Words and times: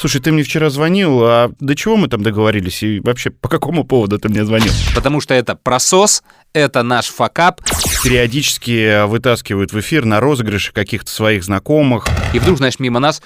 Слушай, 0.00 0.22
ты 0.22 0.32
мне 0.32 0.42
вчера 0.42 0.70
звонил, 0.70 1.20
а 1.24 1.50
до 1.60 1.76
чего 1.76 1.98
мы 1.98 2.08
там 2.08 2.22
договорились? 2.22 2.82
И 2.82 3.00
вообще, 3.00 3.28
по 3.28 3.50
какому 3.50 3.84
поводу 3.84 4.18
ты 4.18 4.30
мне 4.30 4.46
звонил? 4.46 4.72
Потому 4.94 5.20
что 5.20 5.34
это 5.34 5.56
просос, 5.56 6.22
это 6.54 6.82
наш 6.82 7.08
факап. 7.08 7.60
Периодически 8.02 9.04
вытаскивают 9.04 9.74
в 9.74 9.80
эфир 9.80 10.06
на 10.06 10.20
розыгрыши 10.20 10.72
каких-то 10.72 11.10
своих 11.10 11.44
знакомых. 11.44 12.06
И 12.32 12.38
вдруг, 12.38 12.56
знаешь, 12.56 12.78
мимо 12.78 12.98
нас 12.98 13.20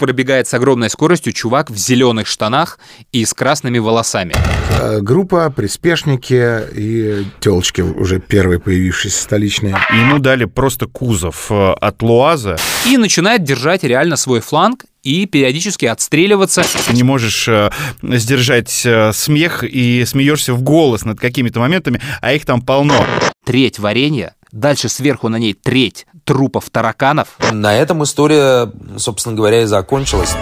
пробегает 0.00 0.48
с 0.48 0.54
огромной 0.54 0.90
скоростью 0.90 1.32
чувак 1.32 1.70
в 1.70 1.76
зеленых 1.76 2.26
штанах 2.26 2.80
и 3.12 3.24
с 3.24 3.32
красными 3.34 3.78
волосами. 3.78 4.34
Э, 4.80 5.00
Группа, 5.00 5.50
приспешники 5.50 6.60
и 6.74 7.24
телочки 7.38 7.82
уже 7.82 8.18
первые 8.18 8.58
появившиеся 8.58 9.22
столичные. 9.22 9.76
Ему 9.92 10.18
дали 10.18 10.46
просто 10.46 10.86
кузов 10.86 11.46
э, 11.50 11.72
от 11.72 12.02
Луаза. 12.02 12.56
И 12.86 12.96
начинает 12.96 13.44
держать 13.44 13.84
реально 13.84 14.16
свой 14.16 14.40
фланг 14.40 14.86
и 15.02 15.26
периодически 15.26 15.86
отстреливаться. 15.86 16.64
Ты 16.86 16.94
не 16.94 17.02
можешь 17.02 17.46
э, 17.48 17.70
сдержать 18.02 18.82
э, 18.84 19.12
смех 19.12 19.64
и 19.64 20.04
смеешься 20.06 20.54
в 20.54 20.62
голос 20.62 21.04
над 21.04 21.20
какими-то 21.20 21.60
моментами, 21.60 22.00
а 22.20 22.32
их 22.32 22.44
там 22.46 22.62
полно. 22.62 23.06
Треть 23.44 23.78
варенья, 23.78 24.34
дальше 24.52 24.88
сверху 24.88 25.28
на 25.28 25.36
ней 25.36 25.54
треть 25.54 26.06
трупов 26.30 26.70
тараканов. 26.70 27.36
На 27.50 27.74
этом 27.74 28.04
история, 28.04 28.70
собственно 28.98 29.34
говоря, 29.34 29.62
и 29.62 29.64
закончилась. 29.64 30.36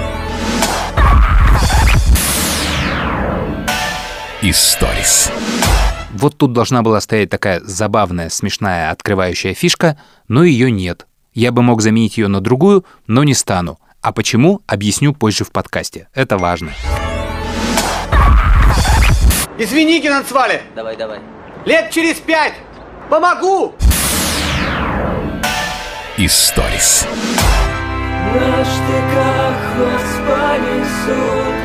Историс. 4.43 5.33
Вот 6.13 6.37
тут 6.37 6.53
должна 6.53 6.83
была 6.83 7.01
стоять 7.01 7.31
такая 7.31 7.63
забавная, 7.65 8.29
смешная, 8.29 8.91
открывающая 8.91 9.55
фишка, 9.55 9.99
но 10.29 10.45
ее 10.45 10.71
нет. 10.71 11.07
Я 11.33 11.53
бы 11.53 11.63
мог 11.63 11.81
заменить 11.81 12.19
ее 12.19 12.29
на 12.29 12.43
другую, 12.43 12.85
но 13.07 13.25
не 13.25 13.33
стану. 13.33 13.79
А 14.03 14.13
почему, 14.13 14.61
объясню 14.67 15.15
позже 15.15 15.45
в 15.45 15.53
подкасте. 15.53 16.09
Это 16.13 16.37
важно. 16.37 16.73
Извини, 19.57 20.03
Геннадсвали! 20.03 20.61
Давай, 20.77 20.99
давай. 20.99 21.21
Лет 21.65 21.91
через 21.91 22.17
пять! 22.17 22.53
Помогу! 23.09 23.75
Историс. 26.21 27.07
На 28.35 28.65
штыках 28.65 29.61
вас 29.79 30.09
понесут. 30.27 31.57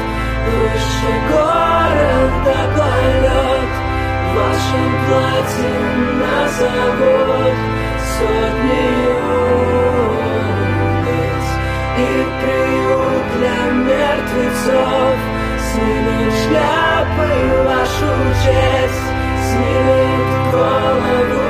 Выше 0.45 1.11
города 1.27 2.59
полет 2.77 3.73
В 4.21 4.35
вашем 4.37 4.89
платье 5.07 5.73
назовут. 6.21 7.57
Сотни 8.13 8.93
улиц 10.93 11.45
И 11.97 11.99
приют 12.43 13.25
для 13.39 13.59
мертвецов. 13.73 15.17
Снимет 15.71 16.33
шляпы 16.45 17.31
вашу 17.65 18.11
честь. 18.43 19.07
Снимет 19.49 20.29
голову 20.51 21.42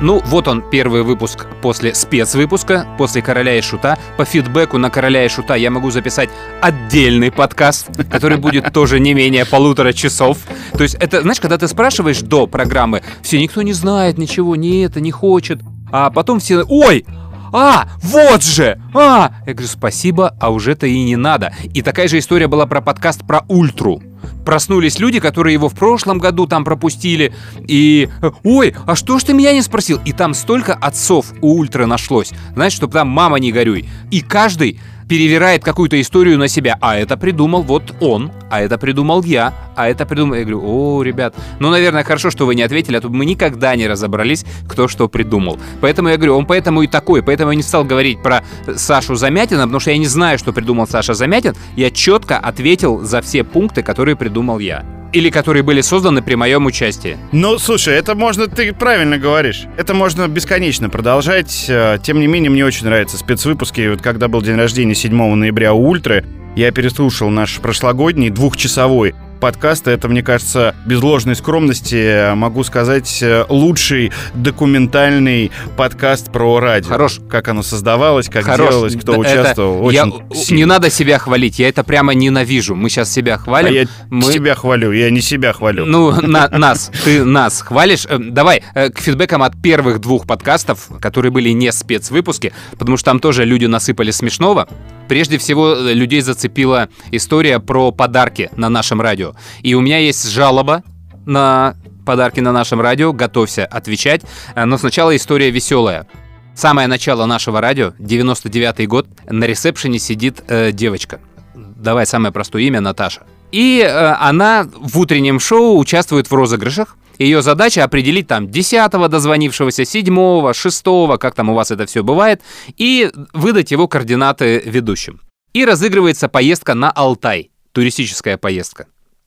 Ну, 0.00 0.22
вот 0.26 0.46
он, 0.46 0.62
первый 0.62 1.02
выпуск 1.02 1.46
после 1.60 1.92
спецвыпуска, 1.92 2.86
после 2.96 3.20
«Короля 3.20 3.58
и 3.58 3.60
Шута». 3.60 3.98
По 4.16 4.24
фидбэку 4.24 4.78
на 4.78 4.90
«Короля 4.90 5.24
и 5.24 5.28
Шута» 5.28 5.56
я 5.56 5.72
могу 5.72 5.90
записать 5.90 6.30
отдельный 6.60 7.32
подкаст, 7.32 7.88
который 8.08 8.38
будет 8.38 8.72
тоже 8.72 9.00
не 9.00 9.12
менее 9.12 9.44
полутора 9.44 9.92
часов. 9.92 10.38
То 10.72 10.84
есть 10.84 10.94
это, 10.94 11.22
знаешь, 11.22 11.40
когда 11.40 11.58
ты 11.58 11.66
спрашиваешь 11.66 12.20
до 12.20 12.46
программы, 12.46 13.02
все, 13.22 13.40
никто 13.40 13.62
не 13.62 13.72
знает 13.72 14.18
ничего, 14.18 14.54
не 14.54 14.82
это, 14.82 15.00
не 15.00 15.10
хочет. 15.10 15.60
А 15.90 16.10
потом 16.10 16.38
все, 16.38 16.62
ой, 16.62 17.04
а, 17.52 17.88
вот 18.02 18.44
же! 18.44 18.80
А! 18.94 19.32
Я 19.46 19.54
говорю, 19.54 19.68
спасибо, 19.68 20.34
а 20.38 20.50
уже-то 20.50 20.86
и 20.86 21.02
не 21.02 21.16
надо. 21.16 21.52
И 21.74 21.82
такая 21.82 22.06
же 22.06 22.18
история 22.18 22.46
была 22.46 22.66
про 22.66 22.80
подкаст 22.80 23.26
про 23.26 23.44
Ультру. 23.48 24.00
Проснулись 24.48 24.98
люди, 24.98 25.20
которые 25.20 25.52
его 25.52 25.68
в 25.68 25.74
прошлом 25.74 26.18
году 26.18 26.46
там 26.46 26.64
пропустили, 26.64 27.34
и 27.66 28.08
«Ой, 28.44 28.74
а 28.86 28.96
что 28.96 29.18
ж 29.18 29.24
ты 29.24 29.34
меня 29.34 29.52
не 29.52 29.60
спросил?» 29.60 30.00
И 30.06 30.12
там 30.12 30.32
столько 30.32 30.72
отцов 30.72 31.34
у 31.42 31.58
Ультры 31.58 31.84
нашлось, 31.84 32.30
знаешь, 32.54 32.72
чтобы 32.72 32.94
там 32.94 33.08
«Мама, 33.08 33.40
не 33.40 33.52
горюй». 33.52 33.86
И 34.10 34.22
каждый 34.22 34.80
перевирает 35.08 35.64
какую-то 35.64 36.00
историю 36.00 36.38
на 36.38 36.48
себя. 36.48 36.76
А 36.80 36.96
это 36.96 37.16
придумал 37.16 37.62
вот 37.62 37.94
он, 38.00 38.30
а 38.50 38.60
это 38.60 38.78
придумал 38.78 39.22
я, 39.22 39.54
а 39.74 39.88
это 39.88 40.06
придумал... 40.06 40.34
Я 40.34 40.42
говорю, 40.42 40.62
о, 40.64 41.02
ребят, 41.02 41.34
ну, 41.58 41.70
наверное, 41.70 42.04
хорошо, 42.04 42.30
что 42.30 42.46
вы 42.46 42.54
не 42.54 42.62
ответили, 42.62 42.96
а 42.96 43.00
то 43.00 43.08
мы 43.08 43.24
никогда 43.24 43.74
не 43.76 43.86
разобрались, 43.86 44.44
кто 44.68 44.88
что 44.88 45.08
придумал. 45.08 45.58
Поэтому 45.80 46.08
я 46.08 46.16
говорю, 46.16 46.36
он 46.36 46.46
поэтому 46.46 46.82
и 46.82 46.86
такой, 46.86 47.22
поэтому 47.22 47.50
я 47.50 47.56
не 47.56 47.62
стал 47.62 47.84
говорить 47.84 48.22
про 48.22 48.44
Сашу 48.76 49.14
Замятина, 49.14 49.62
потому 49.62 49.80
что 49.80 49.90
я 49.90 49.98
не 49.98 50.06
знаю, 50.06 50.38
что 50.38 50.52
придумал 50.52 50.86
Саша 50.86 51.14
Замятин. 51.14 51.54
Я 51.76 51.90
четко 51.90 52.38
ответил 52.38 53.00
за 53.00 53.22
все 53.22 53.44
пункты, 53.44 53.82
которые 53.82 54.16
придумал 54.16 54.58
я. 54.58 54.97
Или 55.12 55.30
которые 55.30 55.62
были 55.62 55.80
созданы 55.80 56.22
при 56.22 56.34
моем 56.34 56.66
участии. 56.66 57.16
Ну, 57.32 57.58
слушай, 57.58 57.94
это 57.94 58.14
можно, 58.14 58.46
ты 58.46 58.72
правильно 58.72 59.18
говоришь. 59.18 59.64
Это 59.76 59.94
можно 59.94 60.28
бесконечно 60.28 60.90
продолжать. 60.90 61.66
Э, 61.68 61.98
Тем 62.02 62.20
не 62.20 62.26
менее, 62.26 62.50
мне 62.50 62.64
очень 62.64 62.84
нравятся 62.86 63.16
спецвыпуски. 63.16 63.88
Вот 63.88 64.02
когда 64.02 64.28
был 64.28 64.42
день 64.42 64.56
рождения 64.56 64.94
7 64.94 65.34
ноября 65.34 65.72
у 65.72 65.88
Ультры, 65.88 66.24
я 66.56 66.70
переслушал 66.72 67.30
наш 67.30 67.58
прошлогодний 67.58 68.30
двухчасовой 68.30 69.14
подкаст. 69.38 69.88
Это, 69.88 70.08
мне 70.08 70.22
кажется, 70.22 70.74
без 70.86 71.00
ложной 71.02 71.36
скромности 71.36 72.34
могу 72.34 72.64
сказать 72.64 73.18
э, 73.22 73.44
лучший 73.48 74.12
документальный 74.34 75.50
подкаст 75.76 76.30
про 76.32 76.60
радио. 76.60 76.88
Хорош. 76.90 77.20
Как 77.30 77.48
оно 77.48 77.62
создавалось, 77.62 78.28
как 78.28 78.44
Хорош. 78.44 78.70
делалось, 78.70 78.96
кто 78.96 79.12
это- 79.12 79.20
участвовал. 79.20 79.90
я- 79.90 80.04
Очень 80.06 80.18
не 80.30 80.36
сильно. 80.44 80.66
надо 80.66 80.90
себя 80.90 81.18
хвалить, 81.18 81.58
я 81.58 81.68
это 81.68 81.84
прямо 81.84 82.14
ненавижу. 82.14 82.74
Мы 82.74 82.90
сейчас 82.90 83.12
себя 83.12 83.34
А 83.34 83.38
хвалим. 83.38 83.72
я 83.72 83.86
мы... 84.10 84.32
себя 84.32 84.54
хвалю, 84.54 84.92
я 84.92 85.10
не 85.10 85.20
себя 85.20 85.52
хвалю. 85.52 85.86
Ну, 85.86 86.12
на- 86.20 86.48
нас, 86.48 86.90
ты 87.04 87.24
нас 87.24 87.60
хвалишь. 87.62 88.06
Э, 88.08 88.18
Давай 88.18 88.62
э, 88.74 88.90
к 88.90 88.98
фидбэкам 88.98 89.42
от 89.42 89.60
первых 89.62 90.00
двух 90.00 90.26
подкастов, 90.26 90.88
которые 91.00 91.32
были 91.32 91.50
не 91.50 91.72
спецвыпуски, 91.72 92.52
потому 92.78 92.96
что 92.96 93.06
там 93.06 93.20
тоже 93.20 93.44
люди 93.44 93.66
насыпали 93.66 94.10
смешного. 94.10 94.68
Прежде 95.08 95.38
всего, 95.38 95.74
э, 95.74 95.94
людей 95.94 96.20
зацепила 96.20 96.88
история 97.10 97.58
про 97.60 97.90
подарки 97.92 98.50
на 98.56 98.68
нашем 98.68 99.00
радио. 99.00 99.34
И 99.62 99.74
у 99.74 99.80
меня 99.80 99.98
есть 99.98 100.28
жалоба 100.30 100.82
на 101.26 101.76
подарки 102.06 102.40
на 102.40 102.52
нашем 102.52 102.80
радио. 102.80 103.12
Готовься 103.12 103.66
отвечать. 103.66 104.22
Э, 104.54 104.64
Но 104.64 104.78
сначала 104.78 105.16
история 105.16 105.50
веселая. 105.50 106.06
Самое 106.54 106.88
начало 106.88 107.24
нашего 107.26 107.60
радио, 107.60 107.92
99-й 108.00 108.86
год, 108.86 109.06
на 109.30 109.44
ресепшене 109.44 110.00
сидит 110.00 110.42
э, 110.48 110.72
девочка. 110.72 111.20
Давай 111.54 112.04
самое 112.04 112.32
простое 112.32 112.62
имя 112.62 112.80
Наташа. 112.80 113.22
И 113.52 113.80
э, 113.80 114.14
она 114.18 114.68
в 114.74 114.98
утреннем 114.98 115.38
шоу 115.38 115.78
участвует 115.78 116.28
в 116.28 116.34
розыгрышах. 116.34 116.96
Ее 117.18 117.42
задача 117.42 117.84
определить 117.84 118.28
там 118.28 118.46
10-го 118.46 119.08
дозвонившегося, 119.08 119.82
7-го, 119.82 120.50
6-го, 120.50 121.18
как 121.18 121.34
там 121.34 121.50
у 121.50 121.54
вас 121.54 121.70
это 121.70 121.86
все 121.86 122.02
бывает, 122.02 122.42
и 122.76 123.10
выдать 123.32 123.72
его 123.72 123.88
координаты 123.88 124.62
ведущим. 124.64 125.20
И 125.52 125.64
разыгрывается 125.64 126.28
поездка 126.28 126.74
на 126.74 126.90
Алтай, 126.90 127.50
туристическая 127.72 128.38
поездка. 128.38 128.86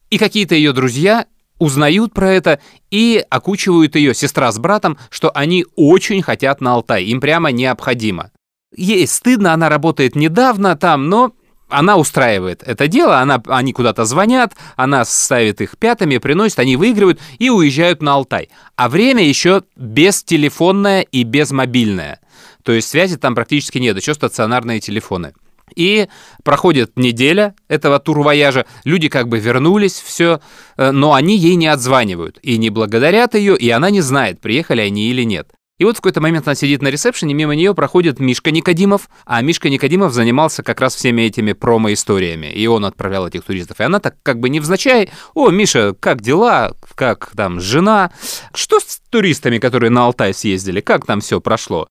И 0.09 0.17
какие-то 0.17 0.55
ее 0.55 0.71
друзья 0.71 1.25
узнают 1.59 2.13
про 2.13 2.31
это 2.31 2.59
и 2.89 3.23
окучивают 3.29 3.95
ее, 3.95 4.15
сестра 4.15 4.51
с 4.51 4.57
братом, 4.57 4.97
что 5.09 5.31
они 5.35 5.65
очень 5.75 6.21
хотят 6.21 6.61
на 6.61 6.73
Алтай, 6.73 7.03
им 7.05 7.21
прямо 7.21 7.51
необходимо. 7.51 8.31
Ей 8.75 9.05
стыдно, 9.05 9.53
она 9.53 9.67
работает 9.69 10.15
недавно 10.15 10.75
там, 10.77 11.09
но 11.09 11.33
она 11.71 11.97
устраивает 11.97 12.63
это 12.63 12.87
дело, 12.87 13.19
она, 13.19 13.41
они 13.47 13.73
куда-то 13.73 14.05
звонят, 14.05 14.53
она 14.75 15.03
ставит 15.05 15.61
их 15.61 15.77
пятыми, 15.77 16.17
приносит, 16.17 16.59
они 16.59 16.75
выигрывают 16.75 17.19
и 17.39 17.49
уезжают 17.49 18.01
на 18.01 18.13
Алтай. 18.13 18.49
А 18.75 18.89
время 18.89 19.23
еще 19.23 19.63
бестелефонное 19.75 21.01
и 21.01 21.23
безмобильное. 21.23 22.19
То 22.63 22.71
есть 22.71 22.89
связи 22.89 23.17
там 23.17 23.35
практически 23.35 23.77
нет, 23.77 23.97
еще 23.97 24.13
стационарные 24.13 24.79
телефоны. 24.79 25.33
И 25.75 26.07
проходит 26.43 26.97
неделя 26.97 27.55
этого 27.69 27.99
турвояжа, 27.99 28.65
люди 28.83 29.07
как 29.07 29.29
бы 29.29 29.39
вернулись, 29.39 29.93
все, 29.93 30.41
но 30.77 31.13
они 31.13 31.37
ей 31.37 31.55
не 31.55 31.67
отзванивают 31.67 32.39
и 32.41 32.57
не 32.57 32.69
благодарят 32.69 33.35
ее, 33.35 33.57
и 33.57 33.69
она 33.69 33.89
не 33.89 34.01
знает, 34.01 34.41
приехали 34.41 34.81
они 34.81 35.09
или 35.09 35.23
нет. 35.23 35.47
И 35.81 35.83
вот 35.83 35.97
в 35.97 36.01
какой-то 36.01 36.21
момент 36.21 36.47
она 36.47 36.53
сидит 36.53 36.83
на 36.83 36.89
ресепшене, 36.89 37.33
мимо 37.33 37.55
нее 37.55 37.73
проходит 37.73 38.19
Мишка 38.19 38.51
Никодимов, 38.51 39.09
а 39.25 39.41
Мишка 39.41 39.67
Никодимов 39.67 40.13
занимался 40.13 40.61
как 40.61 40.79
раз 40.79 40.93
всеми 40.93 41.23
этими 41.23 41.53
промо-историями, 41.53 42.45
и 42.45 42.67
он 42.67 42.85
отправлял 42.85 43.27
этих 43.27 43.43
туристов. 43.43 43.79
И 43.79 43.83
она 43.83 43.99
так 43.99 44.15
как 44.21 44.39
бы 44.39 44.49
невзначай, 44.49 45.09
о, 45.33 45.49
Миша, 45.49 45.95
как 45.99 46.21
дела, 46.21 46.75
как 46.93 47.31
там 47.35 47.59
жена, 47.59 48.11
что 48.53 48.79
с 48.79 49.01
туристами, 49.09 49.57
которые 49.57 49.89
на 49.89 50.05
Алтай 50.05 50.35
съездили, 50.35 50.81
как 50.81 51.07
там 51.07 51.19
все 51.19 51.41
прошло? 51.41 51.87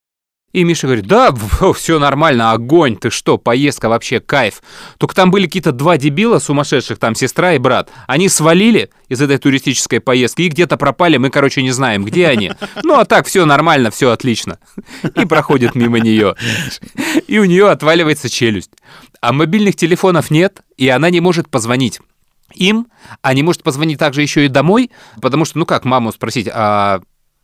И 0.53 0.65
Миша 0.65 0.89
говорит, 0.89 1.07
да, 1.07 1.33
все 1.75 1.99
нормально, 1.99 2.53
огонь, 2.53 2.97
ты 2.97 3.11
что, 3.11 3.39
поездка 3.39 3.89
вообще, 3.89 4.21
кайф. 4.21 4.63
Только 4.99 5.15
там 5.15 5.31
были 5.31 5.47
какие-то 5.47 5.73
два 5.73 5.97
дебила 5.97 6.39
сумасшедших, 6.39 6.99
там 6.99 7.15
сестра 7.15 7.55
и 7.55 7.59
брат. 7.59 7.91
Они 8.07 8.29
свалили 8.29 8.91
из 9.09 9.21
этой 9.21 9.39
туристической 9.39 10.01
поездки 10.01 10.43
и 10.43 10.49
где-то 10.49 10.77
пропали, 10.77 11.19
мы, 11.19 11.31
короче, 11.31 11.63
не 11.63 11.71
знаем, 11.71 12.05
где 12.05 12.27
они. 12.27 12.53
Ну, 12.83 12.99
а 12.99 13.05
так, 13.05 13.27
все 13.27 13.45
нормально, 13.45 13.91
все 13.91 14.11
отлично. 14.11 14.59
И 15.15 15.25
проходит 15.27 15.75
мимо 15.75 16.01
нее. 16.01 16.35
И 17.27 17.39
у 17.39 17.45
нее 17.45 17.69
отваливается 17.69 18.29
челюсть. 18.29 18.71
А 19.21 19.33
мобильных 19.33 19.77
телефонов 19.77 20.31
нет, 20.31 20.63
и 20.77 20.89
она 20.89 21.11
не 21.11 21.21
может 21.21 21.49
позвонить 21.51 22.01
им, 22.55 22.89
а 23.23 23.35
не 23.35 23.43
может 23.43 23.63
позвонить 23.63 23.99
также 23.99 24.23
еще 24.23 24.45
и 24.45 24.49
домой, 24.49 24.91
потому 25.21 25.45
что, 25.45 25.59
ну 25.59 25.67
как 25.67 25.85
маму 25.85 26.13
спросить, 26.13 26.49
а 26.53 27.01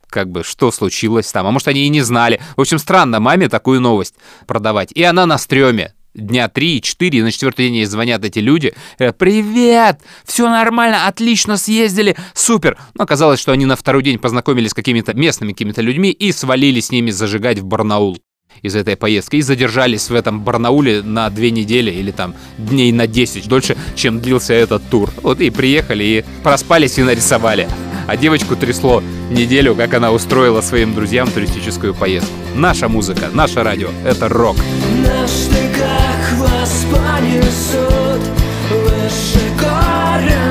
как 0.09 0.29
бы, 0.29 0.43
что 0.43 0.71
случилось 0.71 1.31
там, 1.31 1.47
а 1.47 1.51
может, 1.51 1.67
они 1.67 1.85
и 1.85 1.89
не 1.89 2.01
знали. 2.01 2.41
В 2.55 2.61
общем, 2.61 2.79
странно 2.79 3.19
маме 3.19 3.49
такую 3.49 3.81
новость 3.81 4.15
продавать. 4.45 4.91
И 4.93 5.03
она 5.03 5.25
на 5.25 5.37
стреме 5.37 5.93
дня 6.17 6.51
3-4, 6.53 7.09
и 7.09 7.21
на 7.21 7.31
четвертый 7.31 7.67
день 7.67 7.75
ей 7.75 7.85
звонят 7.85 8.25
эти 8.25 8.39
люди, 8.39 8.73
говорят, 8.97 9.17
привет, 9.17 9.99
все 10.25 10.49
нормально, 10.49 11.07
отлично 11.07 11.57
съездили, 11.57 12.17
супер. 12.33 12.77
Но 12.95 13.03
оказалось, 13.03 13.39
что 13.39 13.51
они 13.51 13.65
на 13.65 13.75
второй 13.75 14.03
день 14.03 14.19
познакомились 14.19 14.71
с 14.71 14.73
какими-то 14.73 15.13
местными 15.13 15.53
какими-то 15.53 15.81
людьми 15.81 16.09
и 16.11 16.31
свалили 16.31 16.79
с 16.79 16.91
ними 16.91 17.11
зажигать 17.11 17.59
в 17.59 17.65
Барнаул 17.65 18.17
из 18.63 18.75
этой 18.75 18.95
поездки 18.95 19.35
и 19.35 19.41
задержались 19.41 20.09
в 20.09 20.15
этом 20.15 20.41
Барнауле 20.41 21.03
на 21.03 21.29
две 21.29 21.51
недели 21.51 21.91
или 21.91 22.09
там 22.11 22.33
дней 22.57 22.91
на 22.91 23.05
10 23.05 23.47
дольше, 23.47 23.77
чем 23.95 24.19
длился 24.19 24.53
этот 24.53 24.81
тур. 24.89 25.11
Вот 25.21 25.39
и 25.41 25.51
приехали 25.51 26.03
и 26.03 26.25
проспались 26.43 26.97
и 26.97 27.03
нарисовали. 27.03 27.67
А 28.07 28.17
девочку 28.17 28.55
трясло 28.55 29.03
неделю, 29.29 29.75
как 29.75 29.93
она 29.93 30.11
устроила 30.11 30.61
своим 30.61 30.95
друзьям 30.95 31.29
туристическую 31.29 31.93
поездку. 31.93 32.31
Наша 32.55 32.87
музыка, 32.87 33.29
наше 33.33 33.61
радио— 33.61 33.89
это 34.05 34.29
рок. 34.29 34.55
На 35.03 35.27
штыках 35.27 36.39
вас 36.39 36.85
понесут 36.91 38.21
Выше 38.69 39.39
горем 39.57 40.46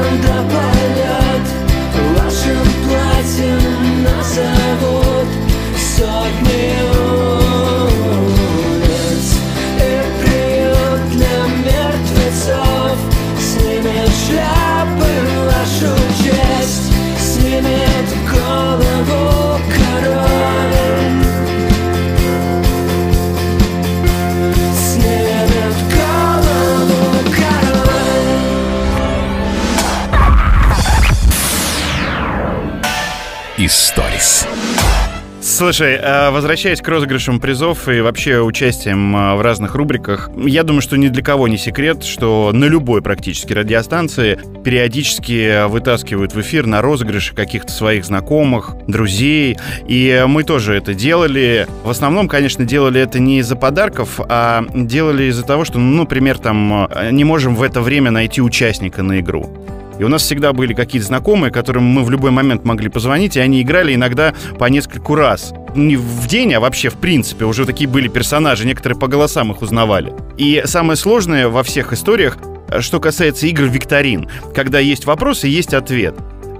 Историс. 33.67 34.47
Слушай, 35.41 35.99
э, 36.01 36.31
возвращаясь 36.31 36.81
к 36.81 36.87
розыгрышам 36.87 37.41
призов 37.41 37.89
и 37.89 38.01
вообще 38.01 38.41
участием 38.41 39.17
э, 39.17 39.35
в 39.35 39.41
разных 39.41 39.75
рубриках, 39.75 40.31
я 40.37 40.63
думаю, 40.63 40.83
что 40.83 40.97
ни 40.97 41.09
для 41.09 41.21
кого 41.21 41.49
не 41.49 41.59
секрет, 41.59 42.05
что 42.05 42.53
на 42.53 42.67
любой 42.67 43.03
практически 43.03 43.53
радиостанции 43.53 44.39
периодически 44.65 45.67
вытаскивают 45.67 46.33
в 46.33 46.41
эфир 46.41 46.67
на 46.67 46.81
розыгрыши 46.81 47.35
каких-то 47.35 47.73
своих 47.73 48.05
знакомых, 48.05 48.77
друзей. 48.87 49.57
И 49.89 50.25
мы 50.29 50.45
тоже 50.45 50.75
это 50.75 50.95
делали. 50.95 51.67
В 51.83 51.91
основном, 51.91 52.29
конечно, 52.29 52.65
делали 52.65 53.01
это 53.01 53.19
не 53.19 53.41
из-за 53.41 53.57
подарков, 53.57 54.21
а 54.29 54.65
делали 54.75 55.25
из-за 55.25 55.43
того, 55.43 55.65
что, 55.65 55.81
ну, 55.81 56.03
например, 56.03 56.39
там 56.39 56.87
э, 56.89 57.11
не 57.11 57.25
можем 57.25 57.57
в 57.57 57.65
это 57.65 57.81
время 57.81 58.13
найти 58.13 58.41
участника 58.41 59.03
на 59.03 59.19
игру. 59.19 59.51
И 59.99 60.05
у 60.05 60.09
нас 60.09 60.23
всегда 60.23 60.53
были 60.53 60.75
какие-то 60.75 61.07
знакомые, 61.07 61.51
которым 61.51 61.85
мы 61.85 62.05
в 62.05 62.11
любой 62.11 62.31
момент 62.31 62.65
могли 62.65 62.89
позвонить, 62.89 63.37
и 63.37 63.41
они 63.41 63.63
играли 63.63 63.95
иногда 63.95 64.35
по 64.59 64.67
нескольку 64.67 65.15
раз. 65.15 65.53
Не 65.75 65.97
в 65.97 66.27
день, 66.27 66.55
а 66.55 66.61
вообще 66.61 66.89
в 66.89 66.95
принципе. 66.95 67.45
Уже 67.45 67.65
такие 67.67 67.89
были 67.89 68.09
персонажи, 68.09 68.67
некоторые 68.67 68.99
по 68.99 69.09
голосам 69.09 69.53
их 69.53 69.63
узнавали. 69.63 70.13
И 70.37 70.63
самое 70.65 70.97
сложное 70.97 71.49
во 71.49 71.63
всех 71.63 71.93
историях, 71.93 72.39
э, 72.69 72.81
что 72.81 73.01
касается 73.01 73.47
игр 73.47 73.65
викторин, 73.65 74.29
когда 74.55 74.79
есть 74.79 75.07
вопрос 75.07 75.45
и 75.45 75.49
есть 75.49 75.75
ответ. 75.75 76.15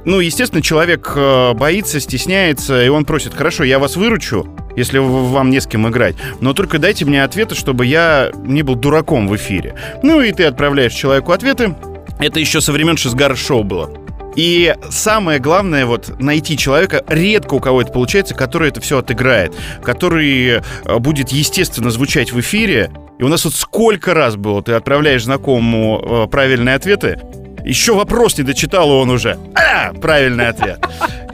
Ну, 0.05 0.21
естественно, 0.21 0.63
человек 0.63 1.13
э, 1.17 1.53
боится, 1.55 1.99
стесняется, 1.99 2.85
и 2.85 2.89
он 2.89 3.05
просит, 3.05 3.35
хорошо, 3.35 3.65
я 3.65 3.81
вас 3.81 3.97
выручу, 3.97 4.47
если 4.77 4.99
вам 4.99 5.51
не 5.51 5.61
с 5.61 5.67
кем 5.67 5.89
играть, 5.89 6.15
но 6.41 6.53
только 6.53 6.79
дайте 6.79 7.05
мне 7.05 7.25
ответы, 7.25 7.57
чтобы 7.57 7.87
я 7.87 8.31
не 8.45 8.63
был 8.63 8.77
дураком 8.77 9.27
в 9.27 9.35
эфире. 9.35 9.75
Ну, 10.05 10.21
и 10.21 10.31
ты 10.31 10.45
отправляешь 10.45 10.93
человеку 10.93 11.33
ответы, 11.33 11.75
это 12.19 12.41
еще 12.41 12.61
со 12.61 12.73
времен 12.73 12.97
Шизгар-шоу 12.97 13.63
было. 13.63 13.91
И 14.37 14.75
самое 14.91 15.39
главное, 15.39 15.87
вот, 15.87 16.21
найти 16.21 16.59
человека, 16.59 17.03
редко 17.09 17.55
у 17.55 17.61
кого 17.61 17.81
это 17.81 17.91
получается, 17.91 18.35
который 18.35 18.69
это 18.69 18.83
все 18.83 18.99
отыграет, 18.99 19.55
который 19.83 20.61
э, 20.61 20.99
будет 20.99 21.31
естественно 21.31 21.91
звучать 21.91 22.33
в 22.33 22.41
эфире. 22.41 22.91
И 23.19 23.23
у 23.23 23.29
нас 23.29 23.47
вот 23.47 23.55
сколько 23.55 24.13
раз 24.13 24.37
было, 24.37 24.63
ты 24.63 24.73
отправляешь 24.73 25.25
знакомому 25.25 26.27
э, 26.27 26.31
правильные 26.31 26.75
ответы, 26.75 27.19
еще 27.65 27.95
вопрос 27.95 28.39
не 28.39 28.45
дочитал, 28.45 28.91
он 28.91 29.11
уже 29.11 29.39
а, 29.55 29.93
правильный 29.95 30.49
ответ. 30.49 30.87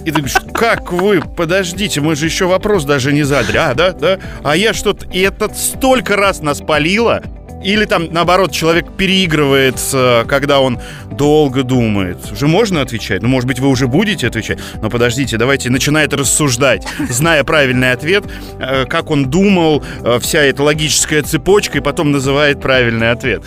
И 0.05 0.11
ты 0.11 0.23
говоришь, 0.23 0.37
как 0.55 0.90
вы, 0.90 1.20
подождите, 1.20 2.00
мы 2.00 2.17
же 2.17 2.25
еще 2.25 2.46
вопрос 2.46 2.85
даже 2.85 3.12
не 3.12 3.23
задали. 3.23 3.58
А, 3.58 3.75
да, 3.75 3.93
да. 3.93 4.19
А 4.43 4.56
я 4.56 4.73
что-то... 4.73 5.06
И 5.11 5.20
это 5.20 5.52
столько 5.52 6.17
раз 6.17 6.40
нас 6.40 6.61
палило. 6.61 7.23
Или 7.64 7.85
там, 7.85 8.12
наоборот, 8.12 8.53
человек 8.53 8.87
переигрывает, 8.97 9.76
э, 9.93 10.25
когда 10.26 10.61
он 10.61 10.79
долго 11.11 11.62
думает. 11.62 12.19
Уже 12.32 12.47
можно 12.47 12.81
отвечать? 12.81 13.23
Ну, 13.23 13.29
может 13.29 13.47
быть, 13.47 13.61
вы 13.61 13.69
уже 13.69 13.87
будете 13.87 14.26
отвечать? 14.26 14.59
Но 14.81 14.91
подождите, 14.91 15.37
давайте 15.37 15.70
начинает 15.70 16.12
рассуждать, 16.14 16.87
зная 17.09 17.44
правильный 17.44 17.93
ответ, 17.93 18.25
э, 18.59 18.85
как 18.87 19.11
он 19.11 19.31
думал, 19.31 19.82
э, 20.03 20.19
вся 20.20 20.43
эта 20.43 20.62
логическая 20.62 21.23
цепочка, 21.23 21.79
и 21.79 21.81
потом 21.81 22.11
называет 22.11 22.61
правильный 22.61 23.11
ответ. 23.11 23.43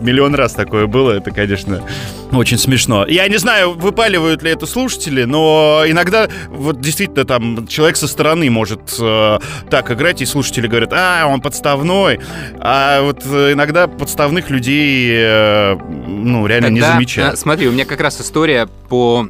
Миллион 0.00 0.34
раз 0.34 0.52
такое 0.52 0.86
было, 0.86 1.12
это, 1.12 1.30
конечно, 1.30 1.82
очень 2.32 2.58
смешно. 2.58 3.06
Я 3.06 3.28
не 3.28 3.38
знаю, 3.38 3.72
выпаливают 3.72 4.42
ли 4.42 4.50
это 4.50 4.66
слушатели, 4.66 5.24
но 5.24 5.84
иногда 5.86 6.28
вот 6.48 6.80
действительно 6.80 7.24
там 7.24 7.66
человек 7.66 7.96
со 7.96 8.06
стороны 8.06 8.50
может 8.50 8.80
э, 9.00 9.38
так 9.70 9.90
играть, 9.90 10.22
и 10.22 10.26
слушатели 10.26 10.66
говорят, 10.66 10.92
а, 10.92 11.26
он 11.26 11.40
подставной. 11.40 12.20
А 12.60 13.02
вот 13.02 13.22
э, 13.24 13.52
иногда 13.58 13.88
подставных 13.88 14.50
людей, 14.50 15.10
э, 15.12 15.76
ну, 16.06 16.46
реально 16.46 16.68
не 16.68 16.80
Тогда, 16.80 16.94
замечают. 16.94 17.34
э, 17.34 17.36
Смотри, 17.36 17.66
у 17.66 17.72
меня 17.72 17.84
как 17.84 18.00
раз 18.00 18.20
история 18.20 18.68
по 18.88 19.28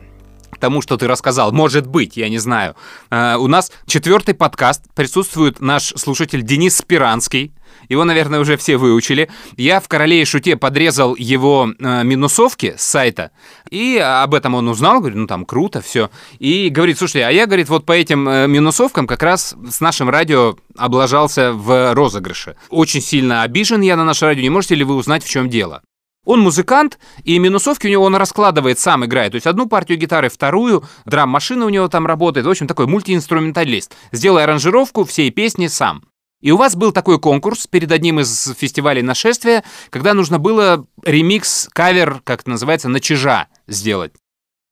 тому, 0.58 0.82
что 0.82 0.96
ты 0.96 1.06
рассказал. 1.06 1.52
Может 1.52 1.86
быть, 1.86 2.16
я 2.16 2.28
не 2.28 2.38
знаю. 2.38 2.76
Э, 3.10 3.36
у 3.36 3.46
нас 3.46 3.72
четвертый 3.86 4.34
подкаст. 4.34 4.82
Присутствует 4.94 5.60
наш 5.60 5.92
слушатель 5.96 6.42
Денис 6.42 6.76
Спиранский. 6.76 7.52
Его, 7.88 8.04
наверное, 8.04 8.40
уже 8.40 8.56
все 8.56 8.76
выучили. 8.76 9.30
Я 9.56 9.80
в 9.80 9.88
«Короле 9.88 10.22
и 10.22 10.24
шуте» 10.24 10.56
подрезал 10.56 11.14
его 11.16 11.70
э, 11.78 12.04
минусовки 12.04 12.74
с 12.76 12.82
сайта, 12.82 13.30
и 13.70 13.98
об 13.98 14.34
этом 14.34 14.54
он 14.54 14.68
узнал, 14.68 14.98
говорит, 14.98 15.16
ну 15.16 15.26
там 15.26 15.44
круто, 15.44 15.80
все. 15.80 16.10
И 16.38 16.68
говорит, 16.68 16.98
слушай, 16.98 17.22
а 17.22 17.30
я, 17.30 17.46
говорит, 17.46 17.68
вот 17.68 17.86
по 17.86 17.92
этим 17.92 18.28
э, 18.28 18.46
минусовкам 18.46 19.06
как 19.06 19.22
раз 19.22 19.54
с 19.70 19.80
нашим 19.80 20.10
радио 20.10 20.56
облажался 20.76 21.52
в 21.52 21.94
розыгрыше. 21.94 22.56
Очень 22.68 23.00
сильно 23.00 23.42
обижен 23.42 23.80
я 23.80 23.96
на 23.96 24.04
наше 24.04 24.26
радио, 24.26 24.42
не 24.42 24.50
можете 24.50 24.74
ли 24.74 24.84
вы 24.84 24.94
узнать, 24.94 25.24
в 25.24 25.28
чем 25.28 25.48
дело? 25.48 25.82
Он 26.28 26.40
музыкант, 26.40 26.98
и 27.24 27.38
минусовки 27.38 27.86
у 27.86 27.90
него 27.90 28.04
он 28.04 28.14
раскладывает, 28.14 28.78
сам 28.78 29.02
играет. 29.02 29.32
То 29.32 29.36
есть 29.36 29.46
одну 29.46 29.66
партию 29.66 29.96
гитары, 29.96 30.28
вторую, 30.28 30.84
драм-машина 31.06 31.64
у 31.64 31.70
него 31.70 31.88
там 31.88 32.06
работает. 32.06 32.44
В 32.44 32.50
общем, 32.50 32.66
такой 32.66 32.86
мультиинструменталист. 32.86 33.96
Сделай 34.12 34.44
аранжировку 34.44 35.04
всей 35.04 35.30
песни 35.30 35.68
сам. 35.68 36.04
И 36.42 36.50
у 36.50 36.58
вас 36.58 36.76
был 36.76 36.92
такой 36.92 37.18
конкурс 37.18 37.66
перед 37.66 37.90
одним 37.92 38.20
из 38.20 38.54
фестивалей 38.58 39.00
нашествия, 39.00 39.64
когда 39.88 40.12
нужно 40.12 40.38
было 40.38 40.86
ремикс, 41.02 41.66
кавер, 41.72 42.20
как 42.24 42.42
это 42.42 42.50
называется, 42.50 42.90
на 42.90 43.00
чижа 43.00 43.46
сделать. 43.66 44.12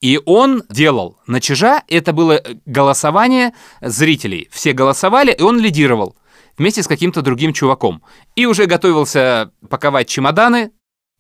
И 0.02 0.20
он 0.26 0.62
делал 0.68 1.16
на 1.26 1.40
чижа, 1.40 1.82
это 1.88 2.12
было 2.12 2.38
голосование 2.66 3.54
зрителей. 3.80 4.50
Все 4.52 4.74
голосовали, 4.74 5.32
и 5.32 5.40
он 5.40 5.58
лидировал 5.58 6.16
вместе 6.58 6.82
с 6.82 6.86
каким-то 6.86 7.22
другим 7.22 7.54
чуваком. 7.54 8.02
И 8.34 8.44
уже 8.44 8.66
готовился 8.66 9.52
паковать 9.70 10.06
чемоданы, 10.06 10.72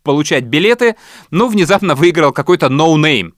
получать 0.06 0.44
билеты, 0.44 0.96
но 1.30 1.48
внезапно 1.48 1.94
выиграл 1.94 2.32
какой-то 2.32 2.68
no-name. 2.68 3.32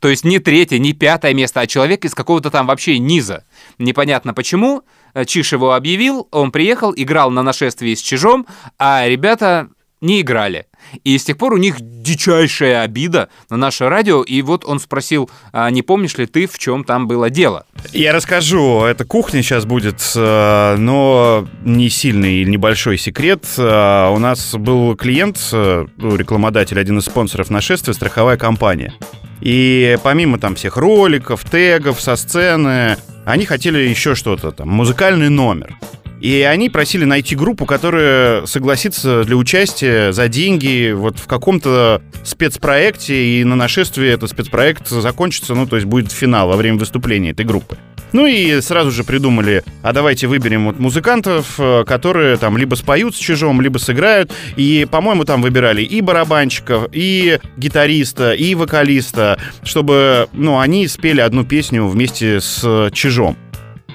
То 0.00 0.08
есть 0.08 0.24
не 0.24 0.38
третье, 0.38 0.78
не 0.78 0.92
пятое 0.92 1.34
место, 1.34 1.60
а 1.60 1.66
человек 1.66 2.04
из 2.04 2.14
какого-то 2.14 2.50
там 2.50 2.66
вообще 2.66 2.98
низа. 2.98 3.44
Непонятно 3.78 4.34
почему. 4.34 4.82
Чиш 5.26 5.52
его 5.52 5.74
объявил, 5.74 6.28
он 6.30 6.52
приехал, 6.52 6.92
играл 6.96 7.30
на 7.30 7.42
нашествии 7.42 7.94
с 7.94 8.00
Чижом, 8.00 8.46
а 8.78 9.06
ребята 9.06 9.68
не 10.00 10.20
играли. 10.20 10.66
И 11.04 11.16
с 11.18 11.24
тех 11.24 11.36
пор 11.36 11.52
у 11.52 11.56
них 11.56 11.76
дичайшая 11.80 12.82
обида 12.82 13.28
на 13.50 13.56
наше 13.56 13.88
радио. 13.88 14.22
И 14.22 14.42
вот 14.42 14.64
он 14.64 14.80
спросил, 14.80 15.30
а 15.52 15.70
не 15.70 15.82
помнишь 15.82 16.16
ли 16.16 16.26
ты, 16.26 16.46
в 16.46 16.58
чем 16.58 16.84
там 16.84 17.06
было 17.06 17.30
дело? 17.30 17.66
Я 17.92 18.12
расскажу, 18.12 18.82
это 18.84 19.04
кухня 19.04 19.42
сейчас 19.42 19.64
будет, 19.64 20.00
э, 20.16 20.76
но 20.76 21.46
не 21.64 21.90
сильный 21.90 22.36
или 22.36 22.50
небольшой 22.50 22.98
секрет. 22.98 23.44
Э, 23.58 24.10
У 24.10 24.18
нас 24.18 24.54
был 24.54 24.96
клиент, 24.96 25.38
э, 25.52 25.86
ну, 25.96 26.16
рекламодатель, 26.16 26.78
один 26.78 26.98
из 26.98 27.04
спонсоров 27.04 27.50
нашествия, 27.50 27.94
страховая 27.94 28.36
компания. 28.36 28.94
И 29.40 29.96
помимо 30.02 30.38
там 30.38 30.54
всех 30.54 30.76
роликов, 30.76 31.44
тегов 31.48 32.00
со 32.00 32.16
сцены, 32.16 32.96
они 33.24 33.46
хотели 33.46 33.78
еще 33.78 34.14
что-то 34.14 34.50
там, 34.52 34.68
музыкальный 34.68 35.28
номер. 35.28 35.78
И 36.20 36.42
они 36.42 36.68
просили 36.68 37.04
найти 37.04 37.34
группу, 37.34 37.64
которая 37.64 38.46
согласится 38.46 39.24
для 39.24 39.36
участия 39.36 40.12
за 40.12 40.28
деньги 40.28 40.92
вот 40.92 41.18
в 41.18 41.26
каком-то 41.26 42.02
спецпроекте, 42.22 43.40
и 43.40 43.44
на 43.44 43.56
нашествии 43.56 44.08
этот 44.08 44.30
спецпроект 44.30 44.88
закончится, 44.88 45.54
ну, 45.54 45.66
то 45.66 45.76
есть 45.76 45.86
будет 45.86 46.12
финал 46.12 46.48
во 46.48 46.56
время 46.56 46.78
выступления 46.78 47.30
этой 47.30 47.46
группы. 47.46 47.78
Ну 48.12 48.26
и 48.26 48.60
сразу 48.60 48.90
же 48.90 49.04
придумали, 49.04 49.62
а 49.82 49.92
давайте 49.92 50.26
выберем 50.26 50.66
вот 50.66 50.78
музыкантов, 50.78 51.54
э, 51.58 51.84
которые 51.86 52.36
там 52.38 52.58
либо 52.58 52.74
споют 52.74 53.14
с 53.14 53.18
чужом, 53.18 53.60
либо 53.60 53.78
сыграют. 53.78 54.32
И, 54.56 54.86
по-моему, 54.90 55.24
там 55.24 55.42
выбирали 55.42 55.82
и 55.82 56.00
барабанщиков, 56.00 56.88
и 56.92 57.38
гитариста, 57.56 58.32
и 58.32 58.54
вокалиста, 58.54 59.38
чтобы, 59.62 60.28
ну, 60.32 60.58
они 60.58 60.88
спели 60.88 61.20
одну 61.20 61.44
песню 61.44 61.86
вместе 61.86 62.40
с 62.40 62.90
чужом. 62.92 63.36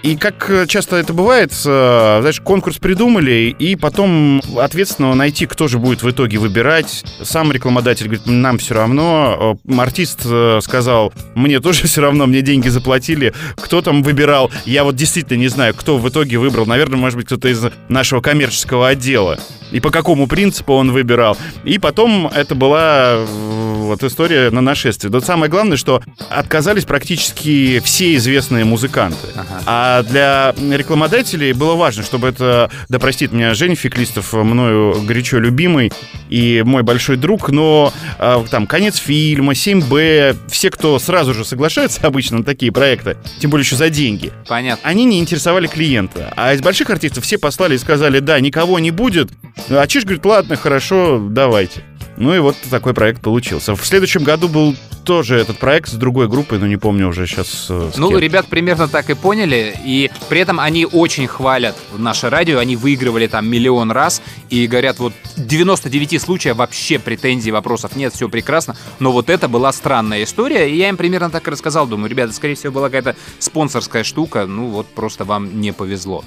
И 0.05 0.15
как 0.15 0.51
э, 0.51 0.67
часто 0.67 0.97
это 0.97 1.13
бывает, 1.13 1.51
э, 1.65 2.17
знаешь, 2.19 2.39
конкурс 2.39 2.77
придумали, 2.77 3.55
и 3.57 3.75
потом 3.75 4.39
ответственного 4.55 5.15
найти, 5.15 5.47
кто 5.47 5.67
же 5.67 5.79
будет 5.79 6.03
в 6.03 6.11
итоге 6.11 6.37
выбирать. 6.37 7.03
Сам 7.23 7.51
рекламодатель 7.51 8.05
говорит, 8.05 8.27
нам 8.27 8.59
все 8.59 8.75
равно. 8.75 9.57
Э, 9.67 9.81
Артист 9.81 10.27
сказал, 10.61 11.11
мне 11.33 11.59
тоже 11.59 11.87
все 11.87 12.01
равно, 12.01 12.27
мне 12.27 12.43
деньги 12.43 12.67
заплатили. 12.67 13.33
Кто 13.55 13.81
там 13.81 14.03
выбирал? 14.03 14.51
Я 14.65 14.83
вот 14.83 14.95
действительно 14.95 15.39
не 15.39 15.47
знаю, 15.47 15.73
кто 15.73 15.97
в 15.97 16.07
итоге 16.07 16.37
выбрал. 16.37 16.67
Наверное, 16.67 16.99
может 16.99 17.17
быть, 17.17 17.25
кто-то 17.25 17.47
из 17.47 17.63
нашего 17.89 18.21
коммерческого 18.21 18.89
отдела. 18.89 19.39
И 19.71 19.79
по 19.79 19.89
какому 19.89 20.27
принципу 20.27 20.73
он 20.73 20.91
выбирал. 20.91 21.35
И 21.63 21.79
потом 21.79 22.27
это 22.27 22.53
была 22.53 23.25
вот 23.25 24.03
история 24.03 24.51
на 24.51 24.61
нашествие. 24.61 25.11
Но 25.11 25.19
самое 25.21 25.49
главное, 25.49 25.77
что 25.77 26.01
отказались 26.29 26.85
практически 26.85 27.81
все 27.83 28.15
известные 28.15 28.65
музыканты. 28.65 29.27
А 29.65 29.94
для 30.03 30.53
рекламодателей 30.57 31.53
было 31.53 31.75
важно, 31.75 32.03
чтобы 32.03 32.29
это, 32.29 32.69
да 32.89 32.99
простит 32.99 33.31
меня 33.31 33.53
Женя 33.53 33.75
Феклистов, 33.75 34.33
мною 34.33 35.01
горячо 35.01 35.39
любимый 35.39 35.91
и 36.29 36.63
мой 36.65 36.83
большой 36.83 37.17
друг, 37.17 37.49
но 37.49 37.93
э, 38.19 38.43
там 38.49 38.67
конец 38.67 38.97
фильма, 38.97 39.53
7Б, 39.53 40.37
все, 40.49 40.69
кто 40.69 40.97
сразу 40.99 41.33
же 41.33 41.45
соглашается 41.45 41.99
обычно 42.07 42.39
на 42.39 42.43
такие 42.43 42.71
проекты, 42.71 43.17
тем 43.39 43.51
более 43.51 43.63
еще 43.63 43.75
за 43.75 43.89
деньги, 43.89 44.31
Понятно. 44.47 44.87
они 44.87 45.05
не 45.05 45.19
интересовали 45.19 45.67
клиента. 45.67 46.33
А 46.35 46.53
из 46.53 46.61
больших 46.61 46.89
артистов 46.89 47.23
все 47.23 47.37
послали 47.37 47.75
и 47.75 47.77
сказали, 47.77 48.19
да, 48.19 48.39
никого 48.39 48.79
не 48.79 48.91
будет. 48.91 49.29
А 49.69 49.85
Чиж 49.87 50.03
говорит, 50.03 50.25
ладно, 50.25 50.55
хорошо, 50.55 51.19
давайте. 51.29 51.83
Ну 52.17 52.33
и 52.33 52.39
вот 52.39 52.55
такой 52.69 52.93
проект 52.93 53.21
получился. 53.21 53.75
В 53.75 53.85
следующем 53.85 54.23
году 54.23 54.47
был 54.47 54.75
тоже 55.03 55.35
этот 55.37 55.59
проект 55.59 55.89
с 55.89 55.93
другой 55.93 56.27
группой, 56.27 56.57
но 56.59 56.65
не 56.65 56.77
помню 56.77 57.09
уже 57.09 57.27
сейчас. 57.27 57.67
э, 57.69 57.91
Ну, 57.97 58.17
ребят 58.17 58.47
примерно 58.47 58.87
так 58.87 59.09
и 59.09 59.13
поняли, 59.13 59.75
и 59.85 60.09
при 60.29 60.39
этом 60.39 60.59
они 60.59 60.85
очень 60.85 61.27
хвалят 61.27 61.75
наше 61.97 62.29
радио, 62.29 62.57
они 62.57 62.75
выигрывали 62.75 63.27
там 63.27 63.47
миллион 63.47 63.91
раз, 63.91 64.21
и 64.49 64.65
говорят, 64.65 64.97
вот 64.99 65.13
99 65.37 66.19
случаев 66.21 66.55
вообще 66.55 66.97
претензий, 66.99 67.51
вопросов 67.51 67.95
нет, 67.95 68.13
все 68.13 68.29
прекрасно, 68.29 68.75
но 68.99 69.11
вот 69.11 69.29
это 69.29 69.47
была 69.47 69.71
странная 69.73 70.23
история, 70.23 70.71
и 70.71 70.75
я 70.77 70.89
им 70.89 70.97
примерно 70.97 71.29
так 71.29 71.47
и 71.47 71.51
рассказал, 71.51 71.85
думаю, 71.85 72.09
ребята, 72.09 72.33
скорее 72.33 72.55
всего, 72.55 72.71
была 72.73 72.87
какая-то 72.87 73.15
спонсорская 73.39 74.03
штука, 74.03 74.45
ну 74.47 74.67
вот 74.69 74.87
просто 74.87 75.23
вам 75.25 75.59
не 75.61 75.71
повезло. 75.73 76.23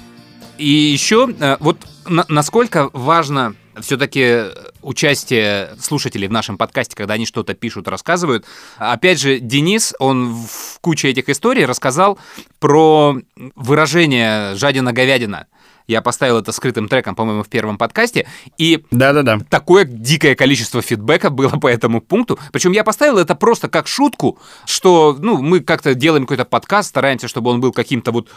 И 0.57 0.69
еще, 0.69 1.29
э, 1.39 1.57
вот 1.59 1.77
на- 2.07 2.25
насколько 2.27 2.89
важно 2.93 3.55
все-таки 3.81 4.45
участие 4.81 5.75
слушателей 5.79 6.27
в 6.27 6.31
нашем 6.31 6.57
подкасте, 6.57 6.95
когда 6.95 7.15
они 7.15 7.25
что-то 7.25 7.53
пишут, 7.53 7.87
рассказывают. 7.87 8.45
Опять 8.77 9.19
же, 9.19 9.39
Денис, 9.39 9.93
он 9.99 10.33
в 10.33 10.79
куче 10.81 11.09
этих 11.09 11.29
историй 11.29 11.65
рассказал 11.65 12.19
про 12.59 13.17
выражение 13.55 14.55
«жадина-говядина». 14.55 15.47
Я 15.89 16.03
поставил 16.03 16.37
это 16.37 16.51
скрытым 16.51 16.87
треком, 16.87 17.15
по-моему, 17.15 17.41
в 17.41 17.49
первом 17.49 17.79
подкасте. 17.79 18.27
И 18.59 18.85
Да-да-да. 18.91 19.39
такое 19.49 19.85
дикое 19.85 20.35
количество 20.35 20.83
фидбэка 20.83 21.31
было 21.31 21.49
по 21.49 21.67
этому 21.67 21.99
пункту. 21.99 22.37
Причем 22.53 22.73
я 22.73 22.83
поставил 22.83 23.17
это 23.17 23.33
просто 23.33 23.69
как 23.69 23.87
шутку, 23.87 24.37
что 24.67 25.17
ну, 25.19 25.41
мы 25.41 25.61
как-то 25.61 25.95
делаем 25.95 26.25
какой-то 26.25 26.45
подкаст, 26.45 26.89
стараемся, 26.89 27.27
чтобы 27.27 27.49
он 27.49 27.59
был 27.59 27.71
каким-то 27.71 28.11
вот... 28.11 28.29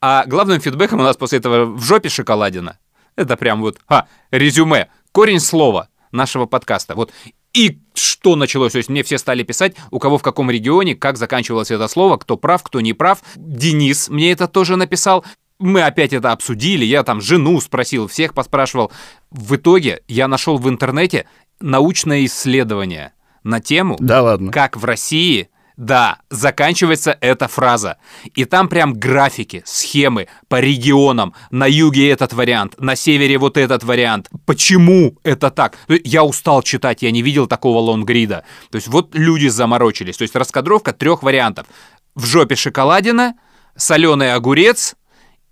А 0.00 0.24
главным 0.26 0.60
фидбэком 0.60 0.98
у 0.98 1.04
нас 1.04 1.16
после 1.16 1.38
этого 1.38 1.64
в 1.64 1.84
жопе 1.84 2.08
шоколадина. 2.08 2.76
Это 3.18 3.36
прям 3.36 3.60
вот, 3.60 3.78
а, 3.88 4.06
резюме, 4.30 4.88
корень 5.10 5.40
слова 5.40 5.88
нашего 6.12 6.46
подкаста. 6.46 6.94
Вот. 6.94 7.12
И 7.52 7.80
что 7.94 8.36
началось? 8.36 8.72
То 8.72 8.78
есть 8.78 8.88
мне 8.88 9.02
все 9.02 9.18
стали 9.18 9.42
писать, 9.42 9.74
у 9.90 9.98
кого 9.98 10.18
в 10.18 10.22
каком 10.22 10.50
регионе, 10.50 10.94
как 10.94 11.16
заканчивалось 11.16 11.72
это 11.72 11.88
слово, 11.88 12.16
кто 12.16 12.36
прав, 12.36 12.62
кто 12.62 12.80
не 12.80 12.92
прав. 12.92 13.18
Денис 13.34 14.08
мне 14.08 14.30
это 14.30 14.46
тоже 14.46 14.76
написал. 14.76 15.24
Мы 15.58 15.82
опять 15.82 16.12
это 16.12 16.30
обсудили, 16.30 16.84
я 16.84 17.02
там 17.02 17.20
жену 17.20 17.60
спросил, 17.60 18.06
всех 18.06 18.34
поспрашивал. 18.34 18.92
В 19.32 19.56
итоге 19.56 20.02
я 20.06 20.28
нашел 20.28 20.56
в 20.58 20.68
интернете 20.68 21.26
научное 21.58 22.24
исследование 22.26 23.12
на 23.42 23.60
тему, 23.60 23.96
Да 23.98 24.22
ладно. 24.22 24.52
как 24.52 24.76
в 24.76 24.84
России, 24.84 25.48
да, 25.78 26.18
заканчивается 26.28 27.16
эта 27.20 27.46
фраза. 27.46 27.98
И 28.34 28.44
там 28.44 28.68
прям 28.68 28.94
графики, 28.94 29.62
схемы 29.64 30.26
по 30.48 30.58
регионам. 30.58 31.34
На 31.52 31.66
юге 31.66 32.10
этот 32.10 32.32
вариант, 32.32 32.74
на 32.80 32.96
севере 32.96 33.38
вот 33.38 33.56
этот 33.56 33.84
вариант. 33.84 34.28
Почему 34.44 35.16
это 35.22 35.50
так? 35.52 35.78
Я 35.88 36.24
устал 36.24 36.62
читать, 36.62 37.02
я 37.02 37.12
не 37.12 37.22
видел 37.22 37.46
такого 37.46 37.78
лонгрида. 37.78 38.44
То 38.70 38.76
есть 38.76 38.88
вот 38.88 39.14
люди 39.14 39.46
заморочились. 39.46 40.16
То 40.16 40.22
есть 40.22 40.34
раскадровка 40.34 40.92
трех 40.92 41.22
вариантов. 41.22 41.68
В 42.16 42.26
жопе 42.26 42.56
шоколадина, 42.56 43.34
соленый 43.76 44.34
огурец 44.34 44.96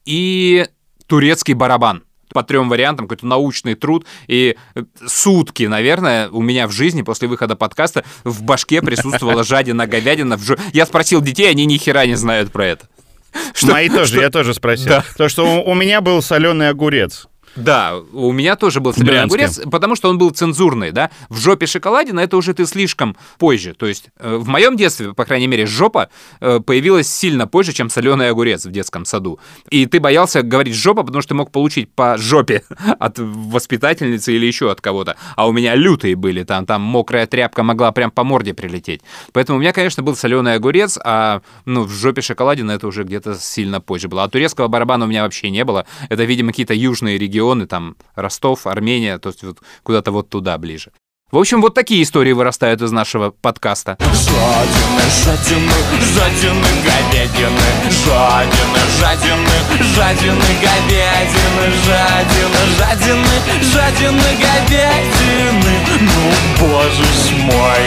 и 0.06 0.66
турецкий 1.06 1.54
барабан. 1.54 2.02
По 2.32 2.42
трем 2.42 2.68
вариантам, 2.68 3.06
какой-то 3.06 3.26
научный 3.26 3.74
труд. 3.74 4.04
И 4.26 4.56
э, 4.74 4.82
сутки, 5.06 5.64
наверное, 5.64 6.28
у 6.30 6.42
меня 6.42 6.66
в 6.66 6.72
жизни 6.72 7.02
после 7.02 7.28
выхода 7.28 7.56
подкаста 7.56 8.04
в 8.24 8.42
башке 8.42 8.82
присутствовала 8.82 9.44
жадина, 9.44 9.86
говядина. 9.86 10.38
Я 10.72 10.86
спросил 10.86 11.20
детей, 11.20 11.48
они 11.50 11.66
ни 11.66 11.76
хера 11.76 12.06
не 12.06 12.14
знают 12.16 12.52
про 12.52 12.66
это. 12.66 12.88
Что- 13.54 13.72
Мои 13.72 13.88
тоже, 13.88 14.14
что- 14.14 14.20
я 14.22 14.30
тоже 14.30 14.54
спросил. 14.54 14.88
Да. 14.88 15.04
То, 15.16 15.28
что 15.28 15.44
у, 15.62 15.70
у 15.70 15.74
меня 15.74 16.00
был 16.00 16.22
соленый 16.22 16.68
огурец. 16.68 17.26
Да, 17.56 17.96
у 18.12 18.32
меня 18.32 18.56
тоже 18.56 18.80
был 18.80 18.92
соленый 18.92 19.22
огурец, 19.22 19.60
потому 19.70 19.96
что 19.96 20.08
он 20.08 20.18
был 20.18 20.30
цензурный, 20.30 20.92
да. 20.92 21.10
В 21.28 21.38
жопе 21.38 21.66
шоколадина 21.66 22.20
это 22.20 22.36
уже 22.36 22.54
ты 22.54 22.66
слишком 22.66 23.16
позже. 23.38 23.74
То 23.74 23.86
есть 23.86 24.10
э, 24.18 24.36
в 24.36 24.46
моем 24.48 24.76
детстве, 24.76 25.14
по 25.14 25.24
крайней 25.24 25.46
мере, 25.46 25.66
жопа 25.66 26.08
э, 26.40 26.60
появилась 26.60 27.08
сильно 27.08 27.46
позже, 27.46 27.72
чем 27.72 27.90
соленый 27.90 28.30
огурец 28.30 28.66
в 28.66 28.70
детском 28.70 29.04
саду. 29.04 29.38
И 29.70 29.86
ты 29.86 30.00
боялся 30.00 30.42
говорить 30.42 30.74
жопа, 30.74 31.02
потому 31.02 31.22
что 31.22 31.30
ты 31.30 31.34
мог 31.34 31.50
получить 31.50 31.90
по 31.92 32.18
жопе 32.18 32.62
от 32.98 33.18
воспитательницы 33.18 34.34
или 34.34 34.46
еще 34.46 34.70
от 34.70 34.80
кого-то. 34.80 35.16
А 35.34 35.48
у 35.48 35.52
меня 35.52 35.74
лютые 35.74 36.16
были, 36.16 36.44
там, 36.44 36.66
там 36.66 36.82
мокрая 36.82 37.26
тряпка 37.26 37.62
могла 37.62 37.92
прям 37.92 38.10
по 38.10 38.24
морде 38.24 38.54
прилететь. 38.54 39.00
Поэтому 39.32 39.58
у 39.58 39.60
меня, 39.60 39.72
конечно, 39.72 40.02
был 40.02 40.16
соленый 40.16 40.54
огурец, 40.54 40.98
а 41.02 41.42
ну, 41.64 41.84
в 41.84 41.90
жопе 41.90 42.20
шоколадина 42.20 42.72
это 42.72 42.86
уже 42.86 43.04
где-то 43.04 43.34
сильно 43.34 43.80
позже 43.80 44.08
было. 44.08 44.24
А 44.24 44.28
турецкого 44.28 44.68
барабана 44.68 45.06
у 45.06 45.08
меня 45.08 45.22
вообще 45.22 45.50
не 45.50 45.64
было. 45.64 45.86
Это, 46.08 46.24
видимо, 46.24 46.50
какие-то 46.50 46.74
южные 46.74 47.18
регионы, 47.18 47.45
там 47.66 47.96
Ростов, 48.14 48.66
Армения, 48.66 49.18
то 49.18 49.28
есть 49.28 49.42
вот 49.44 49.58
куда-то 49.82 50.10
вот 50.10 50.28
туда 50.28 50.58
ближе. 50.58 50.90
В 51.32 51.38
общем, 51.38 51.60
вот 51.60 51.74
такие 51.74 52.04
истории 52.04 52.30
вырастают 52.30 52.80
из 52.82 52.92
нашего 52.92 53.30
подкаста. 53.30 53.96
Жадины, 54.00 55.02
жадины, 55.24 55.72
жадины 56.14 56.68
говядины 56.84 57.66
Жадины, 58.04 58.78
жадины, 59.00 59.84
жадины 59.96 60.44
говядины 60.62 61.66
Жадины, 61.84 62.60
жадины, 62.78 63.62
жадины 63.72 64.30
говядины 64.40 65.74
Ну, 66.00 66.32
боже 66.60 67.02
ж 67.02 67.32
мой 67.42 67.86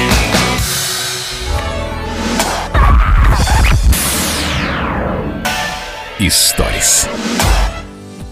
Историс. 6.19 7.07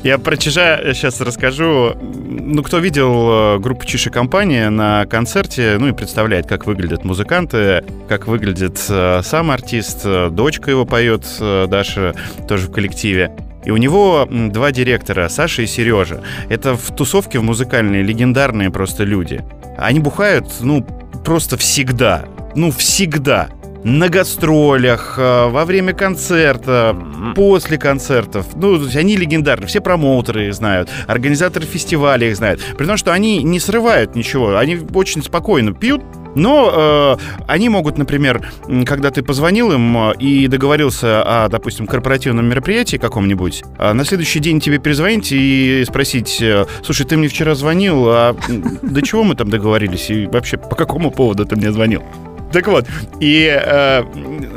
Я 0.07 0.17
про 0.19 0.37
Чижа 0.37 0.79
сейчас 0.93 1.19
расскажу. 1.19 1.93
Ну, 1.99 2.63
кто 2.63 2.77
видел 2.77 3.55
э, 3.55 3.59
группу 3.59 3.85
Чиж 3.85 4.07
и 4.07 4.09
компания 4.09 4.69
на 4.69 5.05
концерте, 5.05 5.75
ну 5.77 5.89
и 5.89 5.91
представляет, 5.91 6.47
как 6.47 6.65
выглядят 6.65 7.03
музыканты, 7.03 7.83
как 8.07 8.25
выглядит 8.25 8.81
э, 8.87 9.19
сам 9.21 9.51
артист, 9.51 10.03
э, 10.05 10.29
дочка 10.31 10.71
его 10.71 10.85
поет, 10.85 11.25
Даша 11.41 12.15
тоже 12.47 12.67
в 12.67 12.71
коллективе. 12.71 13.35
И 13.65 13.71
у 13.71 13.75
него 13.75 14.25
два 14.31 14.71
директора, 14.71 15.27
Саша 15.27 15.63
и 15.63 15.67
Сережа. 15.67 16.23
Это 16.47 16.77
в 16.77 16.95
тусовке 16.95 17.39
в 17.39 17.43
музыкальные 17.43 18.01
легендарные 18.01 18.71
просто 18.71 19.03
люди. 19.03 19.43
Они 19.77 19.99
бухают, 19.99 20.47
ну, 20.61 20.87
просто 21.25 21.57
всегда. 21.57 22.23
Ну, 22.55 22.71
всегда. 22.71 23.49
На 23.89 24.10
гастролях, 24.10 25.15
э, 25.17 25.48
во 25.48 25.63
время 25.63 25.94
концерта, 25.94 26.94
после 27.36 27.77
концертов. 27.77 28.48
Ну, 28.53 28.86
они 28.94 29.15
легендарны. 29.15 29.65
Все 29.65 29.79
промоутеры 29.79 30.48
их 30.48 30.56
знают, 30.56 30.89
организаторы 31.08 31.65
фестивалей 31.65 32.27
их 32.27 32.36
знают. 32.36 32.62
При 32.77 32.86
том, 32.86 32.98
что 32.98 33.13
они 33.13 33.41
не 33.44 33.62
срывают 33.62 34.13
ничего. 34.13 34.58
Они 34.58 34.77
очень 34.94 35.24
спокойно 35.24 35.72
пьют, 35.72 36.03
но 36.36 37.17
э, 37.17 37.41
они 37.48 37.70
могут, 37.70 37.98
например, 37.98 38.51
когда 38.86 39.10
ты 39.10 39.24
позвонил 39.24 39.72
им 39.72 39.98
э, 39.98 40.15
и 40.20 40.48
договорился 40.48 41.24
о, 41.24 41.48
допустим, 41.48 41.88
корпоративном 41.88 42.46
мероприятии 42.46 42.98
каком-нибудь, 42.98 43.63
а 43.77 43.94
на 43.94 44.03
следующий 44.03 44.39
день 44.39 44.60
тебе 44.60 44.79
перезвонить 44.79 45.32
и 45.32 45.86
спросить, 45.88 46.41
э, 46.41 46.65
слушай, 46.84 47.06
ты 47.06 47.15
мне 47.15 47.29
вчера 47.29 47.56
звонил, 47.56 48.03
а 48.10 48.36
до 48.82 49.01
чего 49.01 49.24
мы 49.24 49.36
там 49.36 49.50
договорились 49.50 50.10
и 50.10 50.25
вообще 50.25 50.58
по 50.58 50.75
какому 50.75 51.10
поводу 51.10 51.46
ты 51.46 51.56
мне 51.56 51.72
звонил? 51.72 52.03
Так 52.51 52.67
вот, 52.67 52.85
и 53.19 53.45
э, 53.45 54.03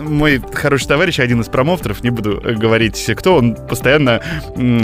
мой 0.00 0.40
хороший 0.52 0.87
товарищ, 0.87 1.18
один 1.18 1.40
из 1.40 1.49
промоутеров, 1.49 2.02
не 2.02 2.11
буду 2.11 2.40
э, 2.42 2.54
говорить 2.54 3.11
кто, 3.16 3.37
он 3.37 3.54
постоянно 3.54 4.23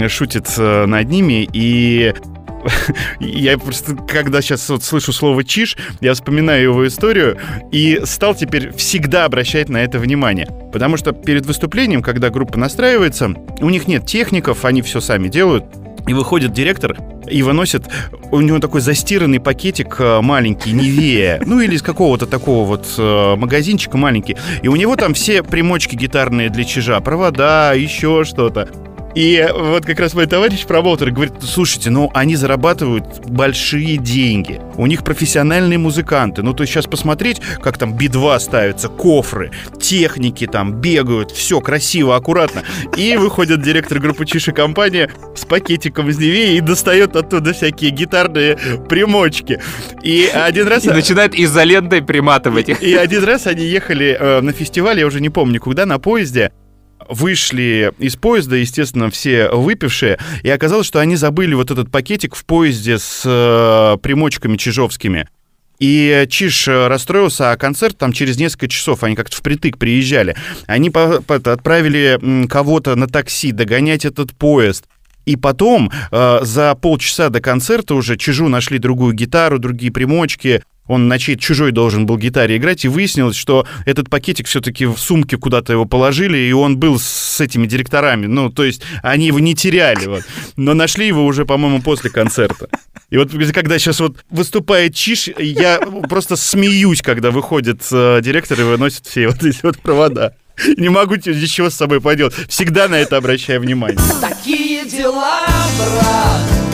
шутит 0.09 0.47
э, 0.57 0.85
над 0.85 1.07
ними, 1.09 1.47
и 1.53 2.13
я 3.19 3.57
просто, 3.57 3.95
когда 3.95 4.41
сейчас 4.41 4.67
вот 4.69 4.83
слышу 4.83 5.13
слово 5.13 5.43
«чиш», 5.43 5.77
я 6.01 6.13
вспоминаю 6.13 6.63
его 6.63 6.87
историю 6.87 7.37
и 7.71 8.01
стал 8.03 8.35
теперь 8.35 8.73
всегда 8.73 9.25
обращать 9.25 9.69
на 9.69 9.77
это 9.77 9.99
внимание. 9.99 10.47
Потому 10.73 10.97
что 10.97 11.11
перед 11.13 11.45
выступлением, 11.45 12.01
когда 12.01 12.29
группа 12.29 12.57
настраивается, 12.57 13.33
у 13.59 13.69
них 13.69 13.87
нет 13.87 14.05
техников, 14.05 14.65
они 14.65 14.81
все 14.81 14.99
сами 14.99 15.27
делают, 15.27 15.65
и 16.07 16.13
выходит 16.13 16.53
директор 16.53 16.97
и 17.29 17.43
выносит, 17.43 17.83
у 18.31 18.39
него 18.41 18.59
такой 18.59 18.81
застиранный 18.81 19.39
пакетик 19.39 19.97
э, 19.99 20.21
маленький, 20.21 20.71
Невея, 20.71 21.41
ну 21.45 21.59
или 21.59 21.75
из 21.75 21.81
какого-то 21.81 22.25
такого 22.25 22.65
вот 22.65 22.87
э, 22.97 23.35
магазинчика 23.35 23.97
маленький. 23.97 24.37
И 24.61 24.67
у 24.67 24.75
него 24.75 24.95
там 24.95 25.13
все 25.13 25.43
примочки 25.43 25.95
гитарные 25.95 26.49
для 26.49 26.63
чижа, 26.63 26.99
провода, 27.01 27.73
еще 27.73 28.23
что-то. 28.23 28.69
И 29.17 29.43
вот 29.51 29.83
как 29.83 29.99
раз 29.99 30.13
мой 30.13 30.27
товарищ 30.27 30.67
промоутер 30.67 31.09
говорит, 31.09 31.33
слушайте, 31.41 31.89
ну 31.89 32.11
они 32.13 32.35
зарабатывают 32.35 33.25
большие 33.25 33.97
деньги. 33.97 34.61
У 34.75 34.85
них 34.85 35.03
профессиональные 35.03 35.79
музыканты. 35.79 36.43
Ну 36.43 36.53
то 36.53 36.61
есть 36.61 36.71
сейчас 36.71 36.85
посмотреть, 36.85 37.41
как 37.63 37.79
там 37.79 37.97
би-2 37.97 38.39
ставятся, 38.39 38.89
кофры, 38.89 39.49
техники 39.81 40.45
там 40.45 40.73
бегают, 40.73 41.31
все 41.31 41.61
красиво, 41.61 42.15
аккуратно. 42.15 42.61
И 42.95 43.15
выходит 43.15 43.63
директор 43.63 43.97
группы 43.97 44.23
Чиши 44.27 44.51
компания 44.51 45.09
с 45.35 45.45
пакетиком 45.45 46.09
из 46.09 46.19
Невеи 46.19 46.57
и 46.57 46.61
достает 46.61 47.15
оттуда 47.15 47.53
всякие 47.53 47.89
гитарные 47.89 48.55
примочки. 48.87 49.59
И 50.03 50.29
один 50.31 50.67
раз... 50.67 50.85
И 50.85 50.89
начинает 50.89 51.33
изолентой 51.33 52.03
приматывать 52.03 52.69
их. 52.69 52.83
И 52.83 52.93
один 52.93 53.23
раз 53.23 53.47
они 53.47 53.65
ехали 53.65 54.15
э, 54.19 54.41
на 54.41 54.51
фестиваль, 54.51 54.99
я 54.99 55.07
уже 55.07 55.21
не 55.21 55.31
помню 55.31 55.59
куда, 55.59 55.87
на 55.87 55.97
поезде. 55.97 56.51
Вышли 57.09 57.91
из 57.99 58.15
поезда, 58.15 58.55
естественно, 58.57 59.09
все 59.09 59.49
выпившие, 59.49 60.17
и 60.43 60.49
оказалось, 60.49 60.87
что 60.87 60.99
они 60.99 61.15
забыли 61.15 61.53
вот 61.53 61.71
этот 61.71 61.91
пакетик 61.91 62.35
в 62.35 62.45
поезде 62.45 62.97
с 62.97 63.21
э, 63.25 63.97
примочками 64.01 64.57
чижовскими. 64.57 65.27
И 65.79 66.25
Чиж 66.29 66.67
э, 66.67 66.87
расстроился, 66.87 67.51
а 67.51 67.57
концерт 67.57 67.97
там 67.97 68.11
через 68.11 68.37
несколько 68.37 68.67
часов, 68.67 69.03
они 69.03 69.15
как-то 69.15 69.37
впритык 69.37 69.77
приезжали. 69.77 70.35
Они 70.65 70.89
по- 70.89 71.21
по- 71.21 71.35
отправили 71.35 72.47
кого-то 72.47 72.95
на 72.95 73.07
такси 73.07 73.51
догонять 73.51 74.03
этот 74.05 74.33
поезд. 74.33 74.85
И 75.25 75.35
потом, 75.35 75.91
э, 76.11 76.39
за 76.41 76.73
полчаса 76.75 77.29
до 77.29 77.41
концерта 77.41 77.93
уже 77.95 78.17
Чижу 78.17 78.47
нашли 78.47 78.79
другую 78.79 79.13
гитару, 79.13 79.59
другие 79.59 79.91
примочки. 79.91 80.63
Он 80.87 81.07
на 81.07 81.19
чьей 81.19 81.37
чужой 81.37 81.71
должен 81.71 82.05
был 82.05 82.17
гитаре 82.17 82.57
играть, 82.57 82.85
и 82.85 82.87
выяснилось, 82.87 83.35
что 83.35 83.65
этот 83.85 84.09
пакетик 84.09 84.47
все-таки 84.47 84.85
в 84.85 84.97
сумке 84.97 85.37
куда-то 85.37 85.73
его 85.73 85.85
положили, 85.85 86.37
и 86.37 86.51
он 86.51 86.77
был 86.77 86.99
с 86.99 87.39
этими 87.39 87.67
директорами. 87.67 88.25
Ну, 88.25 88.49
то 88.49 88.63
есть 88.63 88.81
они 89.03 89.27
его 89.27 89.39
не 89.39 89.55
теряли, 89.55 90.07
вот. 90.07 90.23
Но 90.55 90.73
нашли 90.73 91.07
его 91.07 91.25
уже, 91.25 91.45
по-моему, 91.45 91.81
после 91.81 92.09
концерта. 92.09 92.69
И 93.09 93.17
вот 93.17 93.31
когда 93.53 93.79
сейчас 93.79 93.99
вот 93.99 94.17
выступает 94.29 94.93
Чиш, 94.93 95.29
я 95.37 95.79
просто 96.09 96.35
смеюсь, 96.35 97.01
когда 97.01 97.31
выходит 97.31 97.81
э, 97.91 98.19
директор 98.21 98.59
и 98.59 98.63
выносит 98.63 99.05
все 99.07 99.27
вот 99.27 99.43
эти 99.43 99.59
вот 99.63 99.79
провода. 99.79 100.33
Не 100.77 100.89
могу 100.89 101.15
ничего 101.15 101.69
с 101.69 101.75
собой 101.75 102.01
поделать. 102.01 102.33
Всегда 102.49 102.87
на 102.87 102.95
это 102.95 103.17
обращаю 103.17 103.61
внимание. 103.61 103.99
Такие 104.19 104.85
дела, 104.85 105.45
брат 105.77 106.67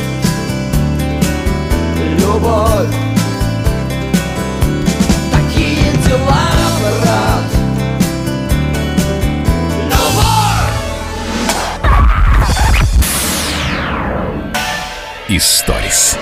Любовь 2.20 3.13
Историс. 15.44 16.18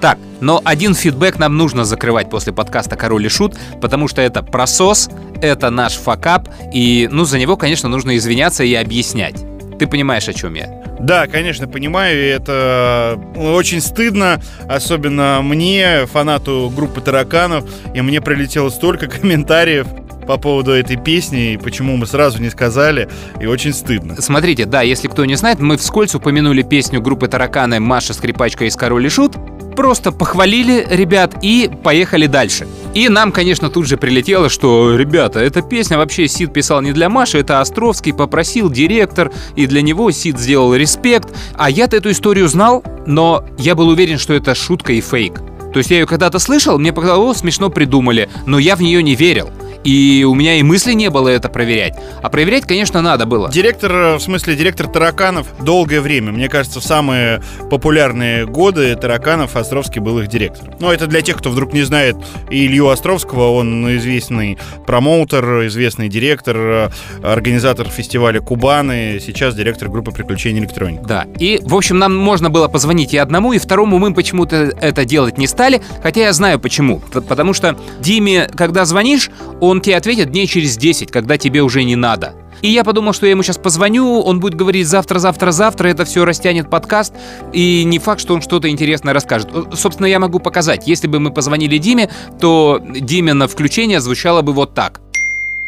Так, 0.00 0.16
но 0.40 0.62
один 0.64 0.94
фидбэк 0.94 1.40
нам 1.40 1.56
нужно 1.56 1.84
закрывать 1.84 2.30
после 2.30 2.52
подкаста 2.52 2.94
«Король 2.94 3.26
и 3.26 3.28
Шут», 3.28 3.56
потому 3.80 4.06
что 4.06 4.22
это 4.22 4.44
просос, 4.44 5.10
это 5.42 5.70
наш 5.70 5.94
факап, 5.94 6.48
и, 6.72 7.08
ну, 7.10 7.24
за 7.24 7.40
него, 7.40 7.56
конечно, 7.56 7.88
нужно 7.88 8.16
извиняться 8.16 8.62
и 8.62 8.72
объяснять. 8.74 9.34
Ты 9.78 9.86
понимаешь, 9.86 10.28
о 10.28 10.32
чем 10.32 10.54
я? 10.54 10.82
Да, 10.98 11.26
конечно, 11.26 11.68
понимаю, 11.68 12.20
и 12.20 12.26
это 12.26 13.20
очень 13.36 13.80
стыдно, 13.80 14.40
особенно 14.68 15.40
мне, 15.42 16.06
фанату 16.06 16.72
группы 16.74 17.00
тараканов, 17.00 17.64
и 17.94 18.00
мне 18.00 18.20
прилетело 18.20 18.68
столько 18.68 19.06
комментариев 19.08 19.86
по 20.26 20.36
поводу 20.36 20.72
этой 20.72 20.96
песни, 20.96 21.54
и 21.54 21.56
почему 21.56 21.96
мы 21.96 22.06
сразу 22.06 22.42
не 22.42 22.50
сказали, 22.50 23.08
и 23.40 23.46
очень 23.46 23.72
стыдно. 23.72 24.20
Смотрите, 24.20 24.66
да, 24.66 24.82
если 24.82 25.08
кто 25.08 25.24
не 25.24 25.36
знает, 25.36 25.60
мы 25.60 25.78
вскользь 25.78 26.14
упомянули 26.14 26.62
песню 26.62 27.00
группы 27.00 27.28
Тараканы 27.28 27.80
«Маша, 27.80 28.12
скрипачка 28.12 28.66
из 28.66 28.76
Король 28.76 29.06
и 29.06 29.08
Шут», 29.08 29.36
просто 29.78 30.10
похвалили 30.10 30.84
ребят 30.90 31.36
и 31.40 31.70
поехали 31.84 32.26
дальше. 32.26 32.66
И 32.94 33.08
нам, 33.08 33.30
конечно, 33.30 33.70
тут 33.70 33.86
же 33.86 33.96
прилетело, 33.96 34.48
что, 34.48 34.96
ребята, 34.96 35.38
эта 35.38 35.62
песня 35.62 35.98
вообще 35.98 36.26
Сид 36.26 36.52
писал 36.52 36.82
не 36.82 36.90
для 36.90 37.08
Маши, 37.08 37.38
это 37.38 37.60
Островский 37.60 38.12
попросил 38.12 38.70
директор, 38.70 39.30
и 39.54 39.66
для 39.68 39.80
него 39.80 40.10
Сид 40.10 40.36
сделал 40.36 40.74
респект. 40.74 41.28
А 41.54 41.70
я-то 41.70 41.96
эту 41.96 42.10
историю 42.10 42.48
знал, 42.48 42.82
но 43.06 43.44
я 43.56 43.76
был 43.76 43.86
уверен, 43.86 44.18
что 44.18 44.34
это 44.34 44.56
шутка 44.56 44.94
и 44.94 45.00
фейк. 45.00 45.40
То 45.72 45.78
есть 45.78 45.92
я 45.92 46.00
ее 46.00 46.06
когда-то 46.08 46.40
слышал, 46.40 46.76
мне 46.76 46.92
показалось, 46.92 47.38
смешно 47.38 47.70
придумали, 47.70 48.28
но 48.46 48.58
я 48.58 48.74
в 48.74 48.82
нее 48.82 49.00
не 49.00 49.14
верил. 49.14 49.48
И 49.84 50.24
у 50.28 50.34
меня 50.34 50.54
и 50.54 50.62
мысли 50.62 50.92
не 50.92 51.10
было 51.10 51.28
это 51.28 51.48
проверять. 51.48 51.94
А 52.22 52.28
проверять, 52.28 52.66
конечно, 52.66 53.00
надо 53.00 53.26
было. 53.26 53.50
Директор, 53.50 53.92
э, 53.92 54.14
в 54.16 54.20
смысле, 54.20 54.56
директор 54.56 54.86
тараканов 54.86 55.46
долгое 55.60 56.00
время. 56.00 56.32
Мне 56.32 56.48
кажется, 56.48 56.80
в 56.80 56.84
самые 56.84 57.42
популярные 57.70 58.46
годы 58.46 58.94
тараканов 58.96 59.56
Островский 59.56 60.00
был 60.00 60.18
их 60.18 60.28
директором. 60.28 60.74
Но 60.80 60.92
это 60.92 61.06
для 61.06 61.22
тех, 61.22 61.38
кто 61.38 61.50
вдруг 61.50 61.72
не 61.72 61.82
знает 61.82 62.16
Илью 62.50 62.88
Островского. 62.88 63.52
Он 63.52 63.96
известный 63.96 64.58
промоутер, 64.86 65.66
известный 65.66 66.08
директор, 66.08 66.56
э, 66.56 66.90
организатор 67.22 67.88
фестиваля 67.88 68.40
Кубаны. 68.40 69.20
Сейчас 69.24 69.54
директор 69.54 69.88
группы 69.88 70.10
приключений 70.10 70.60
электроники. 70.60 71.02
Да. 71.06 71.26
И, 71.38 71.60
в 71.62 71.74
общем, 71.74 71.98
нам 71.98 72.16
можно 72.16 72.50
было 72.50 72.68
позвонить 72.68 73.14
и 73.14 73.18
одному, 73.18 73.52
и 73.52 73.58
второму 73.58 73.98
мы 73.98 74.12
почему-то 74.12 74.56
это 74.56 75.04
делать 75.04 75.38
не 75.38 75.46
стали, 75.46 75.80
хотя 76.02 76.22
я 76.22 76.32
знаю 76.32 76.58
почему. 76.58 77.00
Потому 77.12 77.52
что 77.52 77.76
Диме, 78.00 78.48
когда 78.54 78.84
звонишь, 78.84 79.30
он 79.60 79.67
тебе 79.80 79.96
ответит 79.96 80.30
дней 80.30 80.46
через 80.46 80.76
10, 80.76 81.10
когда 81.10 81.36
тебе 81.38 81.62
уже 81.62 81.84
не 81.84 81.96
надо. 81.96 82.34
И 82.62 82.68
я 82.70 82.84
подумал, 82.84 83.12
что 83.12 83.26
я 83.26 83.30
ему 83.30 83.42
сейчас 83.42 83.58
позвоню, 83.58 84.20
он 84.20 84.40
будет 84.40 84.54
говорить 84.54 84.86
завтра, 84.86 85.18
завтра, 85.18 85.52
завтра, 85.52 85.88
это 85.88 86.04
все 86.04 86.24
растянет 86.24 86.68
подкаст, 86.68 87.14
и 87.52 87.84
не 87.84 87.98
факт, 87.98 88.20
что 88.20 88.34
он 88.34 88.42
что-то 88.42 88.68
интересное 88.68 89.14
расскажет. 89.14 89.48
Э, 89.52 89.64
Собственно, 89.74 90.06
я 90.06 90.18
могу 90.18 90.40
показать. 90.40 90.88
Если 90.88 91.06
бы 91.06 91.20
мы 91.20 91.30
позвонили 91.30 91.78
Диме, 91.78 92.10
то 92.40 92.82
Диме 92.82 93.32
на 93.32 93.46
включение 93.46 94.00
звучало 94.00 94.42
бы 94.42 94.52
вот 94.52 94.74
так. 94.74 95.00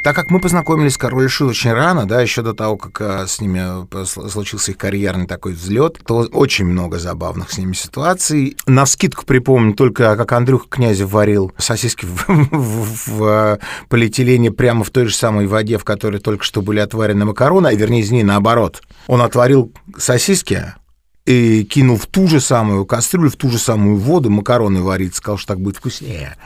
Так 0.03 0.17
как 0.17 0.31
мы 0.31 0.41
познакомились 0.41 0.95
с 0.95 0.97
Король 0.97 1.29
Шут 1.29 1.51
очень 1.51 1.73
рано, 1.73 2.07
да, 2.07 2.23
еще 2.23 2.41
до 2.41 2.55
того, 2.55 2.79
как 2.79 2.99
а, 3.03 3.27
с 3.27 3.39
ними 3.39 3.59
э, 3.59 3.87
сл- 4.05 4.31
случился 4.31 4.71
их 4.71 4.79
карьерный 4.79 5.27
такой 5.27 5.53
взлет, 5.53 6.01
то 6.07 6.27
очень 6.33 6.65
много 6.65 6.99
забавных 6.99 7.51
с 7.51 7.59
ними 7.59 7.75
ситуаций. 7.75 8.57
На 8.67 8.87
скидку 8.87 9.27
припомню 9.27 9.75
только, 9.75 10.17
как 10.17 10.33
Андрюха 10.33 10.69
Князев 10.71 11.11
варил 11.13 11.53
сосиски 11.59 12.07
в, 12.07 12.25
в- 12.29 13.09
в, 13.09 13.25
а, 13.25 13.59
полиэтилене 13.91 14.51
прямо 14.51 14.85
в 14.85 14.91
той 14.91 15.05
же 15.05 15.15
самой 15.15 15.47
воде, 15.47 15.77
в 15.77 15.85
которой 15.85 16.19
только 16.19 16.45
что 16.45 16.63
были 16.63 16.79
отварены 16.81 17.27
макароны, 17.27 17.67
а 17.69 17.75
вернее, 17.75 18.01
извини, 18.01 18.23
наоборот. 18.23 18.81
Он 19.07 19.21
отварил 19.21 19.71
сосиски, 19.99 20.73
и 21.27 21.65
кинул 21.65 21.97
в 21.97 22.07
ту 22.07 22.27
же 22.27 22.41
самую 22.41 22.87
кастрюлю, 22.87 23.31
в 23.31 23.37
ту 23.37 23.51
же 23.51 23.59
самую 23.59 23.97
воду 23.97 24.31
макароны 24.31 24.81
варить, 24.83 25.15
сказал, 25.15 25.37
что 25.37 25.49
так 25.49 25.61
будет 25.61 25.77
вкуснее. 25.77 26.37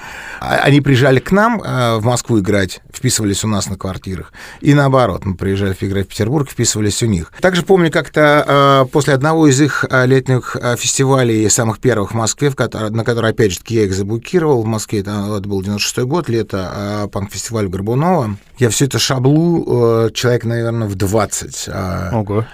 А- 0.41 0.57
Они 0.57 0.81
приезжали 0.81 1.21
к 1.21 1.31
нам 1.31 1.63
э, 1.63 1.97
в 1.99 2.05
Москву 2.05 2.41
играть, 2.41 2.81
вписывались 2.93 3.45
у 3.45 3.49
нас 3.49 3.69
на 3.71 3.77
квартирах. 3.77 4.33
И 4.61 4.75
наоборот, 4.75 5.25
мы 5.25 5.37
приезжали 5.37 5.77
играть 5.81 6.07
в 6.07 6.09
Петербург, 6.09 6.51
вписывались 6.51 7.03
у 7.03 7.07
них. 7.07 7.33
Также 7.41 7.63
помню, 7.63 7.91
как-то 7.91 8.85
э, 8.85 8.91
после 8.91 9.15
одного 9.15 9.47
из 9.47 9.61
их 9.61 9.85
э, 9.89 10.07
летних 10.07 10.57
фестивалей, 10.77 11.49
самых 11.49 11.79
первых 11.79 12.11
в 12.11 12.15
Москве, 12.15 12.51
в 12.51 12.57
который- 12.57 12.91
на 12.91 13.05
который, 13.05 13.31
опять 13.31 13.53
же, 13.53 13.61
я 13.69 13.85
их 13.85 13.95
заблокировал 13.95 14.63
в 14.63 14.67
Москве, 14.67 15.01
это, 15.01 15.13
это 15.39 15.49
был 15.49 15.63
96 15.63 16.07
год, 16.07 16.29
лето, 16.29 17.09
панк-фестиваль 17.13 17.69
Горбунова. 17.69 18.37
Я 18.59 18.71
все 18.71 18.85
это 18.87 18.99
шаблу, 18.99 20.11
человек, 20.15 20.45
наверное, 20.45 20.89
в 20.89 20.95
20. 20.97 21.65
э, 21.69 22.11
Ого. 22.13 22.45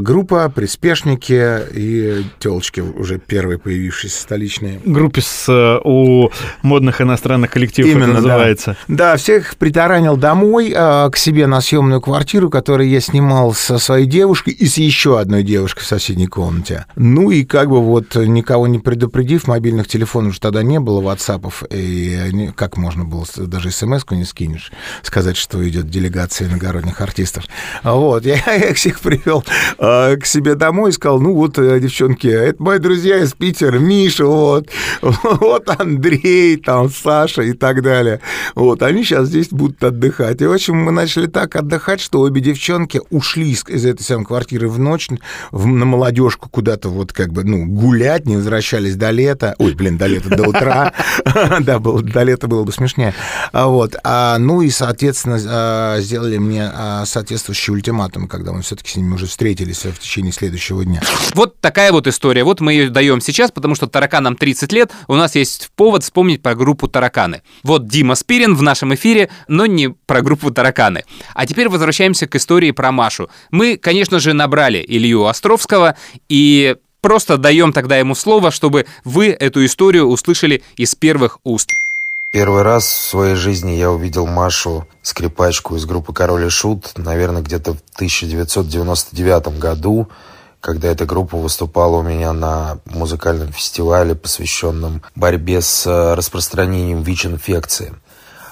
Группа, 0.00 0.48
приспешники 0.48 1.33
и 1.72 2.24
телочки 2.38 2.80
уже 2.80 3.18
первые 3.18 3.58
появившиеся 3.58 4.20
столичные. 4.20 4.80
Группе 4.84 5.20
с 5.20 5.46
э, 5.48 5.80
у 5.84 6.30
модных 6.62 7.00
иностранных 7.00 7.50
коллективов 7.50 7.98
да. 8.00 8.06
называется. 8.06 8.76
Да, 8.88 9.16
всех 9.16 9.56
притаранил 9.56 10.16
домой 10.16 10.72
э, 10.74 11.10
к 11.10 11.16
себе 11.16 11.46
на 11.46 11.60
съемную 11.60 12.00
квартиру, 12.00 12.50
которую 12.50 12.88
я 12.88 13.00
снимал 13.00 13.54
со 13.54 13.78
своей 13.78 14.06
девушкой 14.06 14.54
и 14.54 14.66
с 14.66 14.78
еще 14.78 15.18
одной 15.18 15.42
девушкой 15.42 15.82
в 15.82 15.86
соседней 15.86 16.26
комнате. 16.26 16.86
Ну 16.96 17.30
и 17.30 17.44
как 17.44 17.70
бы 17.70 17.82
вот 17.82 18.14
никого 18.16 18.66
не 18.66 18.78
предупредив, 18.78 19.46
мобильных 19.46 19.88
телефонов 19.88 20.34
же 20.34 20.40
тогда 20.40 20.62
не 20.62 20.80
было, 20.80 21.00
ватсапов, 21.00 21.62
и 21.70 22.50
как 22.56 22.76
можно 22.76 23.04
было, 23.04 23.24
даже 23.36 23.70
смс-ку 23.70 24.14
не 24.14 24.24
скинешь, 24.24 24.72
сказать, 25.02 25.36
что 25.36 25.66
идет 25.68 25.88
делегация 25.88 26.48
иногородних 26.48 27.00
артистов. 27.00 27.44
Вот, 27.82 28.24
я, 28.24 28.36
я 28.46 28.70
их 28.70 28.76
всех 28.76 29.00
привел 29.00 29.44
э, 29.78 30.16
к 30.16 30.26
себе 30.26 30.54
домой 30.54 30.90
и 30.90 30.92
сказал, 30.92 31.20
ну 31.24 31.32
вот, 31.32 31.58
э, 31.58 31.80
девчонки, 31.80 32.26
это 32.26 32.62
мои 32.62 32.78
друзья 32.78 33.16
из 33.16 33.32
Питера, 33.32 33.78
Миша, 33.78 34.26
вот, 34.26 34.68
вот 35.00 35.70
Андрей, 35.80 36.58
там, 36.58 36.90
Саша 36.90 37.40
и 37.40 37.54
так 37.54 37.80
далее. 37.80 38.20
Вот, 38.54 38.82
они 38.82 39.04
сейчас 39.04 39.28
здесь 39.28 39.48
будут 39.48 39.82
отдыхать. 39.82 40.42
И, 40.42 40.46
в 40.46 40.52
общем, 40.52 40.76
мы 40.76 40.92
начали 40.92 41.26
так 41.26 41.56
отдыхать, 41.56 42.02
что 42.02 42.20
обе 42.20 42.42
девчонки 42.42 43.00
ушли 43.08 43.52
из, 43.52 43.86
этой 43.86 44.02
самой 44.02 44.26
квартиры 44.26 44.68
в 44.68 44.78
ночь 44.78 45.08
в- 45.50 45.66
на 45.66 45.86
молодежку 45.86 46.50
куда-то 46.50 46.90
вот 46.90 47.14
как 47.14 47.32
бы, 47.32 47.42
ну, 47.42 47.64
гулять, 47.64 48.26
не 48.26 48.36
возвращались 48.36 48.96
до 48.96 49.08
лета. 49.08 49.54
Ой, 49.58 49.72
блин, 49.72 49.96
до 49.96 50.06
лета, 50.06 50.28
до 50.28 50.46
утра. 50.46 50.92
Да, 51.60 51.78
до 51.78 52.22
лета 52.22 52.48
было 52.48 52.64
бы 52.64 52.72
смешнее. 52.72 53.14
А 53.52 53.68
Вот. 53.68 53.96
А, 54.04 54.36
ну 54.38 54.60
и, 54.60 54.68
соответственно, 54.68 55.40
а, 55.46 56.00
сделали 56.00 56.36
мне 56.36 56.70
а, 56.70 57.06
соответствующий 57.06 57.72
ультиматум, 57.72 58.28
когда 58.28 58.52
мы 58.52 58.60
все-таки 58.60 58.90
с 58.90 58.96
ними 58.96 59.14
уже 59.14 59.26
встретились 59.26 59.84
в 59.84 59.98
течение 59.98 60.32
следующего 60.32 60.84
дня. 60.84 61.00
Вот 61.34 61.60
такая 61.60 61.90
вот 61.90 62.06
история. 62.06 62.44
Вот 62.44 62.60
мы 62.60 62.72
ее 62.72 62.90
даем 62.90 63.20
сейчас, 63.20 63.50
потому 63.50 63.74
что 63.74 63.88
тараканам 63.88 64.36
30 64.36 64.72
лет. 64.72 64.92
У 65.08 65.14
нас 65.14 65.34
есть 65.34 65.70
повод 65.74 66.04
вспомнить 66.04 66.42
про 66.42 66.54
группу 66.54 66.86
«Тараканы». 66.86 67.42
Вот 67.64 67.88
Дима 67.88 68.14
Спирин 68.14 68.54
в 68.54 68.62
нашем 68.62 68.94
эфире, 68.94 69.30
но 69.48 69.66
не 69.66 69.88
про 69.88 70.22
группу 70.22 70.52
«Тараканы». 70.52 71.04
А 71.34 71.46
теперь 71.46 71.68
возвращаемся 71.68 72.26
к 72.28 72.36
истории 72.36 72.70
про 72.70 72.92
Машу. 72.92 73.28
Мы, 73.50 73.76
конечно 73.76 74.20
же, 74.20 74.32
набрали 74.32 74.84
Илью 74.86 75.26
Островского 75.26 75.96
и 76.28 76.76
просто 77.00 77.36
даем 77.36 77.72
тогда 77.72 77.96
ему 77.96 78.14
слово, 78.14 78.50
чтобы 78.50 78.86
вы 79.04 79.28
эту 79.28 79.64
историю 79.64 80.06
услышали 80.06 80.62
из 80.76 80.94
первых 80.94 81.38
уст. 81.44 81.72
Первый 82.34 82.62
раз 82.62 82.84
в 82.84 83.08
своей 83.10 83.36
жизни 83.36 83.72
я 83.72 83.92
увидел 83.92 84.26
Машу, 84.26 84.88
скрипачку 85.02 85.76
из 85.76 85.84
группы 85.84 86.12
«Король 86.12 86.46
и 86.46 86.48
Шут», 86.48 86.92
наверное, 86.96 87.42
где-то 87.42 87.74
в 87.74 87.82
1999 87.94 89.58
году, 89.58 90.08
когда 90.64 90.88
эта 90.88 91.04
группа 91.04 91.36
выступала 91.36 91.98
у 91.98 92.02
меня 92.02 92.32
на 92.32 92.78
музыкальном 92.86 93.52
фестивале, 93.52 94.14
посвященном 94.14 95.02
борьбе 95.14 95.60
с 95.60 95.86
э, 95.86 96.14
распространением 96.14 97.02
ВИЧ-инфекции. 97.02 97.92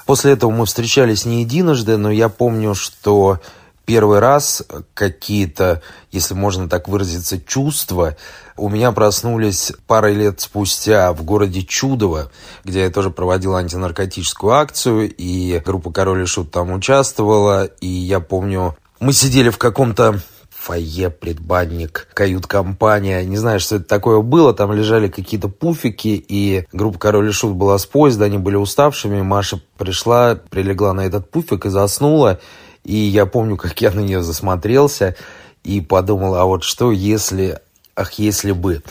После 0.05 0.33
этого 0.33 0.51
мы 0.51 0.67
встречались 0.67 1.25
не 1.25 1.41
единожды, 1.41 1.97
но 1.97 2.11
я 2.11 2.29
помню, 2.29 2.75
что 2.75 3.41
первый 3.87 4.19
раз 4.19 4.63
какие-то, 4.93 5.81
если 6.11 6.35
можно 6.35 6.69
так 6.69 6.87
выразиться, 6.87 7.41
чувства 7.41 8.19
у 8.59 8.69
меня 8.69 8.93
проснулись 8.93 9.73
парой 9.87 10.13
лет 10.13 10.43
спустя 10.43 11.15
в 11.15 11.25
городе 11.25 11.63
Чудово, 11.63 12.31
где 12.63 12.83
я 12.83 12.91
тоже 12.91 13.09
проводил 13.09 13.55
антинаркотическую 13.55 14.53
акцию, 14.53 15.11
и 15.17 15.59
группа 15.65 15.91
«Король 15.91 16.25
и 16.25 16.27
Шут» 16.27 16.51
там 16.51 16.73
участвовала, 16.73 17.65
и 17.65 17.87
я 17.87 18.21
помню, 18.21 18.77
мы 19.01 19.15
сидели 19.15 19.49
в 19.49 19.57
каком-то 19.57 20.21
фойе, 20.63 21.11
предбанник, 21.11 22.09
кают-компания. 22.15 23.25
Не 23.25 23.37
знаю, 23.37 23.59
что 23.59 23.77
это 23.77 23.85
такое 23.85 24.21
было. 24.21 24.55
Там 24.55 24.73
лежали 24.73 25.09
какие-то 25.09 25.49
пуфики, 25.49 26.25
и 26.29 26.67
группа 26.73 26.99
«Король 26.99 27.31
и 27.31 27.33
Шут» 27.33 27.57
была 27.57 27.79
с 27.79 27.87
поезда, 27.87 28.27
они 28.27 28.39
были 28.39 28.57
уставшими. 28.57 29.23
Маша 29.23 29.61
пришла, 29.77 30.37
прилегла 30.51 30.93
на 30.93 31.01
этот 31.03 31.31
пуфик 31.31 31.67
и 31.67 31.71
заснула. 31.71 32.39
И 32.85 32.95
я 32.95 33.27
помню, 33.27 33.57
как 33.57 33.81
я 33.81 33.91
на 33.91 34.01
нее 34.01 34.23
засмотрелся 34.23 35.17
и 35.65 35.81
подумал, 35.81 36.37
а 36.37 36.45
вот 36.45 36.63
что 36.63 36.93
если... 36.93 37.61
Ах, 37.95 38.13
если 38.15 38.53
бы. 38.53 38.83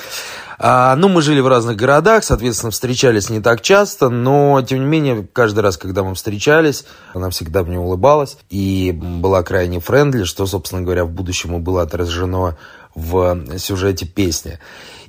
А, 0.59 0.95
ну, 0.95 1.09
мы 1.09 1.23
жили 1.23 1.39
в 1.39 1.47
разных 1.47 1.75
городах, 1.75 2.23
соответственно, 2.23 2.69
встречались 2.69 3.31
не 3.31 3.39
так 3.39 3.61
часто, 3.61 4.09
но, 4.09 4.61
тем 4.61 4.79
не 4.79 4.85
менее, 4.85 5.27
каждый 5.33 5.61
раз, 5.61 5.75
когда 5.77 6.03
мы 6.03 6.13
встречались, 6.13 6.85
она 7.15 7.31
всегда 7.31 7.63
мне 7.63 7.79
улыбалась 7.79 8.37
и 8.51 8.91
была 8.91 9.41
крайне 9.41 9.79
френдли, 9.79 10.23
что, 10.23 10.45
собственно 10.45 10.83
говоря, 10.83 11.05
в 11.05 11.09
будущем 11.09 11.55
и 11.55 11.59
было 11.59 11.81
отражено 11.81 12.57
в 12.93 13.57
сюжете 13.57 14.05
песни. 14.05 14.59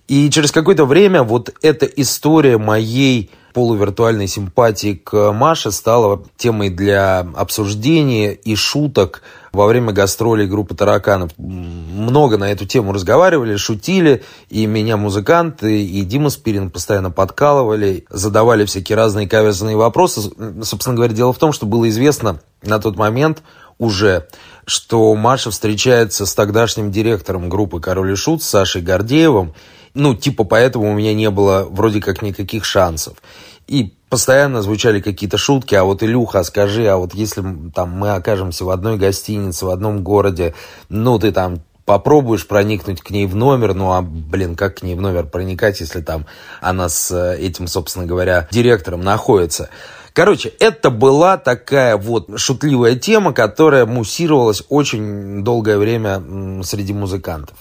И 0.08 0.30
через 0.30 0.52
какое-то 0.52 0.86
время 0.86 1.22
вот 1.22 1.54
эта 1.60 1.84
история 1.84 2.56
моей 2.56 3.30
полувиртуальной 3.52 4.26
симпатии 4.26 4.94
к 4.94 5.32
Маше 5.32 5.70
стала 5.72 6.22
темой 6.36 6.70
для 6.70 7.20
обсуждения 7.20 8.32
и 8.32 8.54
шуток 8.54 9.22
во 9.52 9.66
время 9.66 9.92
гастролей 9.92 10.46
группы 10.46 10.74
«Тараканов». 10.74 11.30
Много 11.36 12.38
на 12.38 12.50
эту 12.50 12.66
тему 12.66 12.92
разговаривали, 12.92 13.56
шутили, 13.56 14.22
и 14.48 14.66
меня 14.66 14.96
музыканты, 14.96 15.84
и 15.84 16.02
Дима 16.02 16.30
Спирин 16.30 16.70
постоянно 16.70 17.10
подкалывали, 17.10 18.06
задавали 18.08 18.64
всякие 18.64 18.96
разные 18.96 19.28
каверзные 19.28 19.76
вопросы. 19.76 20.22
Собственно 20.62 20.96
говоря, 20.96 21.12
дело 21.12 21.32
в 21.32 21.38
том, 21.38 21.52
что 21.52 21.66
было 21.66 21.88
известно 21.88 22.40
на 22.62 22.78
тот 22.78 22.96
момент 22.96 23.42
уже, 23.78 24.28
что 24.64 25.14
Маша 25.14 25.50
встречается 25.50 26.24
с 26.24 26.34
тогдашним 26.34 26.90
директором 26.90 27.48
группы 27.48 27.80
«Король 27.80 28.12
и 28.12 28.16
Шут» 28.16 28.42
Сашей 28.42 28.80
Гордеевым, 28.80 29.54
ну, 29.94 30.14
типа, 30.14 30.44
поэтому 30.44 30.90
у 30.90 30.94
меня 30.94 31.14
не 31.14 31.30
было 31.30 31.66
вроде 31.70 32.00
как 32.00 32.22
никаких 32.22 32.64
шансов. 32.64 33.18
И 33.66 33.94
постоянно 34.08 34.62
звучали 34.62 35.00
какие-то 35.00 35.38
шутки, 35.38 35.74
а 35.74 35.84
вот, 35.84 36.02
Илюха, 36.02 36.42
скажи, 36.42 36.86
а 36.86 36.96
вот 36.96 37.14
если 37.14 37.42
там 37.74 37.90
мы 37.90 38.10
окажемся 38.10 38.64
в 38.64 38.70
одной 38.70 38.96
гостинице, 38.96 39.66
в 39.66 39.70
одном 39.70 40.02
городе, 40.02 40.54
ну, 40.88 41.18
ты 41.18 41.32
там 41.32 41.62
попробуешь 41.84 42.46
проникнуть 42.46 43.00
к 43.00 43.10
ней 43.10 43.26
в 43.26 43.34
номер, 43.34 43.74
ну, 43.74 43.92
а, 43.92 44.02
блин, 44.02 44.54
как 44.56 44.78
к 44.78 44.82
ней 44.82 44.94
в 44.94 45.00
номер 45.00 45.26
проникать, 45.26 45.80
если 45.80 46.00
там 46.00 46.26
она 46.60 46.88
с 46.88 47.10
э, 47.10 47.38
этим, 47.38 47.66
собственно 47.66 48.06
говоря, 48.06 48.48
директором 48.50 49.00
находится. 49.00 49.68
Короче, 50.12 50.50
это 50.60 50.90
была 50.90 51.38
такая 51.38 51.96
вот 51.96 52.28
шутливая 52.38 52.96
тема, 52.96 53.32
которая 53.32 53.86
муссировалась 53.86 54.62
очень 54.68 55.42
долгое 55.42 55.78
время 55.78 56.62
среди 56.62 56.92
музыкантов. 56.92 57.56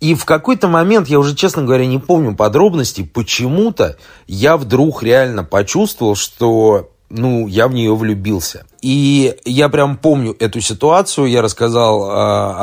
И 0.00 0.14
в 0.14 0.24
какой-то 0.24 0.68
момент, 0.68 1.08
я 1.08 1.18
уже, 1.18 1.34
честно 1.34 1.62
говоря, 1.62 1.86
не 1.86 1.98
помню 1.98 2.34
подробностей, 2.34 3.04
почему-то 3.04 3.96
я 4.26 4.56
вдруг 4.56 5.02
реально 5.02 5.42
почувствовал, 5.42 6.14
что 6.16 6.90
ну, 7.08 7.46
я 7.46 7.68
в 7.68 7.72
нее 7.72 7.94
влюбился. 7.94 8.66
И 8.82 9.36
я 9.44 9.68
прям 9.68 9.96
помню 9.96 10.36
эту 10.38 10.60
ситуацию, 10.60 11.28
я 11.28 11.40
рассказал 11.40 12.04
э, 12.04 12.12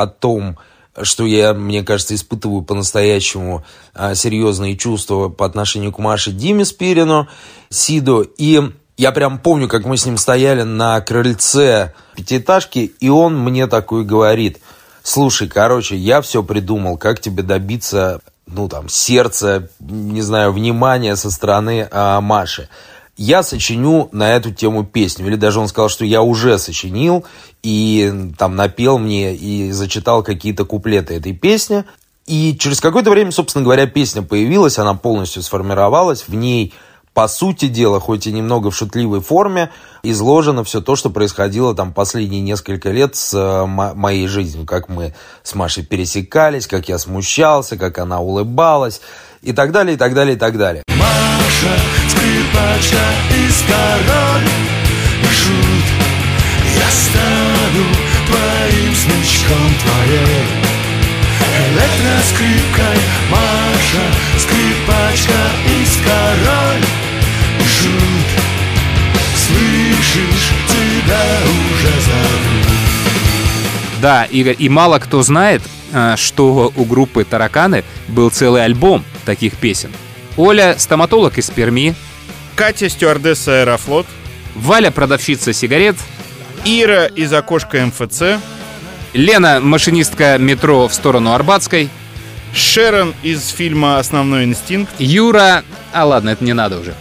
о 0.02 0.06
том, 0.06 0.58
что 1.02 1.26
я, 1.26 1.54
мне 1.54 1.82
кажется, 1.82 2.14
испытываю 2.14 2.62
по-настоящему 2.62 3.64
э, 3.94 4.14
серьезные 4.14 4.76
чувства 4.76 5.28
по 5.28 5.44
отношению 5.44 5.92
к 5.92 5.98
Маше 5.98 6.30
Диме 6.30 6.64
Спирину, 6.64 7.26
Сиду. 7.68 8.22
И 8.38 8.62
я 8.96 9.10
прям 9.10 9.38
помню, 9.38 9.68
как 9.68 9.84
мы 9.86 9.96
с 9.96 10.06
ним 10.06 10.16
стояли 10.16 10.62
на 10.62 11.00
крыльце 11.00 11.94
пятиэтажки, 12.14 12.92
и 13.00 13.08
он 13.08 13.36
мне 13.38 13.66
такой 13.66 14.04
говорит, 14.04 14.60
слушай, 15.04 15.46
короче, 15.48 15.96
я 15.96 16.20
все 16.20 16.42
придумал, 16.42 16.96
как 16.96 17.20
тебе 17.20 17.44
добиться, 17.44 18.20
ну, 18.48 18.68
там, 18.68 18.88
сердца, 18.88 19.68
не 19.78 20.22
знаю, 20.22 20.52
внимания 20.52 21.14
со 21.14 21.30
стороны 21.30 21.86
а, 21.92 22.20
Маши. 22.20 22.68
Я 23.16 23.44
сочиню 23.44 24.08
на 24.10 24.34
эту 24.34 24.50
тему 24.52 24.82
песню. 24.84 25.26
Или 25.28 25.36
даже 25.36 25.60
он 25.60 25.68
сказал, 25.68 25.88
что 25.88 26.04
я 26.04 26.22
уже 26.22 26.58
сочинил, 26.58 27.24
и 27.62 28.32
там 28.36 28.56
напел 28.56 28.98
мне 28.98 29.36
и 29.36 29.70
зачитал 29.70 30.24
какие-то 30.24 30.64
куплеты 30.64 31.14
этой 31.14 31.32
песни. 31.32 31.84
И 32.26 32.56
через 32.58 32.80
какое-то 32.80 33.10
время, 33.10 33.30
собственно 33.30 33.62
говоря, 33.62 33.86
песня 33.86 34.22
появилась, 34.22 34.78
она 34.78 34.94
полностью 34.94 35.42
сформировалась, 35.42 36.26
в 36.26 36.34
ней 36.34 36.72
по 37.14 37.28
сути 37.28 37.68
дела, 37.68 38.00
хоть 38.00 38.26
и 38.26 38.32
немного 38.32 38.70
в 38.70 38.76
шутливой 38.76 39.20
форме, 39.20 39.70
изложено 40.02 40.64
все 40.64 40.80
то, 40.80 40.96
что 40.96 41.10
происходило 41.10 41.74
там 41.74 41.92
последние 41.92 42.40
несколько 42.40 42.90
лет 42.90 43.14
с 43.14 43.32
э, 43.32 43.66
мо- 43.66 43.94
моей 43.94 44.26
жизнью. 44.26 44.66
Как 44.66 44.88
мы 44.88 45.14
с 45.44 45.54
Машей 45.54 45.84
пересекались, 45.84 46.66
как 46.66 46.88
я 46.88 46.98
смущался, 46.98 47.76
как 47.76 47.98
она 47.98 48.20
улыбалась 48.20 49.00
и 49.42 49.52
так 49.52 49.70
далее, 49.70 49.94
и 49.94 49.96
так 49.96 50.12
далее, 50.14 50.34
и 50.34 50.38
так 50.38 50.58
далее. 50.58 50.82
Маша, 50.88 51.76
скрипача 52.08 53.06
из 53.46 53.62
король 53.62 54.48
Шут, 55.32 55.86
я 56.76 56.90
стану 56.90 57.86
твоим 58.26 58.94
смычком 58.94 59.70
твоей 59.84 60.44
Электроскрипкой 61.74 62.98
Маша, 63.30 64.04
скрипачка 64.38 65.40
из 65.80 65.96
король 66.04 67.03
Шут, 67.64 68.26
слышишь, 69.36 70.50
тебя 70.68 71.22
уже 71.46 72.00
зовут. 72.00 72.64
Да, 74.00 74.24
Игорь, 74.24 74.56
и 74.58 74.68
мало 74.68 74.98
кто 74.98 75.22
знает, 75.22 75.62
э, 75.92 76.16
что 76.16 76.72
у 76.76 76.84
группы 76.84 77.24
«Тараканы» 77.24 77.84
был 78.08 78.30
целый 78.30 78.64
альбом 78.64 79.04
таких 79.24 79.54
песен. 79.54 79.90
Оля– 80.36 80.74
стоматолог 80.78 81.38
из 81.38 81.48
Перми, 81.50 81.94
Катя, 82.56 82.88
стюардесса 82.88 83.60
Аэрофлот, 83.60 84.06
Валя– 84.54 84.90
продавщица 84.92 85.52
сигарет, 85.52 85.96
Ира 86.64 87.06
из 87.06 87.32
окошка 87.32 87.86
МФЦ, 87.86 88.40
Лена– 89.12 89.60
машинистка 89.62 90.38
метро 90.38 90.88
в 90.88 90.94
сторону 90.94 91.32
Арбатской, 91.32 91.88
Шерон 92.54 93.14
из 93.22 93.48
фильма 93.48 93.98
«Основной 93.98 94.44
инстинкт», 94.44 94.92
Юра... 94.98 95.64
А 95.92 96.04
ладно, 96.04 96.30
это 96.30 96.44
не 96.44 96.52
надо 96.52 96.78
уже. 96.78 96.94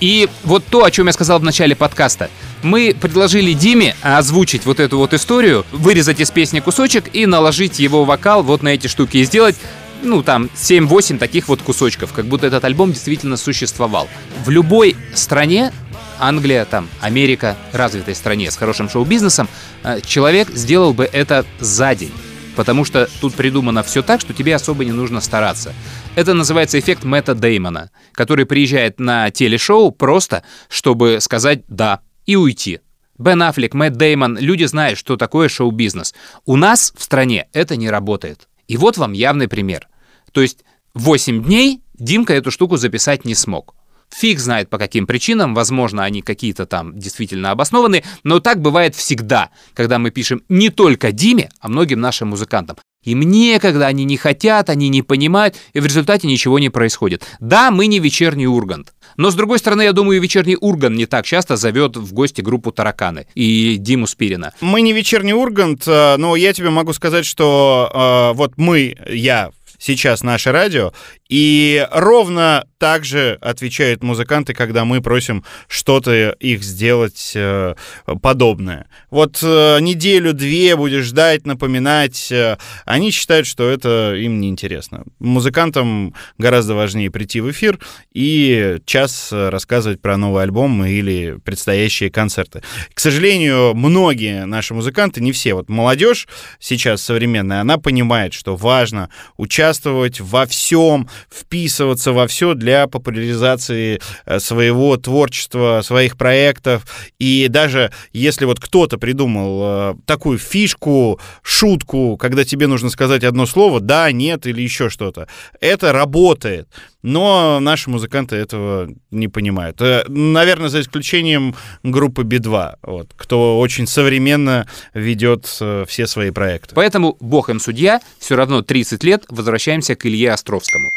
И 0.00 0.28
вот 0.44 0.64
то, 0.64 0.84
о 0.84 0.90
чем 0.90 1.06
я 1.06 1.12
сказал 1.12 1.38
в 1.38 1.44
начале 1.44 1.76
подкаста. 1.76 2.30
Мы 2.62 2.96
предложили 2.98 3.52
Диме 3.52 3.94
озвучить 4.02 4.64
вот 4.64 4.80
эту 4.80 4.98
вот 4.98 5.14
историю, 5.14 5.64
вырезать 5.72 6.20
из 6.20 6.30
песни 6.30 6.60
кусочек 6.60 7.14
и 7.14 7.26
наложить 7.26 7.78
его 7.78 8.04
вокал 8.04 8.42
вот 8.42 8.62
на 8.62 8.68
эти 8.68 8.86
штуки 8.86 9.18
и 9.18 9.24
сделать 9.24 9.56
ну, 10.02 10.22
там, 10.22 10.48
7-8 10.54 11.18
таких 11.18 11.48
вот 11.48 11.60
кусочков, 11.60 12.12
как 12.12 12.24
будто 12.24 12.46
этот 12.46 12.64
альбом 12.64 12.92
действительно 12.92 13.36
существовал. 13.36 14.08
В 14.44 14.50
любой 14.50 14.96
стране, 15.14 15.72
Англия, 16.18 16.64
там, 16.64 16.88
Америка, 17.00 17.56
развитой 17.72 18.14
стране 18.14 18.50
с 18.50 18.56
хорошим 18.56 18.88
шоу-бизнесом, 18.88 19.48
э, 19.82 20.00
человек 20.00 20.48
сделал 20.50 20.94
бы 20.94 21.04
это 21.04 21.44
за 21.60 21.94
день. 21.94 22.12
Потому 22.56 22.84
что 22.84 23.08
тут 23.20 23.34
придумано 23.34 23.82
все 23.82 24.02
так, 24.02 24.20
что 24.20 24.32
тебе 24.32 24.54
особо 24.54 24.84
не 24.84 24.92
нужно 24.92 25.20
стараться. 25.20 25.72
Это 26.16 26.34
называется 26.34 26.78
эффект 26.78 27.04
Мэтта 27.04 27.34
Деймона, 27.34 27.90
который 28.12 28.46
приезжает 28.46 29.00
на 29.00 29.30
телешоу 29.30 29.90
просто, 29.92 30.42
чтобы 30.68 31.18
сказать 31.20 31.62
«да» 31.68 32.00
и 32.26 32.36
уйти. 32.36 32.80
Бен 33.18 33.42
Аффлек, 33.42 33.74
Мэтт 33.74 33.96
Деймон, 33.96 34.38
люди 34.38 34.64
знают, 34.64 34.98
что 34.98 35.16
такое 35.16 35.48
шоу-бизнес. 35.48 36.14
У 36.46 36.56
нас 36.56 36.92
в 36.96 37.02
стране 37.02 37.48
это 37.52 37.76
не 37.76 37.90
работает. 37.90 38.48
И 38.66 38.76
вот 38.76 38.96
вам 38.96 39.12
явный 39.12 39.48
пример. 39.48 39.88
То 40.32 40.40
есть 40.40 40.64
8 40.94 41.42
дней 41.44 41.82
Димка 41.98 42.32
эту 42.32 42.50
штуку 42.50 42.78
записать 42.78 43.26
не 43.26 43.34
смог. 43.34 43.74
Фиг 44.14 44.38
знает 44.38 44.68
по 44.68 44.78
каким 44.78 45.06
причинам, 45.06 45.54
возможно, 45.54 46.04
они 46.04 46.22
какие-то 46.22 46.66
там 46.66 46.98
действительно 46.98 47.50
обоснованы, 47.50 48.04
но 48.24 48.40
так 48.40 48.60
бывает 48.60 48.94
всегда, 48.94 49.50
когда 49.74 49.98
мы 49.98 50.10
пишем 50.10 50.42
не 50.48 50.70
только 50.70 51.12
Диме, 51.12 51.50
а 51.60 51.68
многим 51.68 52.00
нашим 52.00 52.28
музыкантам. 52.28 52.76
Им 53.02 53.20
некогда, 53.20 53.86
они 53.86 54.04
не 54.04 54.18
хотят, 54.18 54.68
они 54.68 54.90
не 54.90 55.00
понимают, 55.02 55.56
и 55.72 55.80
в 55.80 55.86
результате 55.86 56.26
ничего 56.26 56.58
не 56.58 56.68
происходит. 56.68 57.24
Да, 57.40 57.70
мы 57.70 57.86
не 57.86 57.98
вечерний 57.98 58.46
Ургант. 58.46 58.92
Но, 59.16 59.30
с 59.30 59.34
другой 59.34 59.58
стороны, 59.58 59.82
я 59.82 59.92
думаю, 59.92 60.20
вечерний 60.20 60.56
Ургант 60.60 60.96
не 60.96 61.06
так 61.06 61.24
часто 61.24 61.56
зовет 61.56 61.96
в 61.96 62.12
гости 62.12 62.42
группу 62.42 62.72
Тараканы 62.72 63.26
и 63.34 63.76
Диму 63.78 64.06
Спирина. 64.06 64.52
Мы 64.60 64.82
не 64.82 64.92
вечерний 64.92 65.32
Ургант, 65.32 65.84
э, 65.86 66.16
но 66.18 66.36
я 66.36 66.52
тебе 66.52 66.68
могу 66.68 66.92
сказать, 66.92 67.24
что 67.24 67.90
э, 68.32 68.36
вот 68.36 68.58
мы, 68.58 68.94
я 69.08 69.50
сейчас 69.78 70.22
наше 70.22 70.52
радио, 70.52 70.92
и 71.30 71.86
ровно 71.92 72.66
так 72.78 73.04
же 73.04 73.38
отвечают 73.40 74.02
музыканты, 74.02 74.52
когда 74.52 74.84
мы 74.84 75.00
просим 75.00 75.44
что-то 75.68 76.30
их 76.40 76.64
сделать 76.64 77.32
э, 77.34 77.74
подобное. 78.22 78.86
Вот 79.10 79.38
э, 79.42 79.78
неделю-две 79.80 80.76
будешь 80.76 81.04
ждать, 81.04 81.46
напоминать. 81.46 82.32
Э, 82.32 82.56
они 82.86 83.10
считают, 83.10 83.46
что 83.46 83.68
это 83.68 84.14
им 84.16 84.40
неинтересно. 84.40 85.04
Музыкантам 85.18 86.14
гораздо 86.38 86.74
важнее 86.74 87.10
прийти 87.10 87.40
в 87.40 87.50
эфир 87.50 87.78
и 88.12 88.78
час 88.86 89.28
рассказывать 89.30 90.00
про 90.00 90.16
новый 90.16 90.42
альбом 90.42 90.84
или 90.84 91.38
предстоящие 91.44 92.10
концерты. 92.10 92.62
К 92.94 92.98
сожалению, 92.98 93.74
многие 93.74 94.46
наши 94.46 94.72
музыканты, 94.74 95.20
не 95.20 95.32
все, 95.32 95.52
вот 95.54 95.68
молодежь 95.68 96.26
сейчас 96.58 97.02
современная, 97.02 97.60
она 97.60 97.76
понимает, 97.76 98.32
что 98.32 98.56
важно 98.56 99.10
участвовать 99.36 100.18
во 100.18 100.46
всем, 100.46 101.08
вписываться 101.28 102.12
во 102.12 102.26
все 102.26 102.54
для 102.54 102.86
популяризации 102.86 104.00
э, 104.26 104.38
своего 104.40 104.96
творчества, 104.96 105.80
своих 105.82 106.16
проектов. 106.16 106.86
И 107.18 107.46
даже 107.48 107.92
если 108.12 108.44
вот 108.44 108.60
кто-то 108.60 108.98
придумал 108.98 109.60
э, 109.62 109.94
такую 110.06 110.38
фишку, 110.38 111.20
шутку, 111.42 112.16
когда 112.16 112.44
тебе 112.44 112.66
нужно 112.66 112.90
сказать 112.90 113.24
одно 113.24 113.46
слово, 113.46 113.80
да, 113.80 114.10
нет 114.12 114.46
или 114.46 114.62
еще 114.62 114.88
что-то, 114.90 115.28
это 115.60 115.92
работает. 115.92 116.68
Но 117.02 117.60
наши 117.60 117.88
музыканты 117.88 118.36
этого 118.36 118.90
не 119.10 119.28
понимают. 119.28 119.80
Э, 119.80 120.04
Наверное, 120.08 120.68
за 120.68 120.80
исключением 120.80 121.54
группы 121.82 122.22
Би-2, 122.22 122.76
вот, 122.82 123.08
кто 123.16 123.58
очень 123.58 123.86
современно 123.86 124.66
ведет 124.94 125.46
все 125.46 126.06
свои 126.06 126.30
проекты. 126.30 126.74
Поэтому, 126.74 127.16
бог 127.20 127.50
им 127.50 127.60
судья, 127.60 128.00
все 128.18 128.36
равно 128.36 128.62
30 128.62 129.04
лет 129.04 129.24
возвращаемся 129.28 129.96
к 129.96 130.06
Илье 130.06 130.32
Островскому. 130.32 130.90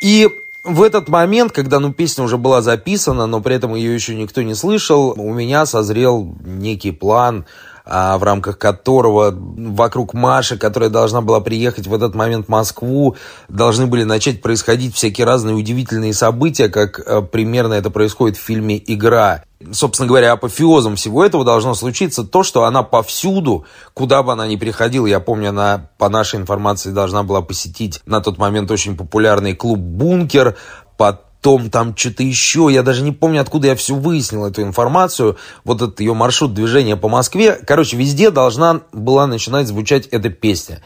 И 0.00 0.28
в 0.64 0.82
этот 0.82 1.08
момент, 1.08 1.52
когда 1.52 1.78
ну, 1.78 1.92
песня 1.92 2.24
уже 2.24 2.38
была 2.38 2.60
записана, 2.60 3.26
но 3.26 3.40
при 3.40 3.54
этом 3.54 3.74
ее 3.74 3.94
еще 3.94 4.14
никто 4.14 4.42
не 4.42 4.54
слышал, 4.54 5.14
у 5.16 5.32
меня 5.32 5.64
созрел 5.64 6.28
некий 6.44 6.90
план, 6.90 7.44
в 7.86 8.22
рамках 8.24 8.58
которого 8.58 9.32
вокруг 9.32 10.12
Маши, 10.12 10.58
которая 10.58 10.90
должна 10.90 11.20
была 11.20 11.40
приехать 11.40 11.86
в 11.86 11.94
этот 11.94 12.16
момент 12.16 12.46
в 12.46 12.48
Москву, 12.48 13.14
должны 13.48 13.86
были 13.86 14.02
начать 14.02 14.42
происходить 14.42 14.94
всякие 14.94 15.24
разные 15.24 15.54
удивительные 15.54 16.12
события, 16.12 16.68
как 16.68 16.98
а, 16.98 17.22
примерно 17.22 17.74
это 17.74 17.90
происходит 17.90 18.36
в 18.36 18.40
фильме 18.40 18.82
«Игра». 18.84 19.44
Собственно 19.70 20.08
говоря, 20.08 20.32
апофеозом 20.32 20.96
всего 20.96 21.24
этого 21.24 21.44
должно 21.44 21.74
случиться 21.74 22.24
то, 22.24 22.42
что 22.42 22.64
она 22.64 22.82
повсюду, 22.82 23.64
куда 23.94 24.22
бы 24.22 24.32
она 24.32 24.46
ни 24.46 24.56
приходила, 24.56 25.06
я 25.06 25.20
помню, 25.20 25.50
она, 25.50 25.88
по 25.96 26.08
нашей 26.08 26.40
информации, 26.40 26.90
должна 26.90 27.22
была 27.22 27.40
посетить 27.40 28.00
на 28.04 28.20
тот 28.20 28.36
момент 28.36 28.70
очень 28.70 28.96
популярный 28.96 29.54
клуб 29.54 29.78
«Бункер», 29.78 30.56
потом 30.96 31.25
там 31.40 31.96
что-то 31.96 32.22
еще, 32.22 32.68
я 32.70 32.82
даже 32.82 33.02
не 33.02 33.12
помню, 33.12 33.40
откуда 33.40 33.68
я 33.68 33.76
все 33.76 33.94
выяснил, 33.94 34.46
эту 34.46 34.62
информацию, 34.62 35.36
вот 35.64 35.82
этот 35.82 36.00
ее 36.00 36.14
маршрут 36.14 36.54
движения 36.54 36.96
по 36.96 37.08
Москве, 37.08 37.58
короче, 37.66 37.96
везде 37.96 38.30
должна 38.30 38.80
была 38.92 39.26
начинать 39.26 39.68
звучать 39.68 40.06
эта 40.06 40.28
песня. 40.28 40.82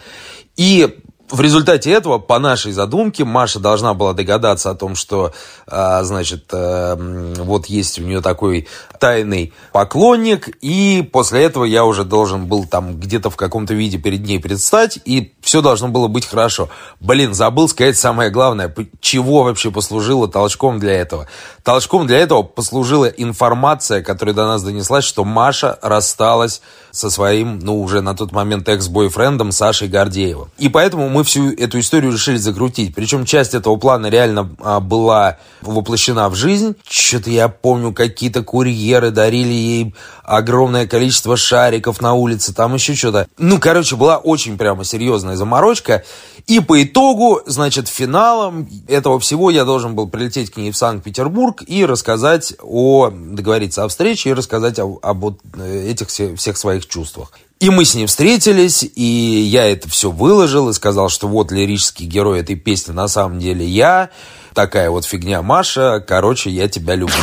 И 0.56 0.98
в 1.30 1.40
результате 1.40 1.92
этого, 1.92 2.18
по 2.18 2.38
нашей 2.38 2.72
задумке, 2.72 3.24
Маша 3.24 3.60
должна 3.60 3.94
была 3.94 4.12
догадаться 4.12 4.70
о 4.70 4.74
том, 4.74 4.96
что, 4.96 5.32
а, 5.66 6.02
значит, 6.02 6.46
м, 6.52 7.34
вот 7.34 7.66
есть 7.66 7.98
у 7.98 8.02
нее 8.02 8.20
такой 8.20 8.68
тайный 8.98 9.52
поклонник, 9.72 10.48
и 10.60 11.08
после 11.12 11.44
этого 11.44 11.64
я 11.64 11.84
уже 11.84 12.04
должен 12.04 12.46
был 12.46 12.66
там 12.66 12.98
где-то 12.98 13.30
в 13.30 13.36
каком-то 13.36 13.74
виде 13.74 13.98
перед 13.98 14.26
ней 14.26 14.40
предстать, 14.40 14.98
и 15.04 15.32
все 15.50 15.62
должно 15.62 15.88
было 15.88 16.06
быть 16.06 16.26
хорошо. 16.26 16.68
Блин, 17.00 17.34
забыл 17.34 17.68
сказать 17.68 17.98
самое 17.98 18.30
главное, 18.30 18.72
чего 19.00 19.42
вообще 19.42 19.72
послужило 19.72 20.28
толчком 20.28 20.78
для 20.78 20.92
этого. 20.92 21.26
Толчком 21.64 22.06
для 22.06 22.18
этого 22.18 22.44
послужила 22.44 23.06
информация, 23.06 24.00
которая 24.00 24.32
до 24.32 24.46
нас 24.46 24.62
донеслась, 24.62 25.04
что 25.04 25.24
Маша 25.24 25.76
рассталась 25.82 26.62
со 26.92 27.10
своим, 27.10 27.58
ну, 27.58 27.82
уже 27.82 28.00
на 28.00 28.14
тот 28.14 28.30
момент 28.30 28.68
экс-бойфрендом 28.68 29.50
Сашей 29.50 29.88
Гордеевым. 29.88 30.50
И 30.56 30.68
поэтому 30.68 31.08
мы 31.08 31.24
всю 31.24 31.52
эту 31.52 31.80
историю 31.80 32.12
решили 32.12 32.36
закрутить. 32.36 32.94
Причем 32.94 33.24
часть 33.24 33.54
этого 33.54 33.74
плана 33.76 34.06
реально 34.06 34.50
а, 34.60 34.78
была 34.78 35.38
воплощена 35.62 36.28
в 36.28 36.36
жизнь. 36.36 36.76
Что-то 36.88 37.30
я 37.30 37.48
помню, 37.48 37.92
какие-то 37.92 38.42
курьеры 38.42 39.10
дарили 39.10 39.52
ей 39.52 39.94
огромное 40.22 40.86
количество 40.86 41.36
шариков 41.36 42.00
на 42.00 42.14
улице, 42.14 42.54
там 42.54 42.74
еще 42.74 42.94
что-то. 42.94 43.26
Ну, 43.36 43.58
короче, 43.58 43.96
была 43.96 44.18
очень 44.18 44.56
прямо 44.56 44.84
серьезная 44.84 45.36
заморочка. 45.40 46.04
И 46.46 46.60
по 46.60 46.82
итогу, 46.82 47.40
значит, 47.46 47.88
финалом 47.88 48.68
этого 48.88 49.18
всего 49.18 49.50
я 49.50 49.64
должен 49.64 49.94
был 49.94 50.06
прилететь 50.08 50.50
к 50.52 50.56
ней 50.58 50.70
в 50.70 50.76
Санкт-Петербург 50.76 51.62
и 51.66 51.86
рассказать 51.86 52.54
о, 52.62 53.10
договориться 53.10 53.84
о 53.84 53.88
встрече 53.88 54.30
и 54.30 54.34
рассказать 54.34 54.78
о- 54.78 54.98
об 55.02 55.20
вот 55.20 55.38
этих 55.58 56.08
все- 56.08 56.36
всех 56.36 56.56
своих 56.56 56.86
чувствах. 56.86 57.32
И 57.60 57.70
мы 57.70 57.84
с 57.84 57.94
ней 57.94 58.06
встретились, 58.06 58.82
и 58.82 59.02
я 59.02 59.64
это 59.70 59.88
все 59.88 60.10
выложил 60.10 60.68
и 60.68 60.72
сказал, 60.72 61.08
что 61.08 61.28
вот 61.28 61.52
лирический 61.52 62.06
герой 62.06 62.40
этой 62.40 62.56
песни 62.56 62.92
на 62.92 63.08
самом 63.08 63.38
деле 63.38 63.64
я. 63.66 64.10
Такая 64.54 64.90
вот 64.90 65.04
фигня, 65.04 65.42
Маша. 65.42 66.04
Короче, 66.06 66.50
я 66.50 66.68
тебя 66.68 66.94
люблю. 66.94 67.14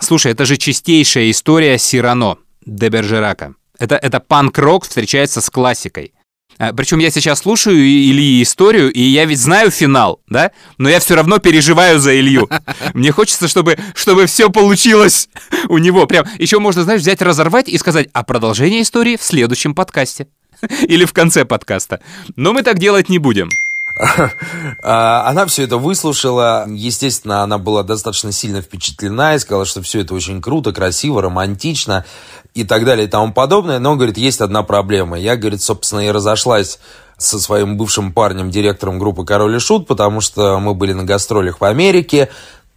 Слушай, 0.00 0.32
это 0.32 0.44
же 0.44 0.56
чистейшая 0.56 1.30
история 1.30 1.78
Сирано 1.78 2.36
де 2.66 2.88
Бержерака. 2.88 3.54
Это, 3.78 3.96
это 3.96 4.20
панк-рок 4.20 4.84
встречается 4.84 5.40
с 5.40 5.48
классикой. 5.48 6.12
А, 6.60 6.74
Причем 6.74 6.98
я 6.98 7.10
сейчас 7.10 7.38
слушаю 7.38 7.78
Ильи 7.78 8.42
историю, 8.42 8.92
и 8.92 9.00
я 9.00 9.24
ведь 9.24 9.40
знаю 9.40 9.70
финал, 9.70 10.20
да? 10.28 10.50
Но 10.76 10.90
я 10.90 11.00
все 11.00 11.14
равно 11.14 11.38
переживаю 11.38 11.98
за 11.98 12.14
Илью. 12.20 12.50
Мне 12.94 13.12
хочется, 13.12 13.48
чтобы, 13.48 13.78
чтобы 13.94 14.26
все 14.26 14.50
получилось 14.50 15.30
у 15.68 15.78
него. 15.78 16.06
Прям 16.06 16.26
еще 16.38 16.58
можно, 16.58 16.82
знаешь, 16.82 17.00
взять, 17.00 17.22
разорвать 17.22 17.70
и 17.70 17.78
сказать, 17.78 18.10
а 18.12 18.22
продолжение 18.24 18.82
истории 18.82 19.16
в 19.16 19.22
следующем 19.22 19.74
подкасте. 19.74 20.26
Или 20.82 21.06
в 21.06 21.14
конце 21.14 21.46
подкаста. 21.46 22.02
Но 22.36 22.52
мы 22.52 22.62
так 22.62 22.78
делать 22.78 23.08
не 23.08 23.16
будем. 23.16 23.48
А, 24.82 25.28
Она 25.28 25.46
все 25.46 25.64
это 25.64 25.76
выслушала. 25.76 26.66
Естественно, 26.68 27.42
она 27.42 27.58
была 27.58 27.82
достаточно 27.82 28.32
сильно 28.32 28.62
впечатлена 28.62 29.34
и 29.34 29.38
сказала, 29.38 29.64
что 29.64 29.82
все 29.82 30.00
это 30.00 30.14
очень 30.14 30.40
круто, 30.40 30.72
красиво, 30.72 31.22
романтично 31.22 32.04
и 32.54 32.64
так 32.64 32.84
далее 32.84 33.06
и 33.06 33.10
тому 33.10 33.32
подобное. 33.32 33.78
Но, 33.78 33.96
говорит, 33.96 34.18
есть 34.18 34.40
одна 34.40 34.62
проблема. 34.62 35.18
Я, 35.18 35.36
говорит, 35.36 35.62
собственно, 35.62 36.00
и 36.00 36.10
разошлась 36.10 36.78
со 37.18 37.38
своим 37.38 37.76
бывшим 37.76 38.12
парнем, 38.12 38.50
директором 38.50 38.98
группы 38.98 39.26
«Король 39.26 39.56
и 39.56 39.58
Шут», 39.58 39.86
потому 39.86 40.22
что 40.22 40.58
мы 40.58 40.74
были 40.74 40.94
на 40.94 41.04
гастролях 41.04 41.60
в 41.60 41.64
Америке. 41.64 42.30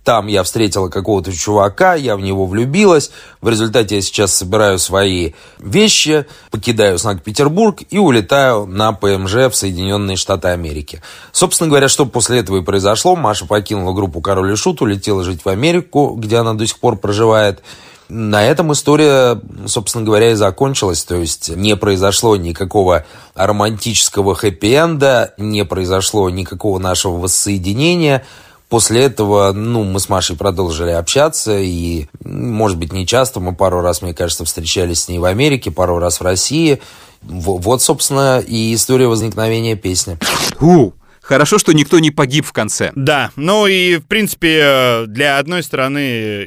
Там 0.04 0.28
я 0.28 0.44
встретила 0.44 0.90
какого-то 0.90 1.32
чувака, 1.32 1.96
я 1.96 2.18
в 2.18 2.20
него 2.20 2.46
влюбилась. 2.46 3.12
В 3.42 3.48
результате 3.48 3.96
я 3.96 4.02
сейчас 4.02 4.34
собираю 4.34 4.78
свои 4.78 5.32
вещи, 5.60 6.26
покидаю 6.52 7.00
Санкт-Петербург 7.00 7.82
и 7.90 7.98
улетаю 7.98 8.66
на 8.66 8.92
ПМЖ 8.92 9.34
в 9.34 9.54
Соединенные 9.54 10.18
Штаты 10.18 10.50
Америки. 10.50 11.02
Собственно 11.32 11.70
говоря, 11.70 11.88
что 11.88 12.06
после 12.06 12.40
этого 12.40 12.58
и 12.58 12.64
произошло. 12.64 13.16
Маша 13.16 13.46
покинула 13.46 13.94
группу 13.94 14.20
«Король 14.20 14.52
и 14.52 14.56
Шут», 14.56 14.82
улетела 14.82 15.24
жить 15.24 15.46
в 15.46 15.50
Америку, 15.50 16.16
где 16.18 16.38
она 16.38 16.54
до 16.54 16.68
сих 16.68 16.80
пор 16.80 16.98
проживает. 16.98 17.64
На 18.10 18.44
этом 18.44 18.74
история, 18.74 19.40
собственно 19.66 20.04
говоря, 20.04 20.32
и 20.32 20.36
закончилась. 20.36 21.04
То 21.06 21.16
есть 21.16 21.50
не 21.56 21.78
произошло 21.78 22.36
никакого 22.36 23.06
романтического 23.36 24.36
хэппи-энда, 24.36 25.34
не 25.38 25.64
произошло 25.64 26.30
никакого 26.30 26.78
нашего 26.78 27.18
воссоединения. 27.18 28.26
После 28.74 29.04
этого, 29.04 29.52
ну, 29.54 29.84
мы 29.84 30.00
с 30.00 30.10
Машей 30.10 30.36
продолжили 30.36 30.90
общаться, 30.90 31.60
и, 31.60 32.08
может 32.26 32.80
быть, 32.80 32.92
не 32.92 33.06
часто, 33.06 33.40
мы 33.40 33.54
пару 33.54 33.82
раз, 33.82 34.02
мне 34.02 34.16
кажется, 34.16 34.46
встречались 34.46 35.02
с 35.04 35.10
ней 35.10 35.20
в 35.20 35.26
Америке, 35.26 35.70
пару 35.70 36.00
раз 36.00 36.20
в 36.20 36.24
России. 36.24 36.82
Во- 37.22 37.58
Вот, 37.60 37.84
собственно, 37.84 38.40
и 38.40 38.74
история 38.74 39.06
возникновения 39.06 39.76
песни. 39.76 40.18
У, 40.60 40.94
хорошо, 41.22 41.60
что 41.60 41.72
никто 41.72 42.00
не 42.00 42.10
погиб 42.10 42.48
в 42.48 42.52
конце. 42.52 42.92
Да, 42.96 43.30
ну 43.36 43.68
и, 43.68 43.98
в 43.98 44.08
принципе, 44.08 45.04
для 45.06 45.38
одной 45.38 45.62
стороны 45.62 46.00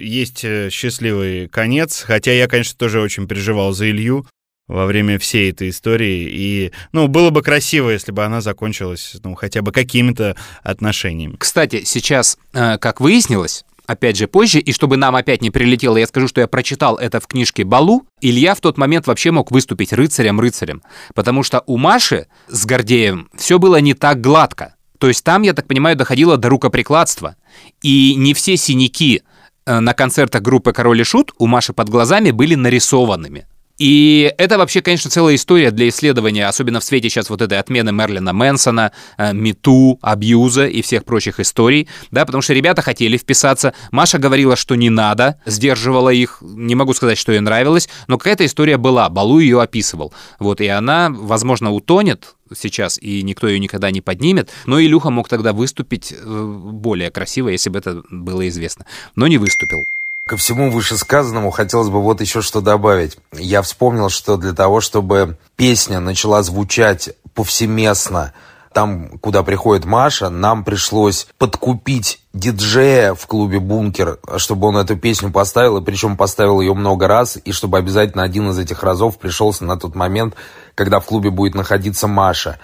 есть 0.02 0.40
э, 0.42 0.68
счастливый 0.72 1.46
конец, 1.46 2.02
хотя 2.04 2.32
я, 2.32 2.48
конечно, 2.48 2.74
тоже 2.76 3.00
очень 3.00 3.28
переживал 3.28 3.70
за 3.72 3.88
Илью 3.88 4.26
во 4.68 4.86
время 4.86 5.18
всей 5.18 5.50
этой 5.50 5.70
истории, 5.70 6.28
и, 6.28 6.72
ну, 6.92 7.06
было 7.08 7.30
бы 7.30 7.42
красиво, 7.42 7.90
если 7.90 8.12
бы 8.12 8.24
она 8.24 8.40
закончилась, 8.40 9.16
ну, 9.22 9.34
хотя 9.34 9.62
бы 9.62 9.72
какими-то 9.72 10.36
отношениями. 10.62 11.36
Кстати, 11.38 11.84
сейчас, 11.84 12.36
э, 12.52 12.76
как 12.78 13.00
выяснилось, 13.00 13.64
опять 13.86 14.16
же 14.16 14.26
позже, 14.26 14.58
и 14.58 14.72
чтобы 14.72 14.96
нам 14.96 15.14
опять 15.16 15.42
не 15.42 15.50
прилетело, 15.50 15.96
я 15.96 16.06
скажу, 16.06 16.28
что 16.28 16.40
я 16.40 16.48
прочитал 16.48 16.96
это 16.96 17.20
в 17.20 17.26
книжке 17.26 17.64
Балу, 17.64 18.06
Илья 18.20 18.54
в 18.54 18.60
тот 18.60 18.76
момент 18.78 19.06
вообще 19.06 19.30
мог 19.30 19.50
выступить 19.50 19.92
рыцарем-рыцарем, 19.92 20.82
потому 21.14 21.42
что 21.42 21.62
у 21.66 21.76
Маши 21.76 22.26
с 22.48 22.66
Гордеем 22.66 23.28
все 23.36 23.58
было 23.58 23.80
не 23.80 23.94
так 23.94 24.20
гладко. 24.20 24.74
То 24.98 25.08
есть 25.08 25.24
там, 25.24 25.42
я 25.42 25.52
так 25.52 25.66
понимаю, 25.66 25.96
доходило 25.96 26.36
до 26.36 26.48
рукоприкладства. 26.48 27.36
И 27.82 28.14
не 28.16 28.34
все 28.34 28.56
синяки 28.56 29.22
э, 29.66 29.80
на 29.80 29.92
концертах 29.92 30.42
группы 30.42 30.72
«Король 30.72 31.02
и 31.02 31.04
Шут» 31.04 31.32
у 31.38 31.46
Маши 31.46 31.72
под 31.72 31.90
глазами 31.90 32.30
были 32.30 32.54
нарисованными. 32.54 33.46
И 33.78 34.32
это 34.38 34.56
вообще, 34.58 34.80
конечно, 34.80 35.10
целая 35.10 35.34
история 35.34 35.70
для 35.70 35.88
исследования, 35.88 36.46
особенно 36.46 36.80
в 36.80 36.84
свете 36.84 37.10
сейчас 37.10 37.28
вот 37.28 37.42
этой 37.42 37.58
отмены 37.58 37.92
Мерлина 37.92 38.32
Мэнсона, 38.32 38.92
э, 39.18 39.32
Мету, 39.34 39.98
абьюза 40.00 40.66
и 40.66 40.80
всех 40.82 41.04
прочих 41.04 41.40
историй, 41.40 41.88
да, 42.10 42.24
потому 42.24 42.42
что 42.42 42.54
ребята 42.54 42.82
хотели 42.82 43.18
вписаться, 43.18 43.74
Маша 43.90 44.18
говорила, 44.18 44.56
что 44.56 44.74
не 44.74 44.88
надо, 44.88 45.40
сдерживала 45.44 46.10
их, 46.10 46.38
не 46.40 46.74
могу 46.74 46.94
сказать, 46.94 47.18
что 47.18 47.32
ей 47.32 47.40
нравилось, 47.40 47.88
но 48.06 48.16
какая-то 48.18 48.46
история 48.46 48.78
была, 48.78 49.08
Балу 49.10 49.38
ее 49.40 49.60
описывал, 49.60 50.12
вот, 50.38 50.60
и 50.60 50.66
она, 50.68 51.10
возможно, 51.10 51.72
утонет 51.72 52.34
сейчас, 52.54 52.98
и 52.98 53.22
никто 53.22 53.46
ее 53.48 53.58
никогда 53.58 53.90
не 53.90 54.00
поднимет, 54.00 54.50
но 54.64 54.80
Илюха 54.80 55.10
мог 55.10 55.28
тогда 55.28 55.52
выступить 55.52 56.14
э, 56.16 56.24
более 56.24 57.10
красиво, 57.10 57.48
если 57.48 57.70
бы 57.70 57.78
это 57.78 58.02
было 58.10 58.48
известно, 58.48 58.86
но 59.16 59.26
не 59.26 59.38
выступил. 59.38 59.84
Ко 60.28 60.36
всему 60.36 60.72
вышесказанному 60.72 61.52
хотелось 61.52 61.88
бы 61.88 62.02
вот 62.02 62.20
еще 62.20 62.42
что 62.42 62.60
добавить. 62.60 63.16
Я 63.32 63.62
вспомнил, 63.62 64.08
что 64.08 64.36
для 64.36 64.54
того, 64.54 64.80
чтобы 64.80 65.38
песня 65.54 66.00
начала 66.00 66.42
звучать 66.42 67.10
повсеместно, 67.32 68.32
там, 68.72 69.18
куда 69.20 69.44
приходит 69.44 69.84
Маша, 69.84 70.28
нам 70.28 70.64
пришлось 70.64 71.28
подкупить 71.38 72.20
диджея 72.34 73.14
в 73.14 73.24
клубе 73.28 73.60
«Бункер», 73.60 74.18
чтобы 74.38 74.66
он 74.66 74.78
эту 74.78 74.96
песню 74.96 75.30
поставил, 75.30 75.76
и 75.76 75.84
причем 75.84 76.16
поставил 76.16 76.60
ее 76.60 76.74
много 76.74 77.06
раз, 77.06 77.38
и 77.44 77.52
чтобы 77.52 77.78
обязательно 77.78 78.24
один 78.24 78.50
из 78.50 78.58
этих 78.58 78.82
разов 78.82 79.18
пришелся 79.18 79.64
на 79.64 79.78
тот 79.78 79.94
момент, 79.94 80.34
когда 80.74 80.98
в 80.98 81.06
клубе 81.06 81.30
будет 81.30 81.54
находиться 81.54 82.08
Маша. 82.08 82.58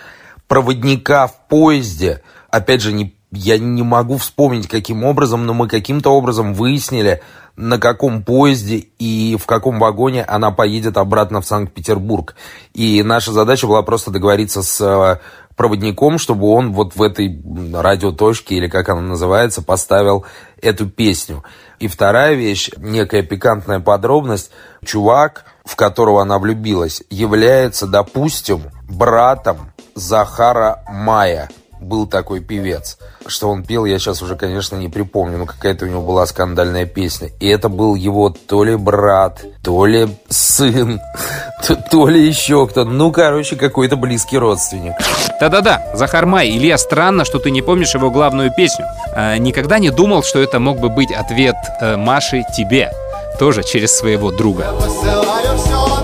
Проводника 0.49 1.29
в 1.29 1.47
поезде, 1.47 2.23
опять 2.51 2.83
же, 2.83 2.93
не 2.93 3.15
я 3.33 3.59
не 3.59 3.83
могу 3.83 4.19
вспомнить, 4.19 4.69
каким 4.69 5.05
образом, 5.05 5.47
но 5.47 5.55
мы 5.55 5.67
каким-то 5.67 6.11
образом 6.11 6.53
выяснили, 6.53 7.23
на 7.57 7.79
каком 7.79 8.23
поезде 8.23 8.77
и 8.99 9.37
в 9.41 9.47
каком 9.47 9.79
вагоне 9.79 10.23
она 10.25 10.51
поедет 10.51 10.97
обратно 10.97 11.41
в 11.41 11.47
Санкт-Петербург. 11.47 12.35
И 12.75 13.03
наша 13.03 13.33
задача 13.33 13.67
была 13.67 13.83
просто 13.83 14.11
договориться 14.11 14.63
с 14.63 14.81
э, 14.81 15.19
проводником, 15.57 16.19
чтобы 16.19 16.49
он 16.49 16.73
вот 16.73 16.95
в 16.95 17.03
этой 17.03 17.43
радиоточке, 17.73 18.57
или 18.57 18.69
как 18.69 18.91
она 18.91 19.01
называется, 19.01 19.63
поставил 19.63 20.27
эту 20.61 20.89
песню. 20.89 21.43
И 21.79 21.89
вторая 21.89 22.35
вещь, 22.35 22.71
некая 22.77 23.23
пикантная 23.23 23.81
подробность. 23.81 24.51
Чувак, 24.85 25.47
в 25.65 25.75
которого 25.77 26.21
она 26.21 26.39
влюбилась, 26.39 27.03
является, 27.09 27.87
допустим, 27.87 28.63
братом 28.89 29.73
Захара 29.95 30.85
Мая 30.89 31.49
был 31.83 32.07
такой 32.07 32.41
певец. 32.41 32.99
Что 33.27 33.51
он 33.51 33.65
пел, 33.65 33.85
я 33.85 33.99
сейчас 33.99 34.23
уже, 34.23 34.37
конечно, 34.37 34.77
не 34.77 34.89
припомню, 34.89 35.39
но 35.39 35.47
какая-то 35.47 35.85
у 35.85 35.89
него 35.89 36.03
была 36.03 36.27
скандальная 36.27 36.87
песня. 36.87 37.31
И 37.41 37.49
это 37.49 37.69
был 37.69 37.95
его 37.95 38.31
то 38.31 38.65
ли 38.65 38.77
брат, 38.77 39.45
то 39.63 39.87
ли 39.87 40.09
сын, 40.29 41.01
то, 41.67 41.77
то 41.77 42.09
ли 42.09 42.27
еще 42.27 42.67
кто. 42.67 42.85
Ну, 42.85 43.13
короче, 43.13 43.57
какой-то 43.57 43.97
близкий 43.97 44.39
родственник. 44.39 44.95
Да-да-да, 45.41 45.83
Захар 45.95 46.27
Май, 46.27 46.51
Илья, 46.51 46.79
странно, 46.79 47.25
что 47.25 47.39
ты 47.39 47.51
не 47.51 47.63
помнишь 47.63 47.95
его 47.95 48.11
главную 48.11 48.53
песню. 48.57 48.87
А, 49.15 49.37
никогда 49.39 49.79
не 49.79 49.91
думал, 49.91 50.23
что 50.23 50.41
это 50.41 50.59
мог 50.59 50.79
бы 50.79 50.89
быть 50.89 51.13
ответ 51.13 51.57
э, 51.81 51.97
Маши 51.97 52.45
тебе, 52.57 52.93
тоже 53.39 53.63
через 53.63 53.97
своего 53.97 54.31
друга. 54.31 54.73
Посылаю 54.73 55.59
все 55.59 56.02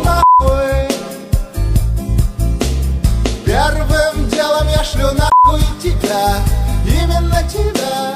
тебя 7.48 8.14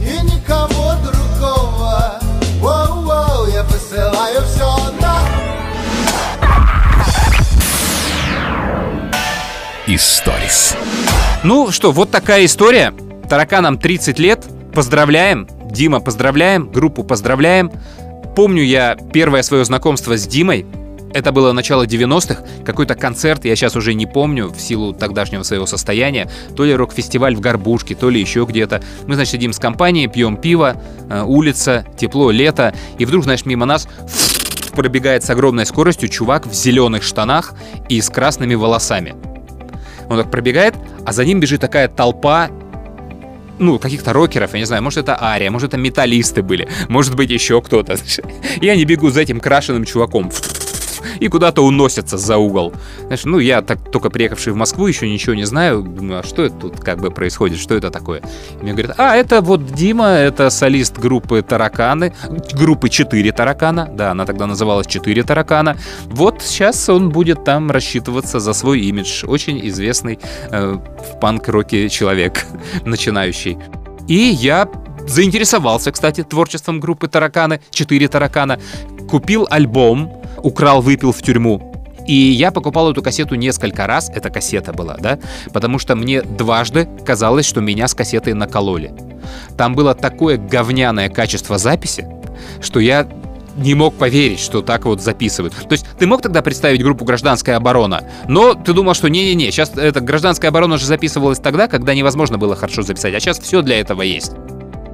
и 0.00 0.20
никого 0.24 0.94
другого 1.04 2.18
Воу-воу, 2.60 3.52
я 3.52 3.64
посылаю 3.64 4.42
все 4.42 4.76
нахуй 5.00 5.42
Историс. 9.86 10.76
Ну 11.44 11.70
что, 11.70 11.92
вот 11.92 12.10
такая 12.10 12.44
история. 12.44 12.94
Тараканам 13.28 13.78
30 13.78 14.18
лет. 14.18 14.46
Поздравляем. 14.74 15.48
Дима, 15.70 16.00
поздравляем. 16.00 16.70
Группу 16.70 17.02
поздравляем. 17.02 17.70
Помню 18.36 18.62
я 18.62 18.96
первое 19.12 19.42
свое 19.42 19.64
знакомство 19.64 20.16
с 20.16 20.26
Димой. 20.26 20.66
Это 21.14 21.30
было 21.30 21.52
начало 21.52 21.86
90-х, 21.86 22.42
какой-то 22.64 22.94
концерт, 22.94 23.44
я 23.44 23.54
сейчас 23.54 23.76
уже 23.76 23.92
не 23.94 24.06
помню, 24.06 24.48
в 24.48 24.58
силу 24.58 24.94
тогдашнего 24.94 25.42
своего 25.42 25.66
состояния, 25.66 26.30
то 26.56 26.64
ли 26.64 26.74
рок-фестиваль 26.74 27.36
в 27.36 27.40
Горбушке, 27.40 27.94
то 27.94 28.08
ли 28.08 28.20
еще 28.20 28.46
где-то. 28.48 28.82
Мы, 29.06 29.14
значит, 29.14 29.32
сидим 29.32 29.52
с 29.52 29.58
компанией, 29.58 30.08
пьем 30.08 30.36
пиво, 30.36 30.76
э, 31.10 31.22
улица, 31.22 31.86
тепло, 31.98 32.30
лето, 32.30 32.74
и 32.98 33.04
вдруг, 33.04 33.24
знаешь, 33.24 33.44
мимо 33.44 33.66
нас 33.66 33.88
пробегает 34.74 35.22
с 35.22 35.30
огромной 35.30 35.66
скоростью 35.66 36.08
чувак 36.08 36.46
в 36.46 36.54
зеленых 36.54 37.02
штанах 37.02 37.54
и 37.88 38.00
с 38.00 38.08
красными 38.08 38.54
волосами. 38.54 39.14
Он 40.08 40.18
так 40.18 40.30
пробегает, 40.30 40.74
а 41.04 41.12
за 41.12 41.24
ним 41.24 41.40
бежит 41.40 41.60
такая 41.60 41.88
толпа 41.88 42.50
ну, 43.58 43.78
каких-то 43.78 44.12
рокеров, 44.12 44.52
я 44.54 44.58
не 44.58 44.64
знаю, 44.64 44.82
может, 44.82 45.00
это 45.00 45.22
Ария, 45.22 45.50
может, 45.50 45.68
это 45.68 45.78
металлисты 45.78 46.42
были, 46.42 46.68
может 46.88 47.14
быть, 47.14 47.30
еще 47.30 47.60
кто-то. 47.62 47.96
И 48.60 48.68
они 48.68 48.84
бегут 48.84 49.14
за 49.14 49.20
этим 49.20 49.40
крашеным 49.40 49.84
чуваком 49.84 50.30
и 51.20 51.28
куда-то 51.28 51.62
уносятся 51.62 52.18
за 52.18 52.36
угол. 52.36 52.72
Знаешь, 53.02 53.24
ну, 53.24 53.38
я 53.38 53.62
так 53.62 53.90
только 53.90 54.10
приехавший 54.10 54.52
в 54.52 54.56
Москву, 54.56 54.86
еще 54.86 55.08
ничего 55.08 55.34
не 55.34 55.44
знаю, 55.44 55.82
думаю, 55.82 56.20
а 56.20 56.22
что 56.22 56.42
это 56.44 56.54
тут 56.56 56.80
как 56.80 57.00
бы 57.00 57.10
происходит, 57.10 57.58
что 57.58 57.74
это 57.74 57.90
такое? 57.90 58.22
И 58.60 58.62
мне 58.62 58.72
говорят, 58.72 58.94
а, 58.98 59.16
это 59.16 59.40
вот 59.40 59.66
Дима, 59.66 60.08
это 60.08 60.50
солист 60.50 60.98
группы 60.98 61.42
Тараканы, 61.42 62.14
группы 62.52 62.88
4 62.88 63.32
Таракана, 63.32 63.90
да, 63.92 64.10
она 64.10 64.24
тогда 64.24 64.46
называлась 64.46 64.86
4 64.86 65.22
Таракана. 65.22 65.76
Вот 66.06 66.42
сейчас 66.42 66.88
он 66.88 67.10
будет 67.10 67.44
там 67.44 67.70
рассчитываться 67.70 68.40
за 68.40 68.52
свой 68.52 68.80
имидж, 68.80 69.24
очень 69.26 69.66
известный 69.68 70.18
э, 70.50 70.74
в 70.74 71.20
панк-роке 71.20 71.88
человек, 71.88 72.44
начинающий. 72.84 73.58
И 74.08 74.14
я 74.14 74.68
заинтересовался, 75.06 75.92
кстати, 75.92 76.22
творчеством 76.22 76.80
группы 76.80 77.08
Тараканы, 77.08 77.60
4 77.70 78.08
Таракана, 78.08 78.58
купил 79.08 79.46
альбом, 79.50 80.21
украл, 80.42 80.80
выпил 80.82 81.12
в 81.12 81.22
тюрьму. 81.22 81.72
И 82.06 82.14
я 82.14 82.50
покупал 82.50 82.90
эту 82.90 83.02
кассету 83.02 83.36
несколько 83.36 83.86
раз, 83.86 84.10
эта 84.10 84.30
кассета 84.30 84.72
была, 84.72 84.96
да, 84.98 85.18
потому 85.52 85.78
что 85.78 85.94
мне 85.94 86.22
дважды 86.22 86.88
казалось, 87.06 87.46
что 87.46 87.60
меня 87.60 87.86
с 87.86 87.94
кассетой 87.94 88.34
накололи. 88.34 88.92
Там 89.56 89.74
было 89.74 89.94
такое 89.94 90.36
говняное 90.36 91.08
качество 91.08 91.58
записи, 91.58 92.06
что 92.60 92.80
я 92.80 93.06
не 93.56 93.74
мог 93.74 93.94
поверить, 93.94 94.40
что 94.40 94.62
так 94.62 94.84
вот 94.84 95.02
записывают. 95.02 95.54
То 95.54 95.72
есть 95.72 95.86
ты 95.98 96.06
мог 96.06 96.22
тогда 96.22 96.42
представить 96.42 96.82
группу 96.82 97.04
«Гражданская 97.04 97.56
оборона», 97.56 98.02
но 98.26 98.54
ты 98.54 98.72
думал, 98.72 98.94
что 98.94 99.08
не-не-не, 99.08 99.50
сейчас 99.50 99.76
эта 99.76 100.00
«Гражданская 100.00 100.50
оборона» 100.50 100.78
же 100.78 100.86
записывалась 100.86 101.38
тогда, 101.38 101.68
когда 101.68 101.94
невозможно 101.94 102.38
было 102.38 102.56
хорошо 102.56 102.82
записать, 102.82 103.14
а 103.14 103.20
сейчас 103.20 103.38
все 103.38 103.62
для 103.62 103.78
этого 103.78 104.02
есть. 104.02 104.32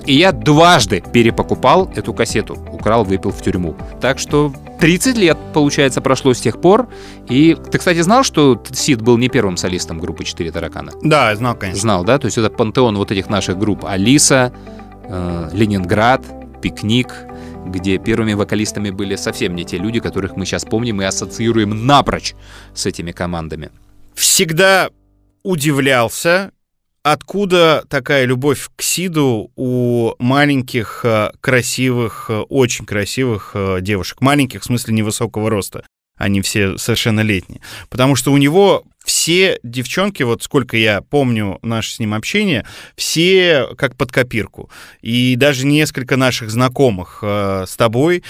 И 0.08 0.14
я 0.14 0.32
дважды 0.32 1.02
перепокупал 1.12 1.92
эту 1.94 2.14
кассету. 2.14 2.54
Украл, 2.72 3.04
выпил 3.04 3.30
в 3.30 3.42
тюрьму. 3.42 3.76
Так 4.00 4.18
что 4.18 4.50
30 4.80 5.18
лет, 5.18 5.36
получается, 5.52 6.00
прошло 6.00 6.32
с 6.32 6.40
тех 6.40 6.62
пор. 6.62 6.88
И 7.28 7.54
ты, 7.70 7.76
кстати, 7.76 8.00
знал, 8.00 8.24
что 8.24 8.58
Сид 8.72 9.02
был 9.02 9.18
не 9.18 9.28
первым 9.28 9.58
солистом 9.58 9.98
группы 9.98 10.24
«Четыре 10.24 10.50
таракана»? 10.50 10.92
Да, 11.02 11.36
знал, 11.36 11.56
конечно. 11.56 11.82
Знал, 11.82 12.04
да? 12.04 12.18
То 12.18 12.24
есть 12.24 12.38
это 12.38 12.48
пантеон 12.48 12.96
вот 12.96 13.10
этих 13.12 13.28
наших 13.28 13.58
групп. 13.58 13.84
Алиса, 13.84 14.50
э, 15.04 15.50
Ленинград, 15.52 16.24
Пикник, 16.62 17.14
где 17.66 17.98
первыми 17.98 18.32
вокалистами 18.32 18.88
были 18.88 19.14
совсем 19.14 19.54
не 19.54 19.66
те 19.66 19.76
люди, 19.76 20.00
которых 20.00 20.36
мы 20.36 20.46
сейчас 20.46 20.64
помним 20.64 21.02
и 21.02 21.04
ассоциируем 21.04 21.84
напрочь 21.84 22.34
с 22.72 22.86
этими 22.86 23.12
командами. 23.12 23.68
Всегда 24.14 24.88
удивлялся, 25.42 26.52
откуда 27.12 27.84
такая 27.88 28.24
любовь 28.24 28.68
к 28.76 28.82
Сиду 28.82 29.50
у 29.56 30.14
маленьких, 30.18 31.00
э, 31.04 31.30
красивых, 31.40 32.26
э, 32.28 32.40
очень 32.40 32.84
красивых 32.86 33.52
э, 33.54 33.78
девушек. 33.80 34.20
Маленьких, 34.20 34.62
в 34.62 34.64
смысле 34.64 34.94
невысокого 34.94 35.50
роста. 35.50 35.84
Они 36.18 36.42
все 36.42 36.76
совершеннолетние. 36.76 37.60
Потому 37.88 38.16
что 38.16 38.32
у 38.32 38.36
него 38.36 38.84
все 39.08 39.58
девчонки, 39.62 40.22
вот 40.22 40.42
сколько 40.42 40.76
я 40.76 41.00
помню 41.00 41.58
наше 41.62 41.92
с 41.92 41.98
ним 41.98 42.12
общение, 42.12 42.66
все 42.94 43.66
как 43.78 43.96
под 43.96 44.12
копирку. 44.12 44.68
И 45.00 45.34
даже 45.36 45.64
несколько 45.64 46.16
наших 46.16 46.50
знакомых 46.50 47.20
э, 47.22 47.64
с 47.66 47.74
тобой 47.76 48.22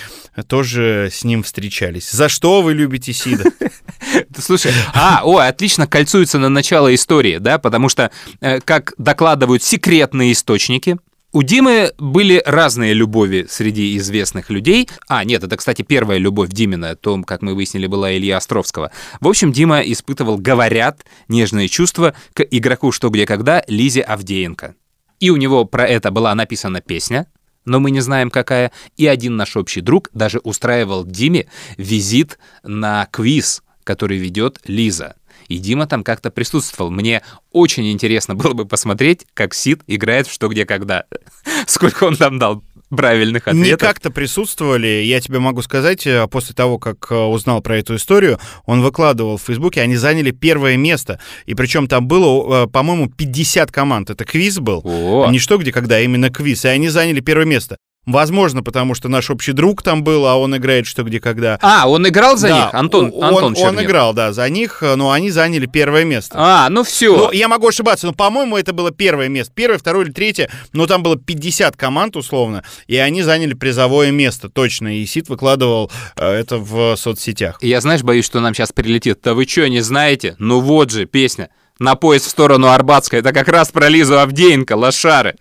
тоже 0.47 1.09
с 1.12 1.24
ним 1.24 1.43
встречались. 1.43 2.09
За 2.12 2.28
что 2.28 2.62
вы 2.62 2.74
любите 2.74 3.12
Сида? 3.12 3.51
Слушай, 4.39 4.72
а, 4.95 5.22
о, 5.24 5.39
отлично 5.39 5.89
кольцуется 5.89 6.39
на 6.39 6.49
начало 6.49 6.95
истории, 6.95 7.39
да, 7.39 7.59
потому 7.59 7.89
что, 7.89 8.12
э, 8.41 8.61
как 8.61 8.95
докладывают 8.99 9.64
секретные 9.64 10.30
источники, 10.30 10.97
у 11.32 11.42
Димы 11.42 11.92
были 11.98 12.42
разные 12.46 12.94
любови 12.94 13.46
среди 13.50 13.96
известных 13.98 14.48
людей. 14.48 14.88
А, 15.08 15.24
нет, 15.24 15.44
это, 15.44 15.58
кстати, 15.58 15.82
первая 15.82 16.18
любовь 16.18 16.48
Димина, 16.48 16.96
то, 16.96 17.20
как 17.22 17.42
мы 17.42 17.54
выяснили, 17.54 17.86
была 17.86 18.16
Илья 18.16 18.38
Островского. 18.38 18.92
В 19.20 19.28
общем, 19.28 19.52
Дима 19.52 19.80
испытывал, 19.80 20.38
говорят, 20.38 21.04
нежные 21.28 21.68
чувства 21.68 22.14
к 22.32 22.42
игроку 22.42 22.92
«Что, 22.92 23.10
где, 23.10 23.26
когда» 23.26 23.62
Лизе 23.68 24.00
Авдеенко. 24.00 24.74
И 25.20 25.28
у 25.28 25.36
него 25.36 25.66
про 25.66 25.86
это 25.86 26.10
была 26.10 26.34
написана 26.34 26.80
песня, 26.80 27.26
но 27.66 27.78
мы 27.78 27.90
не 27.90 28.00
знаем 28.00 28.30
какая. 28.30 28.72
И 28.96 29.06
один 29.06 29.36
наш 29.36 29.54
общий 29.56 29.82
друг 29.82 30.08
даже 30.14 30.38
устраивал 30.38 31.04
Диме 31.04 31.48
визит 31.76 32.38
на 32.62 33.06
квиз, 33.10 33.62
который 33.84 34.16
ведет 34.16 34.60
Лиза. 34.64 35.16
И 35.49 35.59
Дима 35.59 35.86
там 35.86 36.05
как-то 36.05 36.30
присутствовал. 36.30 36.90
Мне 36.90 37.22
очень 37.53 37.90
интересно 37.90 38.34
было 38.34 38.53
бы 38.53 38.66
посмотреть, 38.66 39.26
как 39.34 39.55
Сид 39.55 39.82
играет 39.86 40.26
в 40.26 40.32
«Что, 40.32 40.49
где, 40.49 40.64
когда». 40.64 41.05
Сколько 41.66 42.05
он 42.05 42.16
там 42.16 42.38
дал 42.38 42.62
правильных 42.90 43.46
Не 43.46 43.53
ответов. 43.53 43.80
как-то 43.88 44.11
присутствовали, 44.11 45.03
я 45.05 45.20
тебе 45.20 45.38
могу 45.38 45.62
сказать, 45.62 46.07
э, 46.07 46.26
после 46.28 46.55
того, 46.55 46.78
как 46.78 47.11
э, 47.11 47.14
узнал 47.14 47.61
про 47.61 47.78
эту 47.78 47.96
историю, 47.96 48.38
он 48.64 48.82
выкладывал 48.82 49.36
в 49.36 49.42
Фейсбуке, 49.42 49.82
они 49.82 49.96
заняли 49.96 50.30
первое 50.30 50.76
место. 50.76 51.20
И 51.46 51.55
причем 51.55 51.86
там 51.86 52.09
было, 52.09 52.64
э, 52.64 52.66
по-моему, 52.66 53.11
50 53.11 53.70
команд. 53.70 54.11
Это 54.11 54.24
квиз 54.24 54.59
был. 54.59 54.80
О. 54.84 55.28
Не 55.30 55.38
что 55.38 55.59
где, 55.59 55.72
когда, 55.72 55.96
а 55.96 56.01
именно 56.01 56.30
квиз. 56.30 56.64
И 56.64 56.68
они 56.68 56.88
заняли 56.88 57.20
первое 57.20 57.46
место. 57.46 57.76
Возможно, 58.07 58.62
потому 58.62 58.94
что 58.94 59.09
наш 59.09 59.28
общий 59.28 59.53
друг 59.53 59.82
там 59.82 60.03
был, 60.03 60.26
а 60.26 60.36
он 60.36 60.57
играет 60.57 60.86
что, 60.86 61.03
где, 61.03 61.20
когда. 61.20 61.59
А, 61.61 61.86
он 61.86 62.09
играл 62.09 62.38
за 62.38 62.49
Да, 62.49 62.57
них? 62.64 62.74
Антон, 62.74 63.12
он, 63.14 63.24
Антон 63.24 63.44
он 63.44 63.55
Чернев. 63.55 63.82
играл, 63.82 64.14
да, 64.14 64.32
за 64.32 64.49
них, 64.49 64.82
но 64.96 65.11
они 65.11 65.30
заняли 65.30 65.66
первое 65.66 66.05
место. 66.05 66.34
А, 66.38 66.70
ну 66.70 66.84
все. 66.84 67.14
Ну, 67.14 67.32
я 67.32 67.49
могу 67.49 67.68
ошибаться, 67.68 68.07
но, 68.07 68.14
по-моему, 68.14 68.57
это 68.57 68.72
было 68.72 68.90
первое 68.92 69.28
место. 69.28 69.53
Первое, 69.55 69.76
второе 69.78 70.07
или 70.07 70.12
третье, 70.12 70.51
но 70.72 70.86
там 70.86 71.03
было 71.03 71.16
50 71.18 71.76
команд, 71.76 72.16
условно, 72.16 72.64
и 72.86 72.96
они 72.96 73.22
заняли 73.22 73.53
призовое 73.53 74.11
место, 74.11 74.49
точно. 74.49 74.96
И 74.96 75.05
Сид 75.05 75.28
выкладывал 75.28 75.90
э, 76.16 76.26
это 76.26 76.57
в 76.57 76.96
соцсетях. 76.96 77.59
Я, 77.61 77.82
знаешь, 77.82 78.03
боюсь, 78.03 78.24
что 78.24 78.40
нам 78.40 78.55
сейчас 78.55 78.72
прилетит. 78.72 79.18
Да 79.22 79.34
вы 79.34 79.44
что, 79.46 79.68
не 79.68 79.82
знаете? 79.82 80.34
Ну 80.38 80.61
вот 80.61 80.90
же, 80.90 81.05
песня. 81.05 81.51
На 81.78 81.94
поезд 81.94 82.24
в 82.24 82.30
сторону 82.30 82.68
Арбатской. 82.68 83.18
Это 83.20 83.34
как 83.34 83.49
раз 83.49 83.70
про 83.70 83.88
Лизу 83.88 84.18
Авдеенко, 84.18 84.76
лошары. 84.76 85.36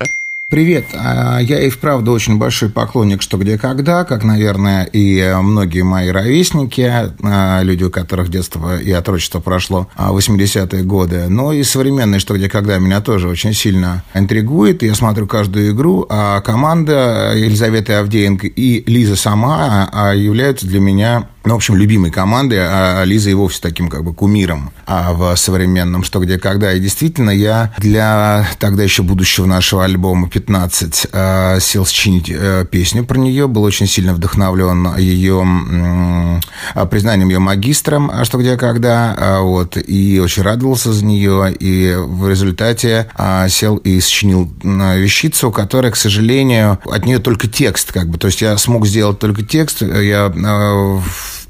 Привет, 0.50 0.86
А, 0.94 1.40
я 1.40 1.60
и 1.60 1.70
вправду 1.70 2.14
очень 2.14 2.38
большой 2.38 2.70
поклонник 2.70 3.22
«Что, 3.22 3.38
где, 3.38 3.58
когда», 3.58 4.06
как, 4.06 4.24
наверное, 4.24 4.86
и 4.86 5.36
многие 5.42 5.82
мои 5.82 6.08
ровесники, 6.08 6.90
а, 7.22 7.62
люди, 7.64 7.84
у 7.84 7.90
которых 7.90 8.30
детство 8.30 8.80
и 8.80 8.90
отрочество 8.94 9.42
прошло 9.42 9.90
а, 9.98 10.14
в 10.14 10.18
80-е 10.18 10.84
годы. 10.84 11.26
Но 11.28 11.52
и 11.52 11.64
современное 11.64 12.20
«Что, 12.20 12.38
где, 12.38 12.48
когда» 12.48 12.78
меня 12.78 13.02
тоже 13.02 13.28
очень 13.28 13.52
сильно 13.52 14.06
интригует. 14.14 14.84
Я 14.84 14.96
смотрю 14.96 15.28
каждую 15.28 15.72
игру, 15.72 16.06
а 16.10 16.40
команда 16.40 17.34
Елизаветы 17.36 17.92
Авдеенко 17.96 18.48
и 18.48 18.90
Лиза 18.90 19.18
сама 19.18 19.90
а, 19.92 20.14
являются 20.14 20.66
для 20.66 20.80
меня 20.80 21.28
ну, 21.48 21.54
в 21.54 21.58
общем, 21.58 21.76
любимой 21.76 22.12
командой, 22.12 22.60
а 22.60 23.04
Лиза 23.06 23.30
и 23.30 23.34
вовсе 23.34 23.62
таким 23.62 23.88
как 23.88 24.04
бы 24.04 24.14
кумиром 24.14 24.72
а 24.86 25.14
в 25.14 25.34
современном 25.38 26.04
«Что, 26.04 26.20
где, 26.20 26.38
когда». 26.38 26.74
И 26.74 26.80
действительно, 26.82 27.30
я 27.30 27.74
для 27.78 28.46
тогда 28.60 28.84
еще 28.84 29.02
будущего 29.02 29.46
нашего 29.46 29.86
альбома 29.86 30.30
«15» 30.40 31.10
э, 31.12 31.60
сел 31.60 31.86
сочинить 31.86 32.30
э, 32.30 32.66
песню 32.70 33.06
про 33.06 33.18
нее, 33.18 33.48
был 33.48 33.64
очень 33.64 33.88
сильно 33.88 34.14
вдохновлен 34.14 34.96
ее 34.98 36.42
а, 36.74 36.86
признанием 36.86 37.30
ее 37.30 37.40
магистром 37.40 38.12
«Что, 38.24 38.38
где, 38.38 38.58
когда», 38.58 39.40
вот, 39.42 39.78
и 39.78 40.20
очень 40.20 40.44
радовался 40.44 40.94
за 40.94 41.06
нее, 41.06 41.54
и 41.54 41.96
в 41.98 42.30
результате 42.30 43.10
сел 43.50 43.78
и 43.78 44.00
сочинил 44.00 44.52
вещицу, 44.64 45.52
которая, 45.52 45.92
к 45.92 45.96
сожалению, 45.96 46.80
от 46.86 47.06
нее 47.06 47.20
только 47.20 47.48
текст, 47.48 47.92
как 47.92 48.10
бы, 48.10 48.18
то 48.18 48.28
есть 48.28 48.42
я 48.42 48.58
смог 48.58 48.86
сделать 48.88 49.20
только 49.20 49.44
текст, 49.44 49.82
я 49.82 50.32
э, 50.34 51.00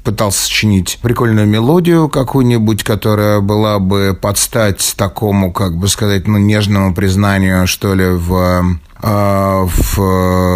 пытался 0.08 0.44
сочинить 0.44 0.98
прикольную 1.02 1.46
мелодию 1.46 2.08
какую-нибудь, 2.08 2.82
которая 2.82 3.40
была 3.40 3.78
бы 3.78 4.18
под 4.18 4.38
стать 4.38 4.94
такому, 4.96 5.52
как 5.52 5.76
бы 5.76 5.86
сказать, 5.86 6.26
ну, 6.26 6.38
нежному 6.38 6.94
признанию, 6.94 7.66
что 7.66 7.92
ли, 7.92 8.06
в, 8.08 8.64
э, 9.02 9.66
в 9.66 10.00
э, 10.00 10.48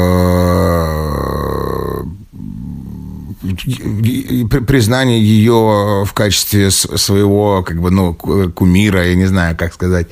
признание 4.66 5.20
ее 5.22 6.04
в 6.04 6.12
качестве 6.14 6.70
своего, 6.70 7.62
как 7.62 7.80
бы, 7.80 7.90
ну, 7.90 8.14
ку- 8.14 8.50
кумира, 8.50 9.06
я 9.06 9.14
не 9.14 9.26
знаю, 9.26 9.56
как 9.56 9.74
сказать. 9.74 10.08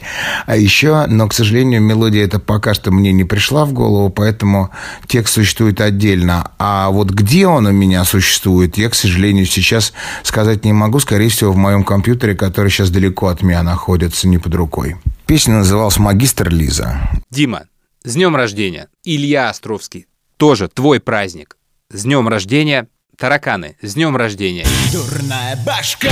А 0.46 0.56
еще, 0.56 1.06
но, 1.06 1.28
к 1.28 1.32
сожалению, 1.32 1.80
мелодия 1.80 2.24
эта 2.24 2.38
пока 2.38 2.74
что 2.74 2.90
мне 2.90 3.12
не 3.12 3.24
пришла 3.24 3.64
в 3.64 3.72
голову, 3.72 4.10
поэтому 4.10 4.70
текст 5.06 5.34
существует 5.34 5.80
отдельно. 5.80 6.50
А 6.58 6.90
вот 6.90 7.10
где 7.10 7.46
он 7.46 7.66
у 7.66 7.72
меня 7.72 8.04
существует, 8.04 8.76
я, 8.78 8.90
к 8.90 8.94
сожалению, 8.94 9.46
сейчас 9.46 9.92
сказать 10.22 10.64
не 10.64 10.72
могу. 10.72 10.98
Скорее 11.00 11.28
всего, 11.28 11.52
в 11.52 11.56
моем 11.56 11.84
компьютере, 11.84 12.34
который 12.34 12.70
сейчас 12.70 12.90
далеко 12.90 13.28
от 13.28 13.42
меня 13.42 13.62
находится, 13.62 14.28
не 14.28 14.38
под 14.38 14.54
рукой. 14.54 14.96
Песня 15.26 15.54
называлась 15.54 15.98
«Магистр 15.98 16.48
Лиза». 16.48 17.00
Дима, 17.30 17.62
с 18.02 18.14
днем 18.14 18.34
рождения. 18.34 18.88
Илья 19.04 19.50
Островский, 19.50 20.06
тоже 20.36 20.68
твой 20.68 21.00
праздник. 21.00 21.56
С 21.92 22.02
днем 22.04 22.28
рождения. 22.28 22.88
Тараканы, 23.20 23.76
с 23.82 23.92
днем 23.92 24.16
рождения. 24.16 24.66
Дурная 24.90 25.54
башка. 25.56 26.08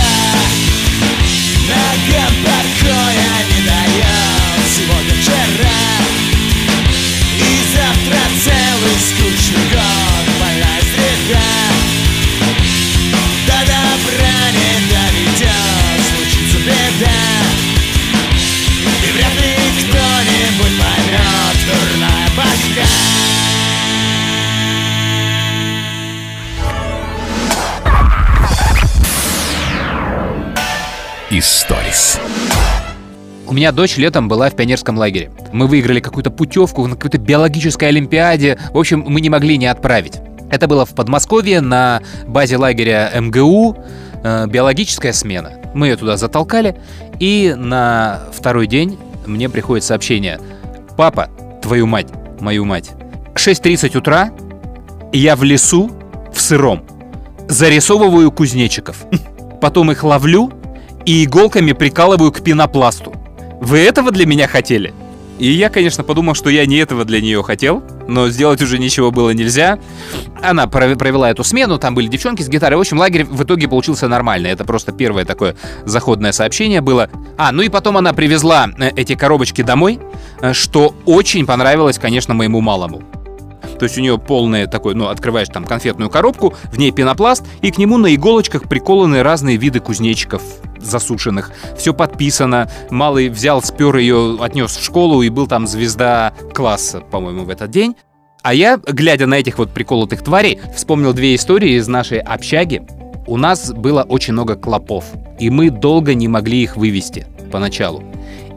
Ногам 1.67 2.35
покоя 2.45 3.45
не 3.49 3.65
дает 3.65 4.63
сегодня 4.77 5.15
вчера. 5.19 5.81
И 7.35 7.65
завтра 7.75 8.21
целый 8.45 8.99
скучный 9.09 9.71
год. 9.73 10.25
Больная 10.39 10.83
среда 10.83 11.78
Историс. 31.39 32.19
У 33.47 33.53
меня 33.53 33.71
дочь 33.71 33.97
летом 33.97 34.27
была 34.27 34.51
в 34.51 34.57
пионерском 34.57 34.99
лагере. 34.99 35.31
Мы 35.53 35.69
выиграли 35.69 36.01
какую-то 36.01 36.33
путевку 36.33 36.85
на 36.89 36.97
какой-то 36.97 37.19
биологической 37.19 37.91
олимпиаде. 37.91 38.59
В 38.73 38.79
общем, 38.79 39.05
мы 39.07 39.21
не 39.21 39.31
могли 39.31 39.57
не 39.57 39.67
отправить. 39.67 40.15
Это 40.51 40.67
было 40.67 40.85
в 40.85 40.97
Подмосковье 40.97 41.61
на 41.61 42.03
базе 42.27 42.57
лагеря 42.57 43.13
МГУ. 43.15 43.77
э, 44.25 44.47
биологическая 44.49 45.13
смена. 45.13 45.53
Мы 45.75 45.87
ее 45.87 45.97
туда 45.97 46.17
затолкали. 46.17 46.77
И 47.21 47.55
на 47.57 48.25
второй 48.33 48.67
день 48.67 48.99
мне 49.25 49.49
приходит 49.49 49.85
сообщение. 49.85 50.41
Папа, 50.97 51.29
твою 51.63 51.87
мать, 51.87 52.09
мою 52.41 52.65
мать. 52.65 52.91
6.30 53.37 53.97
утра, 53.97 54.33
я 55.13 55.37
в 55.37 55.45
лесу, 55.45 55.89
в 56.35 56.41
сыром. 56.41 56.85
Зарисовываю 57.47 58.33
кузнечиков. 58.33 59.07
Потом 59.61 59.93
их 59.93 60.03
ловлю 60.03 60.53
и 61.09 61.25
иголками 61.25 61.73
прикалываю 61.73 62.31
к 62.31 62.43
пенопласту. 62.43 63.15
Вы 63.63 63.79
этого 63.79 64.11
для 64.11 64.27
меня 64.27 64.47
хотели? 64.47 64.93
И 65.39 65.51
я, 65.51 65.71
конечно, 65.71 66.05
подумал, 66.05 66.35
что 66.35 66.51
я 66.51 66.67
не 66.67 66.77
этого 66.77 67.07
для 67.07 67.23
нее 67.23 67.43
хотел, 67.43 67.83
но 68.07 68.29
сделать 68.29 68.61
уже 68.61 68.79
ничего 68.79 69.11
было 69.11 69.31
нельзя. 69.31 69.79
Она 70.43 70.67
пров- 70.67 70.99
провела 70.99 71.31
эту 71.31 71.45
смену, 71.45 71.79
там 71.79 71.95
были 71.95 72.09
девчонки 72.09 72.43
с 72.43 72.49
гитарой. 72.49 72.77
В 72.77 72.81
общем, 72.81 72.99
лагерь 72.99 73.25
в 73.25 73.43
итоге 73.43 73.69
получился 73.69 74.07
нормальный. 74.07 74.51
Это 74.51 74.67
просто 74.67 74.93
первое 74.93 75.25
такое 75.25 75.57
заходное 75.87 76.33
сообщение 76.33 76.83
было. 76.83 77.09
А, 77.39 77.53
ну 77.53 77.63
и 77.63 77.71
потом 77.71 77.97
она 77.97 78.13
привезла 78.13 78.69
э, 78.77 78.91
эти 78.95 79.15
коробочки 79.15 79.63
домой, 79.63 80.01
э, 80.43 80.53
что 80.53 80.95
очень 81.07 81.47
понравилось, 81.47 81.99
конечно, 81.99 82.35
моему 82.35 82.61
малому. 82.61 83.03
То 83.79 83.85
есть 83.85 83.97
у 83.97 84.03
нее 84.03 84.19
полное 84.19 84.67
такое, 84.67 84.95
ну, 84.95 85.07
открываешь 85.07 85.49
там 85.49 85.65
конфетную 85.65 86.11
коробку, 86.11 86.55
в 86.71 86.79
ней 86.79 86.91
пенопласт, 86.91 87.45
и 87.63 87.71
к 87.71 87.79
нему 87.79 87.97
на 87.97 88.15
иголочках 88.15 88.65
приколаны 88.69 89.23
разные 89.23 89.57
виды 89.57 89.81
кузнечиков 89.81 90.43
засушенных. 90.81 91.51
Все 91.77 91.95
подписано. 91.95 92.71
Малый 92.91 93.29
взял, 93.29 93.63
спер 93.63 93.97
ее, 93.97 94.39
отнес 94.41 94.77
в 94.77 94.85
школу 94.85 95.23
и 95.23 95.29
был 95.29 95.47
там 95.47 95.67
звезда 95.67 96.33
класса, 96.55 97.01
по-моему, 97.01 97.45
в 97.45 97.51
этот 97.51 97.71
день. 97.71 97.97
А 98.43 98.55
я, 98.55 98.77
глядя 98.79 99.27
на 99.27 99.35
этих 99.35 99.59
вот 99.59 99.71
приколотых 99.71 100.23
тварей, 100.23 100.61
вспомнил 100.75 101.13
две 101.13 101.35
истории 101.35 101.73
из 101.73 101.89
нашей 101.89 102.19
общаги. 102.19 102.83
У 103.27 103.37
нас 103.37 103.73
было 103.73 104.03
очень 104.05 104.33
много 104.33 104.57
клопов, 104.57 105.05
и 105.39 105.51
мы 105.51 105.71
долго 105.71 106.15
не 106.15 106.29
могли 106.29 106.63
их 106.63 106.77
вывести 106.77 107.27
поначалу. 107.53 108.03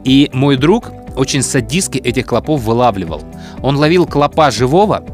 И 0.04 0.30
мой 0.32 0.56
друг 0.56 0.90
очень 1.16 1.42
садистски 1.42 1.98
этих 1.98 2.26
клопов 2.26 2.62
вылавливал. 2.62 3.22
Он 3.60 3.76
ловил 3.76 4.06
клопа 4.06 4.50
живого, 4.50 5.04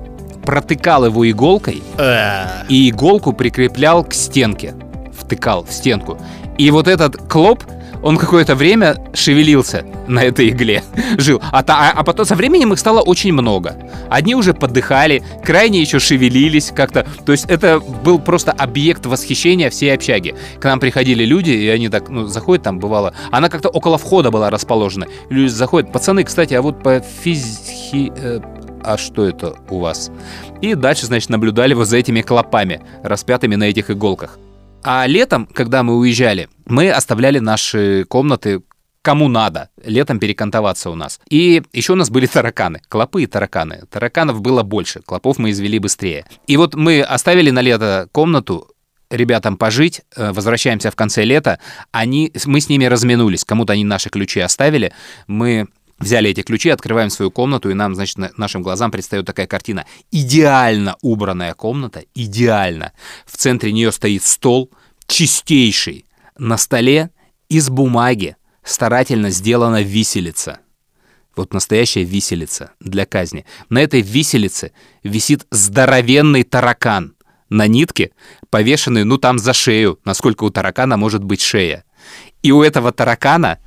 протыкал 0.44 1.06
его 1.06 1.28
иголкой 1.28 1.82
и 2.68 2.88
иголку 2.88 3.32
прикреплял 3.32 4.04
к 4.04 4.14
стенке. 4.14 4.74
Втыкал 5.12 5.64
в 5.64 5.72
стенку. 5.72 6.18
И 6.58 6.70
вот 6.70 6.88
этот 6.88 7.16
клоп, 7.28 7.62
он 8.02 8.16
какое-то 8.16 8.54
время 8.54 8.96
шевелился 9.14 9.84
на 10.06 10.22
этой 10.22 10.48
игле, 10.50 10.82
жил. 11.18 11.40
А, 11.52 11.64
а- 11.66 11.92
а 11.94 12.04
потом 12.04 12.26
со 12.26 12.34
временем 12.34 12.72
их 12.72 12.78
стало 12.78 13.00
очень 13.00 13.32
много. 13.32 13.76
Одни 14.10 14.34
уже 14.34 14.54
подыхали, 14.54 15.22
крайне 15.44 15.80
еще 15.80 15.98
шевелились 15.98 16.72
как-то. 16.74 17.06
То 17.24 17.32
есть 17.32 17.46
это 17.48 17.80
был 17.80 18.18
просто 18.18 18.52
объект 18.52 19.06
восхищения 19.06 19.70
всей 19.70 19.94
общаги. 19.94 20.34
К 20.60 20.64
нам 20.64 20.80
приходили 20.80 21.24
люди, 21.24 21.50
и 21.50 21.68
они 21.68 21.88
так, 21.88 22.08
ну, 22.08 22.26
заходят 22.26 22.64
там, 22.64 22.78
бывало. 22.78 23.14
Она 23.30 23.48
как-то 23.48 23.68
около 23.68 23.98
входа 23.98 24.30
была 24.30 24.50
расположена. 24.50 25.06
Люди 25.30 25.48
заходят, 25.50 25.92
пацаны, 25.92 26.24
кстати, 26.24 26.54
а 26.54 26.62
вот 26.62 26.82
по 26.82 27.00
физхи... 27.00 28.12
э, 28.16 28.40
а 28.84 28.96
что 28.96 29.24
это 29.24 29.54
у 29.70 29.80
вас? 29.80 30.10
И 30.60 30.74
дальше, 30.74 31.06
значит, 31.06 31.30
наблюдали 31.30 31.74
вот 31.74 31.86
за 31.88 31.96
этими 31.96 32.20
клопами, 32.22 32.80
распятыми 33.02 33.56
на 33.56 33.64
этих 33.64 33.90
иголках. 33.90 34.38
А 34.82 35.06
летом, 35.06 35.46
когда 35.46 35.82
мы 35.82 35.96
уезжали, 35.96 36.48
мы 36.66 36.90
оставляли 36.90 37.38
наши 37.38 38.04
комнаты 38.08 38.62
кому 39.02 39.28
надо 39.28 39.70
летом 39.82 40.18
перекантоваться 40.18 40.90
у 40.90 40.94
нас. 40.94 41.18
И 41.30 41.62
еще 41.72 41.92
у 41.94 41.96
нас 41.96 42.10
были 42.10 42.26
тараканы, 42.26 42.82
клопы 42.88 43.22
и 43.22 43.26
тараканы. 43.26 43.84
Тараканов 43.90 44.42
было 44.42 44.62
больше, 44.62 45.00
клопов 45.00 45.38
мы 45.38 45.50
извели 45.50 45.78
быстрее. 45.78 46.26
И 46.46 46.58
вот 46.58 46.74
мы 46.74 47.00
оставили 47.00 47.50
на 47.50 47.62
лето 47.62 48.08
комнату, 48.12 48.68
ребятам 49.10 49.56
пожить, 49.56 50.02
э, 50.14 50.32
возвращаемся 50.32 50.90
в 50.90 50.96
конце 50.96 51.24
лета, 51.24 51.58
они, 51.90 52.32
мы 52.44 52.60
с 52.60 52.68
ними 52.68 52.84
разминулись, 52.84 53.44
кому-то 53.44 53.72
они 53.72 53.84
наши 53.84 54.10
ключи 54.10 54.40
оставили, 54.40 54.92
мы 55.26 55.68
взяли 55.98 56.30
эти 56.30 56.42
ключи, 56.42 56.68
открываем 56.70 57.10
свою 57.10 57.30
комнату, 57.30 57.70
и 57.70 57.74
нам, 57.74 57.94
значит, 57.94 58.18
на- 58.18 58.32
нашим 58.36 58.62
глазам 58.62 58.90
предстает 58.90 59.26
такая 59.26 59.46
картина. 59.46 59.86
Идеально 60.10 60.96
убранная 61.02 61.54
комната, 61.54 62.04
идеально. 62.14 62.92
В 63.26 63.36
центре 63.36 63.72
нее 63.72 63.92
стоит 63.92 64.22
стол, 64.22 64.70
чистейший. 65.06 66.04
На 66.38 66.56
столе 66.56 67.10
из 67.48 67.68
бумаги 67.68 68.36
старательно 68.62 69.30
сделана 69.30 69.82
виселица. 69.82 70.60
Вот 71.34 71.52
настоящая 71.54 72.04
виселица 72.04 72.72
для 72.80 73.06
казни. 73.06 73.46
На 73.68 73.80
этой 73.80 74.00
виселице 74.00 74.72
висит 75.04 75.46
здоровенный 75.50 76.42
таракан 76.42 77.14
на 77.48 77.66
нитке, 77.66 78.10
повешенный, 78.50 79.04
ну, 79.04 79.18
там 79.18 79.38
за 79.38 79.52
шею, 79.52 79.98
насколько 80.04 80.44
у 80.44 80.50
таракана 80.50 80.96
может 80.96 81.24
быть 81.24 81.40
шея. 81.40 81.84
И 82.42 82.52
у 82.52 82.62
этого 82.62 82.92
таракана 82.92 83.58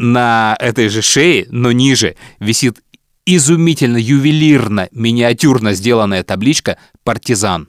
на 0.00 0.56
этой 0.58 0.88
же 0.88 1.02
шее, 1.02 1.46
но 1.50 1.72
ниже, 1.72 2.16
висит 2.38 2.80
изумительно, 3.26 3.98
ювелирно, 3.98 4.88
миниатюрно 4.92 5.74
сделанная 5.74 6.22
табличка 6.24 6.78
«Партизан». 7.04 7.68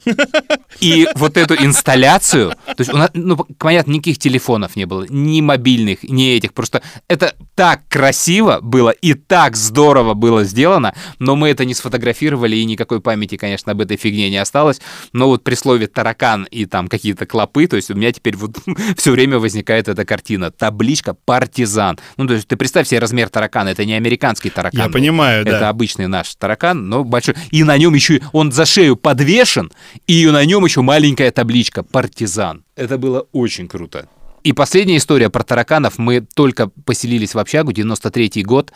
И 0.80 1.06
вот 1.14 1.36
эту 1.36 1.54
инсталляцию, 1.54 2.50
то 2.66 2.74
есть 2.78 2.92
у 2.92 2.96
нас, 2.96 3.10
ну, 3.14 3.36
понятно, 3.58 3.92
никаких 3.92 4.18
телефонов 4.18 4.74
не 4.74 4.84
было, 4.84 5.06
ни 5.08 5.40
мобильных, 5.40 6.02
ни 6.02 6.30
этих, 6.30 6.52
просто 6.54 6.82
это 7.08 7.34
так 7.54 7.82
красиво 7.88 8.60
было 8.62 8.90
и 8.90 9.14
так 9.14 9.56
здорово 9.56 10.14
было 10.14 10.44
сделано, 10.44 10.94
но 11.18 11.36
мы 11.36 11.50
это 11.50 11.64
не 11.64 11.74
сфотографировали, 11.74 12.56
и 12.56 12.64
никакой 12.64 13.00
памяти, 13.00 13.36
конечно, 13.36 13.72
об 13.72 13.80
этой 13.80 13.96
фигне 13.96 14.30
не 14.30 14.38
осталось, 14.38 14.80
но 15.12 15.28
вот 15.28 15.44
при 15.44 15.54
слове 15.54 15.86
«таракан» 15.86 16.44
и 16.50 16.64
там 16.64 16.88
какие-то 16.88 17.26
клопы, 17.26 17.66
то 17.66 17.76
есть 17.76 17.90
у 17.90 17.94
меня 17.94 18.12
теперь 18.12 18.36
вот 18.36 18.58
все 18.96 19.12
время 19.12 19.38
возникает 19.38 19.88
эта 19.88 20.04
картина, 20.04 20.50
табличка 20.50 21.14
«Партизан». 21.14 21.98
Ну, 22.16 22.26
то 22.26 22.34
есть 22.34 22.48
ты 22.48 22.56
представь 22.56 22.88
себе 22.88 22.98
размер 22.98 23.28
таракана, 23.28 23.68
это 23.68 23.84
не 23.84 23.94
американский 23.94 24.50
таракан. 24.50 24.80
Я 24.80 24.88
понимаю, 24.88 25.44
да. 25.44 25.56
Это 25.56 25.68
обычный 25.68 26.08
наш 26.08 26.34
таракан, 26.34 26.88
но 26.88 27.04
большой. 27.04 27.34
И 27.50 27.62
на 27.64 27.76
нем 27.78 27.94
еще 27.94 28.20
он 28.32 28.52
за 28.52 28.66
шею 28.66 28.96
подвешен, 29.22 29.70
и 30.08 30.26
на 30.26 30.44
нем 30.44 30.64
еще 30.64 30.82
маленькая 30.82 31.30
табличка 31.30 31.82
«Партизан». 31.82 32.64
Это 32.76 32.98
было 32.98 33.26
очень 33.32 33.68
круто. 33.68 34.08
И 34.42 34.52
последняя 34.52 34.96
история 34.96 35.30
про 35.30 35.44
тараканов. 35.44 35.98
Мы 35.98 36.20
только 36.20 36.68
поселились 36.84 37.34
в 37.34 37.38
общагу, 37.38 37.70
93-й 37.70 38.42
год. 38.42 38.72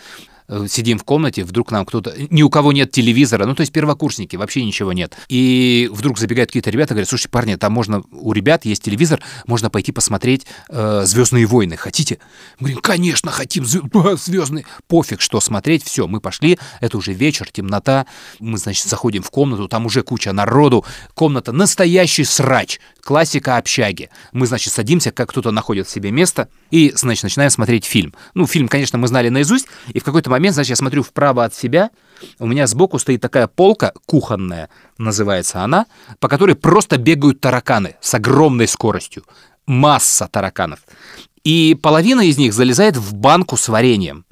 Э, 0.49 0.67
Сидим 0.69 0.99
в 0.99 1.05
комнате, 1.05 1.45
вдруг 1.45 1.71
нам 1.71 1.85
кто-то... 1.85 2.15
Ни 2.31 2.43
у 2.43 2.51
кого 2.51 2.73
нет 2.73 2.91
телевизора, 2.91 3.47
ну, 3.47 3.55
то 3.55 3.63
есть 3.63 3.73
первокурсники, 3.73 4.37
вообще 4.37 4.65
ничего 4.65 4.93
нет. 4.93 5.17
И 5.29 5.89
вдруг 5.93 6.19
забегают 6.19 6.51
какие-то 6.51 6.71
ребята, 6.71 6.95
говорят, 6.95 7.09
слушайте, 7.09 7.31
парни, 7.31 7.57
там 7.57 7.73
можно... 7.73 8.03
У 8.11 8.33
ребят 8.33 8.65
есть 8.65 8.83
телевизор, 8.83 9.21
можно 9.47 9.71
пойти 9.71 9.93
посмотреть 9.93 10.47
«Звездные 10.69 11.47
войны». 11.47 11.77
Хотите? 11.77 12.19
Мы 12.59 12.69
говорим, 12.69 12.81
конечно, 12.81 13.31
хотим 13.31 13.65
«Звездные». 14.17 14.65
Пофиг, 14.89 15.21
что 15.21 15.41
смотреть, 15.41 15.85
все, 15.85 16.07
мы 16.07 16.21
пошли, 16.21 16.59
это 16.81 16.99
уже 16.99 17.13
вечер, 17.13 17.49
темнота. 17.51 18.07
Мы, 18.39 18.59
значит, 18.59 18.87
заходим 18.87 19.23
в 19.23 19.31
комнату, 19.31 19.69
там 19.69 19.87
уже 19.87 20.03
куча 20.03 20.33
народу. 20.33 20.85
Комната 21.15 21.53
настоящий 21.53 22.25
срач, 22.25 22.81
классика 23.03 23.57
общаги. 23.57 24.11
Мы, 24.33 24.47
значит, 24.47 24.73
садимся, 24.73 25.13
как 25.13 25.31
кто-то 25.31 25.51
находит 25.51 25.89
себе 25.89 26.11
место, 26.11 26.49
и, 26.71 26.93
значит, 26.95 27.25
начинаем 27.25 27.51
смотреть 27.51 27.85
фильм. 27.85 28.15
Ну, 28.35 28.47
фильм, 28.47 28.69
конечно, 28.69 28.99
мы 28.99 29.09
знали 29.09 29.29
наизусть, 29.29 29.67
и 29.93 30.01
в 30.01 30.05
какой-то 30.05 30.31
момент, 30.31 30.36
значит, 30.39 30.71
я 30.71 30.77
смотрю 30.77 31.03
вправо 31.03 31.45
от 31.45 31.55
себя, 31.55 31.91
у 32.39 32.47
меня 32.47 32.67
сбоку 32.67 32.99
стоит 32.99 33.21
такая 33.21 33.47
полка 33.47 33.93
кухонная, 34.07 34.69
называется 34.99 35.63
она, 35.63 35.87
по 36.19 36.29
которой 36.29 36.55
просто 36.55 36.97
бегают 36.97 37.41
тараканы 37.41 37.97
с 38.01 38.15
огромной 38.15 38.69
скоростью. 38.69 39.25
Масса 39.67 40.29
тараканов. 40.31 40.81
И 41.45 41.77
половина 41.81 42.23
из 42.23 42.39
них 42.39 42.53
залезает 42.53 42.97
в 42.97 43.15
банку 43.15 43.57
с 43.57 43.69
вареньем. 43.69 44.25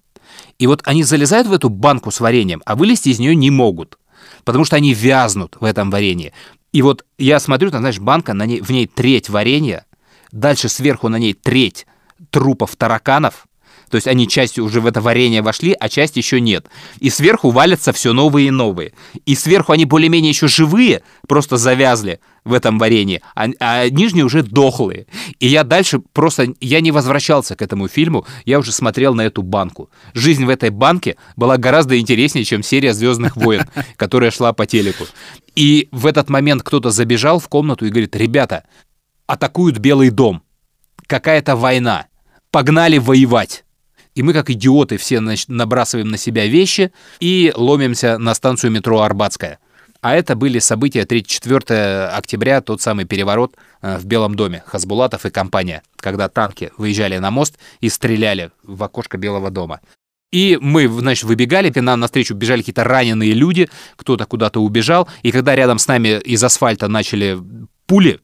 И 0.59 0.67
вот 0.67 0.83
они 0.85 1.03
залезают 1.03 1.49
в 1.49 1.53
эту 1.53 1.69
банку 1.69 2.11
с 2.11 2.21
вареньем, 2.21 2.63
а 2.65 2.77
вылезти 2.77 3.09
из 3.09 3.19
нее 3.19 3.35
не 3.35 3.51
могут, 3.51 3.99
потому 4.45 4.65
что 4.65 4.77
они 4.77 4.95
вязнут 4.95 5.57
в 5.61 5.65
этом 5.65 5.91
варенье. 5.91 6.33
И 6.73 6.83
вот 6.83 7.05
я 7.19 7.39
смотрю, 7.39 7.71
там, 7.71 7.81
знаешь, 7.81 7.99
банка, 7.99 8.35
на 8.35 8.47
ней, 8.47 8.61
в 8.61 8.71
ней 8.71 8.87
треть 8.87 9.29
варенья, 9.29 9.87
дальше 10.33 10.69
сверху 10.69 11.09
на 11.09 11.17
ней 11.17 11.35
треть 11.35 11.87
трупов 12.31 12.77
тараканов. 12.77 13.47
То 13.91 13.97
есть 13.97 14.07
они 14.07 14.29
часть 14.29 14.59
уже 14.59 14.81
в 14.81 14.87
это 14.87 15.01
варенье 15.01 15.43
вошли, 15.43 15.75
а 15.79 15.89
часть 15.89 16.17
еще 16.17 16.41
нет. 16.41 16.67
И 17.01 17.11
сверху 17.11 17.51
валятся 17.51 17.93
все 17.93 18.13
новые 18.13 18.49
и 18.49 18.51
новые. 18.51 18.93
И 19.27 19.35
сверху 19.35 19.73
они 19.73 19.85
более-менее 19.85 20.31
еще 20.31 20.49
живые, 20.49 21.03
просто 21.27 21.57
завязли 21.57 22.21
в 22.45 22.53
этом 22.53 22.79
варенье, 22.79 23.23
а, 23.35 23.47
а 23.59 23.89
нижние 23.89 24.25
уже 24.25 24.43
дохлые. 24.43 25.07
И 25.41 25.47
я 25.47 25.65
дальше 25.65 26.01
просто, 26.13 26.55
я 26.61 26.81
не 26.81 26.91
возвращался 26.91 27.57
к 27.57 27.63
этому 27.63 27.89
фильму, 27.89 28.27
я 28.45 28.59
уже 28.59 28.71
смотрел 28.71 29.15
на 29.15 29.23
эту 29.23 29.43
банку. 29.43 29.91
Жизнь 30.13 30.45
в 30.45 30.51
этой 30.51 30.71
банке 30.71 31.17
была 31.37 31.57
гораздо 31.57 31.99
интереснее, 31.99 32.45
чем 32.45 32.63
серия 32.63 32.93
«Звездных 32.93 33.37
войн», 33.37 33.63
которая 33.97 34.31
шла 34.31 34.53
по 34.53 34.67
телеку. 34.67 35.07
И 35.55 35.89
в 35.91 36.07
этот 36.07 36.29
момент 36.29 36.63
кто-то 36.63 36.91
забежал 36.91 37.39
в 37.39 37.49
комнату 37.49 37.87
и 37.87 37.91
говорит, 37.91 38.15
ребята, 38.17 38.65
атакуют 39.27 39.79
Белый 39.79 40.11
дом, 40.11 40.43
какая-то 41.07 41.57
война, 41.57 42.07
погнали 42.51 42.99
воевать. 42.99 43.64
И 44.15 44.23
мы, 44.23 44.33
как 44.33 44.51
идиоты, 44.51 44.97
все 44.97 45.19
значит, 45.19 45.49
набрасываем 45.49 46.09
на 46.09 46.17
себя 46.17 46.47
вещи 46.47 46.93
и 47.21 47.53
ломимся 47.55 48.19
на 48.19 48.35
станцию 48.35 48.71
метро 48.71 49.01
Арбатская. 49.01 49.59
А 50.01 50.15
это 50.15 50.37
были 50.37 50.59
события 50.59 51.03
3-4 51.05 52.09
октября, 52.09 52.61
тот 52.61 52.83
самый 52.83 53.07
переворот 53.07 53.57
э, 53.81 53.97
в 53.97 54.05
Белом 54.05 54.35
доме, 54.35 54.63
Хасбулатов 54.67 55.25
и 55.25 55.31
компания, 55.31 55.83
когда 55.97 56.29
танки 56.29 56.71
выезжали 56.77 57.17
на 57.17 57.31
мост 57.31 57.59
и 57.81 57.89
стреляли 57.89 58.51
в 58.63 58.83
окошко 58.83 59.17
Белого 59.17 59.51
дома. 59.51 59.81
И 60.31 60.59
мы, 60.61 60.89
значит, 60.89 61.25
выбегали, 61.25 61.71
к 61.71 61.81
нам 61.81 62.01
навстречу 62.01 62.35
бежали 62.35 62.61
какие-то 62.61 62.85
раненые 62.85 63.33
люди, 63.33 63.71
кто-то 63.97 64.27
куда-то 64.27 64.61
убежал, 64.61 65.09
и 65.23 65.33
когда 65.33 65.57
рядом 65.57 65.79
с 65.79 65.89
нами 65.89 66.21
из 66.21 66.45
асфальта 66.45 66.87
начали 66.89 67.39
пули, 67.87 68.21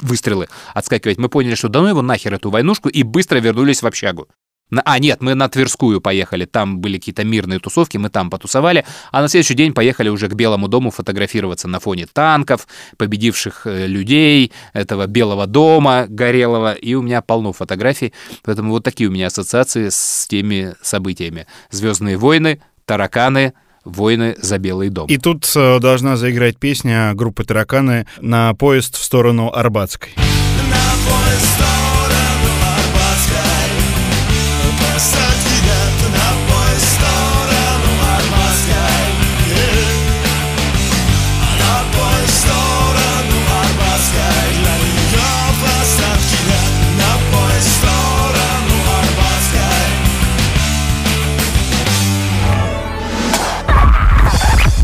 выстрелы 0.00 0.48
отскакивать, 0.74 1.16
мы 1.16 1.28
поняли, 1.28 1.54
что 1.54 1.68
да 1.68 1.80
ну 1.80 1.88
его 1.88 2.02
нахер 2.02 2.34
эту 2.34 2.50
войнушку, 2.50 2.88
и 2.88 3.02
быстро 3.02 3.38
вернулись 3.38 3.82
в 3.82 3.86
общагу. 3.86 4.28
На- 4.70 4.82
А, 4.84 4.98
нет, 4.98 5.22
мы 5.22 5.34
на 5.34 5.48
Тверскую 5.48 6.00
поехали, 6.00 6.44
там 6.44 6.80
были 6.80 6.98
какие-то 6.98 7.22
мирные 7.24 7.60
тусовки, 7.60 7.98
мы 7.98 8.08
там 8.10 8.30
потусовали, 8.30 8.84
а 9.12 9.20
на 9.22 9.28
следующий 9.28 9.54
день 9.54 9.72
поехали 9.72 10.08
уже 10.08 10.28
к 10.28 10.34
Белому 10.34 10.66
дому 10.66 10.90
фотографироваться 10.90 11.68
на 11.68 11.78
фоне 11.78 12.06
танков, 12.12 12.66
победивших 12.96 13.66
э, 13.66 13.86
людей, 13.86 14.52
этого 14.72 15.06
Белого 15.06 15.46
дома 15.46 16.06
горелого, 16.08 16.72
и 16.72 16.94
у 16.94 17.02
меня 17.02 17.22
полно 17.22 17.52
фотографий, 17.52 18.12
поэтому 18.42 18.72
вот 18.72 18.82
такие 18.82 19.08
у 19.08 19.12
меня 19.12 19.28
ассоциации 19.28 19.88
с 19.88 20.26
теми 20.28 20.74
событиями. 20.82 21.46
«Звездные 21.70 22.16
войны», 22.16 22.60
«Тараканы», 22.86 23.52
«Войны 23.84 24.34
за 24.42 24.58
Белый 24.58 24.88
дом». 24.88 25.06
И 25.06 25.16
тут 25.16 25.48
э, 25.54 25.78
должна 25.78 26.16
заиграть 26.16 26.58
песня 26.58 27.12
группы 27.14 27.44
«Тараканы» 27.44 28.08
на 28.20 28.52
поезд 28.54 28.96
в 28.96 29.04
сторону 29.04 29.52
Арбатской. 29.54 30.10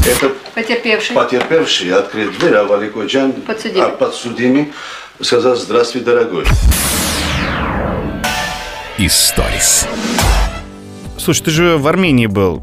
Это 0.05 0.31
Потерпевший. 0.55 1.17
потерпевший 1.17 1.91
открыл 1.91 2.31
дверь, 2.33 2.57
а 2.57 2.65
Валикоджан, 2.65 3.33
Подсудимый. 3.33 3.87
а 3.87 3.89
подсудимый 3.89 4.73
сказал 5.21 5.57
«Здравствуй, 5.57 6.03
дорогой». 6.03 6.45
Историс. 9.05 9.89
Слушай, 11.19 11.43
ты 11.43 11.51
же 11.51 11.77
в 11.77 11.89
Армении 11.89 12.27
был. 12.27 12.63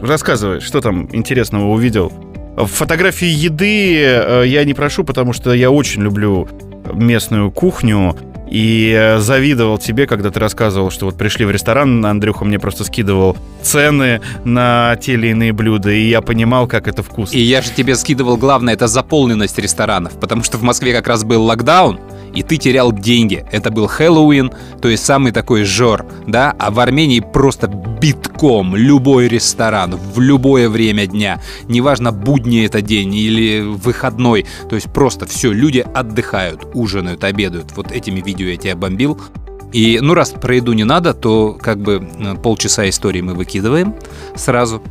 Рассказывай, 0.00 0.60
что 0.60 0.80
там 0.80 1.08
интересного 1.12 1.72
увидел. 1.72 2.12
Фотографии 2.56 3.26
еды 3.26 3.96
э, 3.98 4.44
я 4.46 4.62
не 4.62 4.74
прошу, 4.74 5.02
потому 5.02 5.32
что 5.32 5.52
я 5.52 5.72
очень 5.72 6.02
люблю 6.02 6.46
местную 6.92 7.50
кухню. 7.50 8.16
И 8.48 8.94
э, 8.96 9.18
завидовал 9.18 9.76
тебе, 9.76 10.06
когда 10.06 10.30
ты 10.30 10.38
рассказывал, 10.38 10.92
что 10.92 11.06
вот 11.06 11.18
пришли 11.18 11.44
в 11.44 11.50
ресторан, 11.50 12.06
Андрюха 12.06 12.44
мне 12.44 12.60
просто 12.60 12.84
скидывал 12.84 13.36
цены 13.62 14.20
на 14.44 14.94
те 15.00 15.14
или 15.14 15.28
иные 15.28 15.52
блюда, 15.52 15.90
и 15.90 16.08
я 16.08 16.20
понимал, 16.20 16.68
как 16.68 16.86
это 16.86 17.02
вкусно. 17.02 17.36
И 17.36 17.40
я 17.40 17.60
же 17.60 17.70
тебе 17.72 17.96
скидывал 17.96 18.36
главное, 18.36 18.74
это 18.74 18.86
заполненность 18.86 19.58
ресторанов, 19.58 20.12
потому 20.20 20.44
что 20.44 20.58
в 20.58 20.62
Москве 20.62 20.92
как 20.92 21.08
раз 21.08 21.24
был 21.24 21.42
локдаун, 21.44 21.98
и 22.34 22.42
ты 22.42 22.56
терял 22.56 22.92
деньги. 22.92 23.44
Это 23.52 23.70
был 23.70 23.86
Хэллоуин, 23.86 24.52
то 24.80 24.88
есть 24.88 25.04
самый 25.04 25.32
такой 25.32 25.64
жор, 25.64 26.06
да, 26.26 26.54
а 26.58 26.70
в 26.70 26.80
Армении 26.80 27.20
просто 27.20 27.68
битком 27.68 28.74
любой 28.74 29.28
ресторан 29.28 29.96
в 29.96 30.20
любое 30.20 30.68
время 30.68 31.06
дня, 31.06 31.40
неважно, 31.68 32.12
будний 32.12 32.66
это 32.66 32.82
день 32.82 33.14
или 33.14 33.60
выходной, 33.60 34.46
то 34.68 34.74
есть 34.74 34.92
просто 34.92 35.26
все, 35.26 35.52
люди 35.52 35.84
отдыхают, 35.94 36.66
ужинают, 36.74 37.24
обедают. 37.24 37.72
Вот 37.76 37.92
этими 37.92 38.20
видео 38.20 38.48
я 38.48 38.56
тебя 38.56 38.76
бомбил. 38.76 39.20
И, 39.72 40.00
ну, 40.02 40.12
раз 40.12 40.30
про 40.30 40.56
еду 40.56 40.74
не 40.74 40.84
надо, 40.84 41.14
то 41.14 41.56
как 41.60 41.78
бы 41.80 42.06
э, 42.18 42.34
полчаса 42.36 42.88
истории 42.88 43.22
мы 43.22 43.34
выкидываем 43.34 43.94
сразу. 44.36 44.82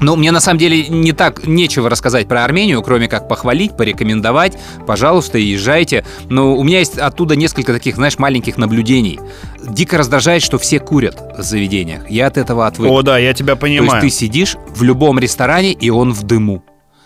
Ну, 0.00 0.16
мне 0.16 0.30
на 0.32 0.40
самом 0.40 0.58
деле 0.58 0.88
не 0.88 1.12
так 1.12 1.46
нечего 1.46 1.90
рассказать 1.90 2.26
про 2.26 2.44
Армению, 2.44 2.82
кроме 2.82 3.08
как 3.08 3.28
похвалить, 3.28 3.76
порекомендовать. 3.76 4.56
Пожалуйста, 4.86 5.38
езжайте. 5.38 6.06
Но 6.28 6.56
у 6.56 6.62
меня 6.62 6.78
есть 6.78 6.98
оттуда 6.98 7.36
несколько 7.36 7.72
таких, 7.72 7.96
знаешь, 7.96 8.18
маленьких 8.18 8.56
наблюдений. 8.56 9.20
Дико 9.62 9.98
раздражает, 9.98 10.42
что 10.42 10.58
все 10.58 10.80
курят 10.80 11.18
в 11.36 11.42
заведениях. 11.42 12.10
Я 12.10 12.28
от 12.28 12.38
этого 12.38 12.66
отвык. 12.66 12.90
О, 12.90 13.02
да, 13.02 13.18
я 13.18 13.34
тебя 13.34 13.56
То 13.56 13.66
есть 13.66 13.78
понимаю. 13.78 14.00
ты 14.00 14.10
сидишь 14.10 14.56
в 14.74 14.82
любом 14.82 15.18
ресторане, 15.18 15.72
и 15.72 15.90
он 15.90 16.12
в 16.12 16.22
дыму. 16.22 16.62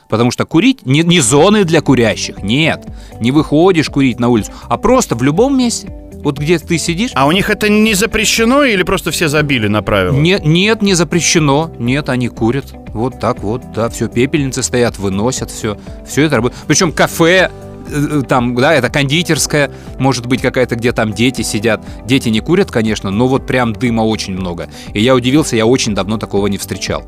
Потому 0.08 0.30
что 0.30 0.44
курить 0.44 0.86
не, 0.86 1.02
не 1.02 1.20
зоны 1.20 1.64
для 1.64 1.80
курящих, 1.80 2.42
нет. 2.42 2.86
Не 3.20 3.32
выходишь 3.32 3.88
курить 3.88 4.20
на 4.20 4.28
улицу, 4.28 4.52
а 4.68 4.76
просто 4.76 5.14
в 5.16 5.22
любом 5.22 5.58
месте. 5.58 5.92
Вот 6.24 6.38
где 6.38 6.58
ты 6.58 6.78
сидишь, 6.78 7.10
А 7.14 7.26
у 7.26 7.32
них 7.32 7.50
это 7.50 7.68
не 7.68 7.94
запрещено 7.94 8.64
или 8.64 8.82
просто 8.82 9.10
все 9.10 9.28
забили 9.28 9.68
на 9.68 9.82
правила? 9.82 10.14
не- 10.14 10.40
нет, 10.42 10.82
не 10.82 10.94
запрещено. 10.94 11.70
Нет, 11.78 12.08
они 12.08 12.28
курят. 12.28 12.72
Вот 12.94 13.20
так 13.20 13.40
вот, 13.42 13.62
да, 13.74 13.88
все, 13.90 14.08
пепельницы 14.08 14.62
стоят, 14.62 14.98
выносят, 14.98 15.50
все. 15.50 15.76
Все 16.08 16.22
это 16.22 16.36
работает. 16.36 16.62
Причем 16.66 16.92
кафе, 16.92 17.50
э, 17.90 18.22
там, 18.26 18.54
да, 18.54 18.72
это 18.74 18.88
кондитерская, 18.88 19.70
может 19.98 20.26
быть, 20.26 20.40
какая-то, 20.40 20.76
где 20.76 20.92
там 20.92 21.12
дети 21.12 21.42
сидят. 21.42 21.84
Дети 22.06 22.30
не 22.30 22.40
курят, 22.40 22.70
конечно, 22.70 23.10
но 23.10 23.28
вот 23.28 23.46
прям 23.46 23.72
дыма 23.74 24.02
очень 24.02 24.32
много. 24.34 24.68
И 24.94 25.00
я 25.02 25.14
удивился, 25.14 25.56
я 25.56 25.66
очень 25.66 25.94
давно 25.94 26.16
такого 26.18 26.46
не 26.46 26.56
встречал. 26.56 27.02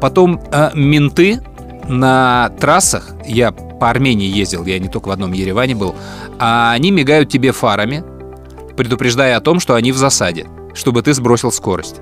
Потом 0.00 0.40
э, 0.52 0.70
менты 0.74 1.40
на 1.88 2.50
трассах, 2.60 3.10
я 3.26 3.50
по 3.52 3.90
Армении 3.90 4.28
ездил, 4.28 4.64
я 4.66 4.78
не 4.78 4.88
только 4.88 5.08
в 5.08 5.10
одном 5.10 5.32
Ереване 5.32 5.74
был, 5.74 5.94
а 6.38 6.72
они 6.72 6.90
мигают 6.90 7.28
тебе 7.30 7.52
фарами, 7.52 8.04
предупреждая 8.80 9.36
о 9.36 9.42
том, 9.42 9.60
что 9.60 9.74
они 9.74 9.92
в 9.92 9.98
засаде, 9.98 10.46
чтобы 10.72 11.02
ты 11.02 11.12
сбросил 11.12 11.52
скорость. 11.52 11.96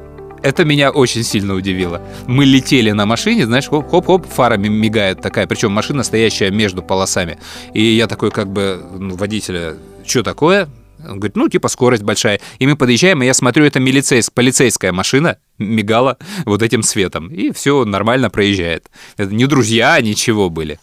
Это 0.44 0.64
меня 0.64 0.92
очень 0.92 1.24
сильно 1.24 1.54
удивило. 1.54 2.00
Мы 2.28 2.44
летели 2.44 2.92
на 2.92 3.04
машине, 3.04 3.46
знаешь, 3.46 3.66
хоп-хоп-хоп, 3.66 4.24
фарами 4.28 4.68
мигает 4.68 5.20
такая, 5.20 5.48
причем 5.48 5.72
машина 5.72 6.04
стоящая 6.04 6.52
между 6.52 6.80
полосами. 6.80 7.40
И 7.74 7.82
я 7.82 8.06
такой 8.06 8.30
как 8.30 8.52
бы 8.52 8.80
ну, 8.96 9.16
водителя, 9.16 9.76
что 10.06 10.22
такое? 10.22 10.68
Он 11.04 11.18
говорит, 11.18 11.34
ну, 11.34 11.48
типа 11.48 11.66
скорость 11.66 12.04
большая. 12.04 12.38
И 12.60 12.66
мы 12.68 12.76
подъезжаем, 12.76 13.24
и 13.24 13.26
я 13.26 13.34
смотрю, 13.34 13.64
это 13.64 13.80
милицейс- 13.80 14.30
полицейская 14.32 14.92
машина 14.92 15.38
мигала 15.58 16.16
вот 16.44 16.62
этим 16.62 16.84
светом. 16.84 17.26
И 17.26 17.50
все 17.50 17.84
нормально 17.84 18.30
проезжает. 18.30 18.88
Это 19.16 19.34
не 19.34 19.46
друзья, 19.46 20.00
ничего 20.00 20.48
были. 20.48 20.78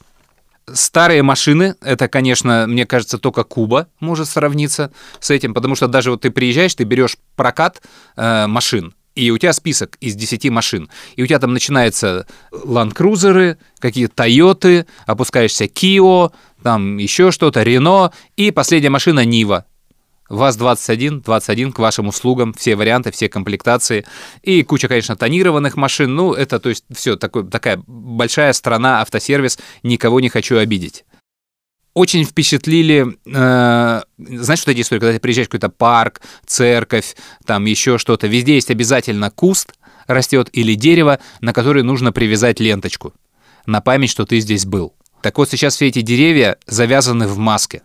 Старые 0.71 1.21
машины, 1.21 1.75
это, 1.81 2.07
конечно, 2.07 2.65
мне 2.67 2.85
кажется, 2.85 3.19
только 3.19 3.43
Куба 3.43 3.87
может 3.99 4.27
сравниться 4.27 4.91
с 5.19 5.29
этим, 5.29 5.53
потому 5.53 5.75
что 5.75 5.87
даже 5.87 6.09
вот 6.11 6.21
ты 6.21 6.31
приезжаешь, 6.31 6.73
ты 6.73 6.85
берешь 6.85 7.17
прокат 7.35 7.83
э, 8.15 8.47
машин, 8.47 8.95
и 9.15 9.31
у 9.31 9.37
тебя 9.37 9.53
список 9.53 9.95
из 10.01 10.15
10 10.15 10.49
машин. 10.49 10.89
И 11.15 11.23
у 11.23 11.27
тебя 11.27 11.39
там 11.39 11.53
начинаются 11.53 12.27
ланд-крузеры, 12.51 13.57
какие-то 13.79 14.15
Тойоты, 14.15 14.87
опускаешься 15.05 15.67
Кио, 15.67 16.31
там 16.61 16.97
еще 16.97 17.31
что-то, 17.31 17.63
Рено, 17.63 18.11
и 18.35 18.51
последняя 18.51 18.89
машина 18.89 19.23
Нива. 19.23 19.65
ВАЗ-21, 20.29 21.23
21 21.23 21.71
к 21.71 21.79
вашим 21.79 22.07
услугам, 22.07 22.53
все 22.53 22.75
варианты, 22.75 23.11
все 23.11 23.29
комплектации. 23.29 24.05
И 24.41 24.63
куча, 24.63 24.87
конечно, 24.87 25.15
тонированных 25.15 25.75
машин. 25.75 26.15
Ну, 26.15 26.33
это, 26.33 26.59
то 26.59 26.69
есть, 26.69 26.85
все, 26.93 27.15
такой, 27.15 27.47
такая 27.47 27.81
большая 27.85 28.53
страна, 28.53 29.01
автосервис, 29.01 29.59
никого 29.83 30.19
не 30.19 30.29
хочу 30.29 30.57
обидеть. 30.57 31.05
Очень 31.93 32.25
впечатлили, 32.25 33.17
э, 33.25 34.01
знаешь, 34.17 34.59
что 34.59 34.71
эти 34.71 34.81
истории, 34.81 34.99
когда 34.99 35.13
ты 35.13 35.19
приезжаешь 35.19 35.47
в 35.47 35.51
какой-то 35.51 35.69
парк, 35.69 36.21
церковь, 36.45 37.15
там 37.45 37.63
еще 37.65 37.97
что-то, 37.97 38.27
везде 38.27 38.55
есть 38.55 38.69
обязательно 38.69 39.31
куст 39.31 39.73
растет 40.07 40.49
или 40.51 40.75
дерево, 40.75 41.19
на 41.39 41.53
которое 41.53 41.83
нужно 41.83 42.11
привязать 42.11 42.59
ленточку 42.59 43.13
на 43.65 43.81
память, 43.81 44.09
что 44.09 44.25
ты 44.25 44.39
здесь 44.39 44.65
был. 44.65 44.93
Так 45.25 45.39
вот, 45.39 45.49
сейчас 45.49 45.73
все 45.75 45.87
эти 45.87 46.01
деревья 46.01 46.57
завязаны 46.67 47.27
в 47.27 47.39
маске. 47.39 47.81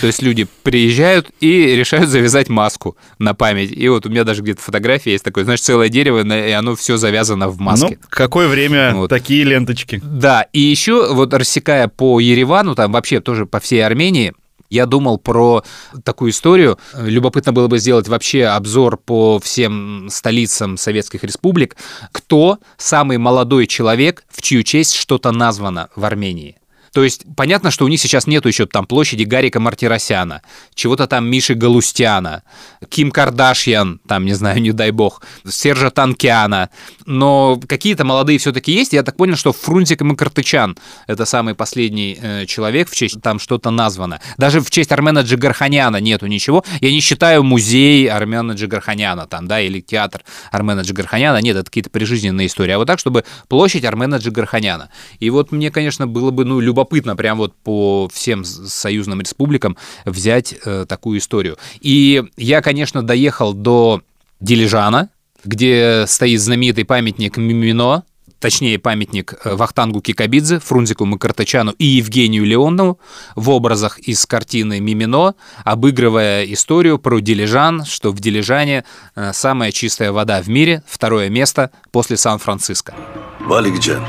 То 0.00 0.06
есть 0.06 0.22
люди 0.22 0.46
приезжают 0.62 1.28
и 1.40 1.76
решают 1.76 2.08
завязать 2.08 2.48
маску 2.48 2.96
на 3.18 3.34
память. 3.34 3.70
И 3.70 3.86
вот 3.90 4.06
у 4.06 4.08
меня 4.08 4.24
даже 4.24 4.40
где-то 4.40 4.62
фотография 4.62 5.12
есть 5.12 5.24
такой, 5.24 5.44
знаешь, 5.44 5.60
целое 5.60 5.90
дерево, 5.90 6.20
и 6.26 6.50
оно 6.52 6.74
все 6.74 6.96
завязано 6.96 7.50
в 7.50 7.60
маске. 7.60 7.98
Ну, 8.00 8.06
какое 8.08 8.48
время 8.48 8.94
Вот. 8.94 9.10
такие 9.10 9.44
ленточки? 9.44 10.00
Да, 10.02 10.46
и 10.54 10.58
еще 10.60 11.12
вот 11.12 11.34
рассекая 11.34 11.86
по 11.86 12.18
Еревану, 12.18 12.74
там 12.74 12.92
вообще 12.92 13.20
тоже 13.20 13.44
по 13.44 13.60
всей 13.60 13.84
Армении, 13.84 14.32
я 14.70 14.86
думал 14.86 15.18
про 15.18 15.64
такую 16.04 16.30
историю. 16.30 16.78
Любопытно 16.94 17.52
было 17.52 17.68
бы 17.68 17.78
сделать 17.78 18.08
вообще 18.08 18.44
обзор 18.44 18.96
по 18.98 19.38
всем 19.38 20.08
столицам 20.10 20.76
советских 20.76 21.24
республик. 21.24 21.76
Кто 22.12 22.58
самый 22.76 23.18
молодой 23.18 23.66
человек, 23.66 24.24
в 24.28 24.42
чью 24.42 24.62
честь 24.62 24.94
что-то 24.94 25.32
названо 25.32 25.88
в 25.96 26.04
Армении? 26.04 26.56
То 26.92 27.04
есть 27.04 27.24
понятно, 27.36 27.70
что 27.70 27.84
у 27.84 27.88
них 27.88 28.00
сейчас 28.00 28.26
нету 28.26 28.48
еще 28.48 28.66
там 28.66 28.86
площади 28.86 29.24
Гарика 29.24 29.60
Мартиросяна, 29.60 30.42
чего-то 30.74 31.06
там 31.06 31.28
Миши 31.28 31.54
Галустяна, 31.54 32.42
Ким 32.88 33.10
Кардашьян, 33.10 34.00
там, 34.08 34.24
не 34.24 34.34
знаю, 34.34 34.60
не 34.60 34.72
дай 34.72 34.90
бог, 34.90 35.22
Сержа 35.48 35.90
Танкиана, 35.90 36.70
но 37.08 37.58
какие-то 37.66 38.04
молодые 38.04 38.38
все-таки 38.38 38.70
есть. 38.70 38.92
Я 38.92 39.02
так 39.02 39.16
понял, 39.16 39.34
что 39.34 39.54
Фрунзик 39.54 40.02
Макартычан— 40.02 40.76
это 41.06 41.24
самый 41.24 41.54
последний 41.54 42.18
э, 42.20 42.44
человек, 42.44 42.90
в 42.90 42.94
честь 42.94 43.20
там 43.22 43.38
что-то 43.38 43.70
названо. 43.70 44.20
Даже 44.36 44.60
в 44.60 44.70
честь 44.70 44.92
Армена 44.92 45.20
Джигарханяна 45.20 45.96
нету 45.96 46.26
ничего. 46.26 46.64
Я 46.82 46.90
не 46.92 47.00
считаю 47.00 47.42
музей 47.42 48.10
Армена 48.10 48.52
Джигарханяна 48.52 49.26
там, 49.26 49.48
да, 49.48 49.58
или 49.58 49.80
театр 49.80 50.22
Армена 50.52 50.82
Джигарханяна. 50.82 51.40
Нет, 51.40 51.56
это 51.56 51.64
какие-то 51.64 51.88
прижизненные 51.88 52.46
истории. 52.46 52.72
А 52.72 52.78
вот 52.78 52.86
так, 52.86 52.98
чтобы 52.98 53.24
площадь 53.48 53.86
Армена 53.86 54.16
Джигарханяна. 54.16 54.90
И 55.18 55.30
вот 55.30 55.50
мне, 55.50 55.70
конечно, 55.70 56.06
было 56.06 56.30
бы, 56.30 56.44
ну, 56.44 56.60
любопытно 56.60 57.16
прям 57.16 57.38
вот 57.38 57.54
по 57.56 58.10
всем 58.12 58.44
союзным 58.44 59.22
республикам 59.22 59.78
взять 60.04 60.54
э, 60.62 60.84
такую 60.86 61.20
историю. 61.20 61.56
И 61.80 62.22
я, 62.36 62.60
конечно, 62.60 63.02
доехал 63.02 63.54
до 63.54 64.02
Дилижана, 64.40 65.08
где 65.44 66.04
стоит 66.06 66.40
знаменитый 66.40 66.84
памятник 66.84 67.36
Мимино, 67.36 68.04
точнее 68.40 68.78
памятник 68.78 69.34
э, 69.44 69.54
Вахтангу 69.54 70.00
Кикабидзе, 70.00 70.58
Фрунзику 70.58 71.04
Макартычану 71.04 71.72
и 71.72 71.84
Евгению 71.84 72.44
Леонову 72.44 73.00
в 73.34 73.50
образах 73.50 73.98
из 73.98 74.24
картины 74.26 74.80
«Мимино», 74.80 75.34
обыгрывая 75.64 76.44
историю 76.44 76.98
про 76.98 77.20
Дилижан, 77.20 77.84
что 77.84 78.10
в 78.12 78.20
Дилижане 78.20 78.84
э, 79.14 79.32
самая 79.32 79.72
чистая 79.72 80.12
вода 80.12 80.40
в 80.42 80.48
мире, 80.48 80.82
второе 80.86 81.28
место 81.28 81.70
после 81.90 82.16
Сан-Франциско. 82.16 82.94
Валикджан, 83.40 84.04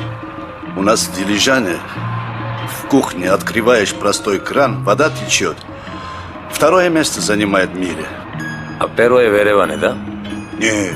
у 0.78 0.82
нас 0.82 1.08
в 1.08 1.16
Дилижане 1.16 1.78
в 2.82 2.88
кухне 2.88 3.32
открываешь 3.32 3.94
простой 3.94 4.40
кран, 4.40 4.84
вода 4.84 5.10
течет. 5.10 5.58
Второе 6.52 6.90
место 6.90 7.22
занимает 7.22 7.72
в 7.72 7.76
мире. 7.76 8.06
А 8.80 8.88
первое 8.88 9.30
в 9.30 9.36
Ереване, 9.36 9.78
да? 9.78 9.98
Не, 10.58 10.92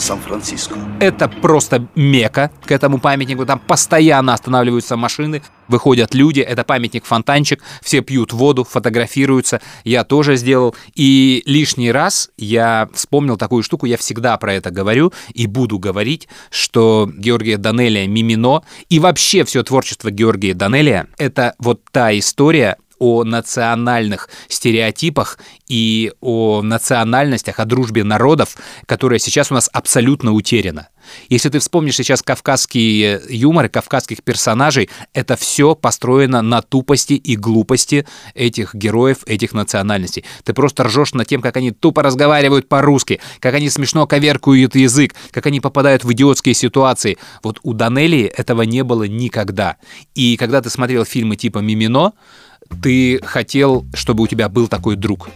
Сан-Франциско. 0.00 0.76
Это 1.00 1.28
просто 1.28 1.86
мека 1.94 2.50
к 2.64 2.72
этому 2.72 2.98
памятнику. 2.98 3.46
Там 3.46 3.58
постоянно 3.58 4.34
останавливаются 4.34 4.96
машины, 4.96 5.42
выходят 5.68 6.14
люди. 6.14 6.40
Это 6.40 6.64
памятник-фонтанчик. 6.64 7.62
Все 7.82 8.00
пьют 8.00 8.32
воду, 8.32 8.64
фотографируются. 8.64 9.60
Я 9.84 10.04
тоже 10.04 10.36
сделал. 10.36 10.74
И 10.94 11.42
лишний 11.46 11.92
раз 11.92 12.30
я 12.36 12.88
вспомнил 12.92 13.36
такую 13.36 13.62
штуку. 13.62 13.86
Я 13.86 13.96
всегда 13.96 14.36
про 14.36 14.54
это 14.54 14.70
говорю 14.70 15.12
и 15.34 15.46
буду 15.46 15.78
говорить, 15.78 16.28
что 16.50 17.10
Георгия 17.16 17.56
Данелия 17.56 18.06
Мимино 18.06 18.62
и 18.88 18.98
вообще 18.98 19.44
все 19.44 19.62
творчество 19.62 20.10
Георгия 20.10 20.54
Данелия— 20.54 21.06
это 21.18 21.54
вот 21.58 21.82
та 21.92 22.16
история, 22.18 22.76
о 23.00 23.24
национальных 23.24 24.28
стереотипах 24.48 25.38
и 25.66 26.12
о 26.20 26.62
национальностях, 26.62 27.58
о 27.58 27.64
дружбе 27.64 28.04
народов, 28.04 28.56
которая 28.86 29.18
сейчас 29.18 29.50
у 29.50 29.54
нас 29.54 29.68
абсолютно 29.72 30.32
утеряна. 30.32 30.88
Если 31.28 31.48
ты 31.48 31.58
вспомнишь 31.58 31.96
сейчас 31.96 32.22
кавказский 32.22 33.18
юмор 33.28 33.66
и 33.66 33.68
кавказских 33.68 34.22
персонажей, 34.22 34.90
это 35.12 35.36
все 35.36 35.74
построено 35.74 36.42
на 36.42 36.62
тупости 36.62 37.14
и 37.14 37.36
глупости 37.36 38.06
этих 38.34 38.74
героев, 38.74 39.18
этих 39.26 39.52
национальностей. 39.52 40.24
Ты 40.44 40.52
просто 40.52 40.84
ржешь 40.84 41.14
над 41.14 41.26
тем, 41.26 41.40
как 41.40 41.56
они 41.56 41.70
тупо 41.70 42.02
разговаривают 42.02 42.68
по-русски, 42.68 43.20
как 43.40 43.54
они 43.54 43.70
смешно 43.70 44.06
коверкуют 44.06 44.74
язык, 44.74 45.14
как 45.30 45.46
они 45.46 45.60
попадают 45.60 46.04
в 46.04 46.12
идиотские 46.12 46.54
ситуации. 46.54 47.18
Вот 47.42 47.60
у 47.62 47.72
Данелии 47.72 48.26
этого 48.26 48.62
не 48.62 48.84
было 48.84 49.04
никогда. 49.04 49.76
И 50.14 50.36
когда 50.36 50.60
ты 50.60 50.70
смотрел 50.70 51.04
фильмы 51.04 51.36
типа 51.36 51.58
«Мимино», 51.58 52.12
ты 52.82 53.20
хотел, 53.22 53.84
чтобы 53.94 54.24
у 54.24 54.26
тебя 54.26 54.48
был 54.48 54.68
такой 54.68 54.96
друг, 54.96 55.28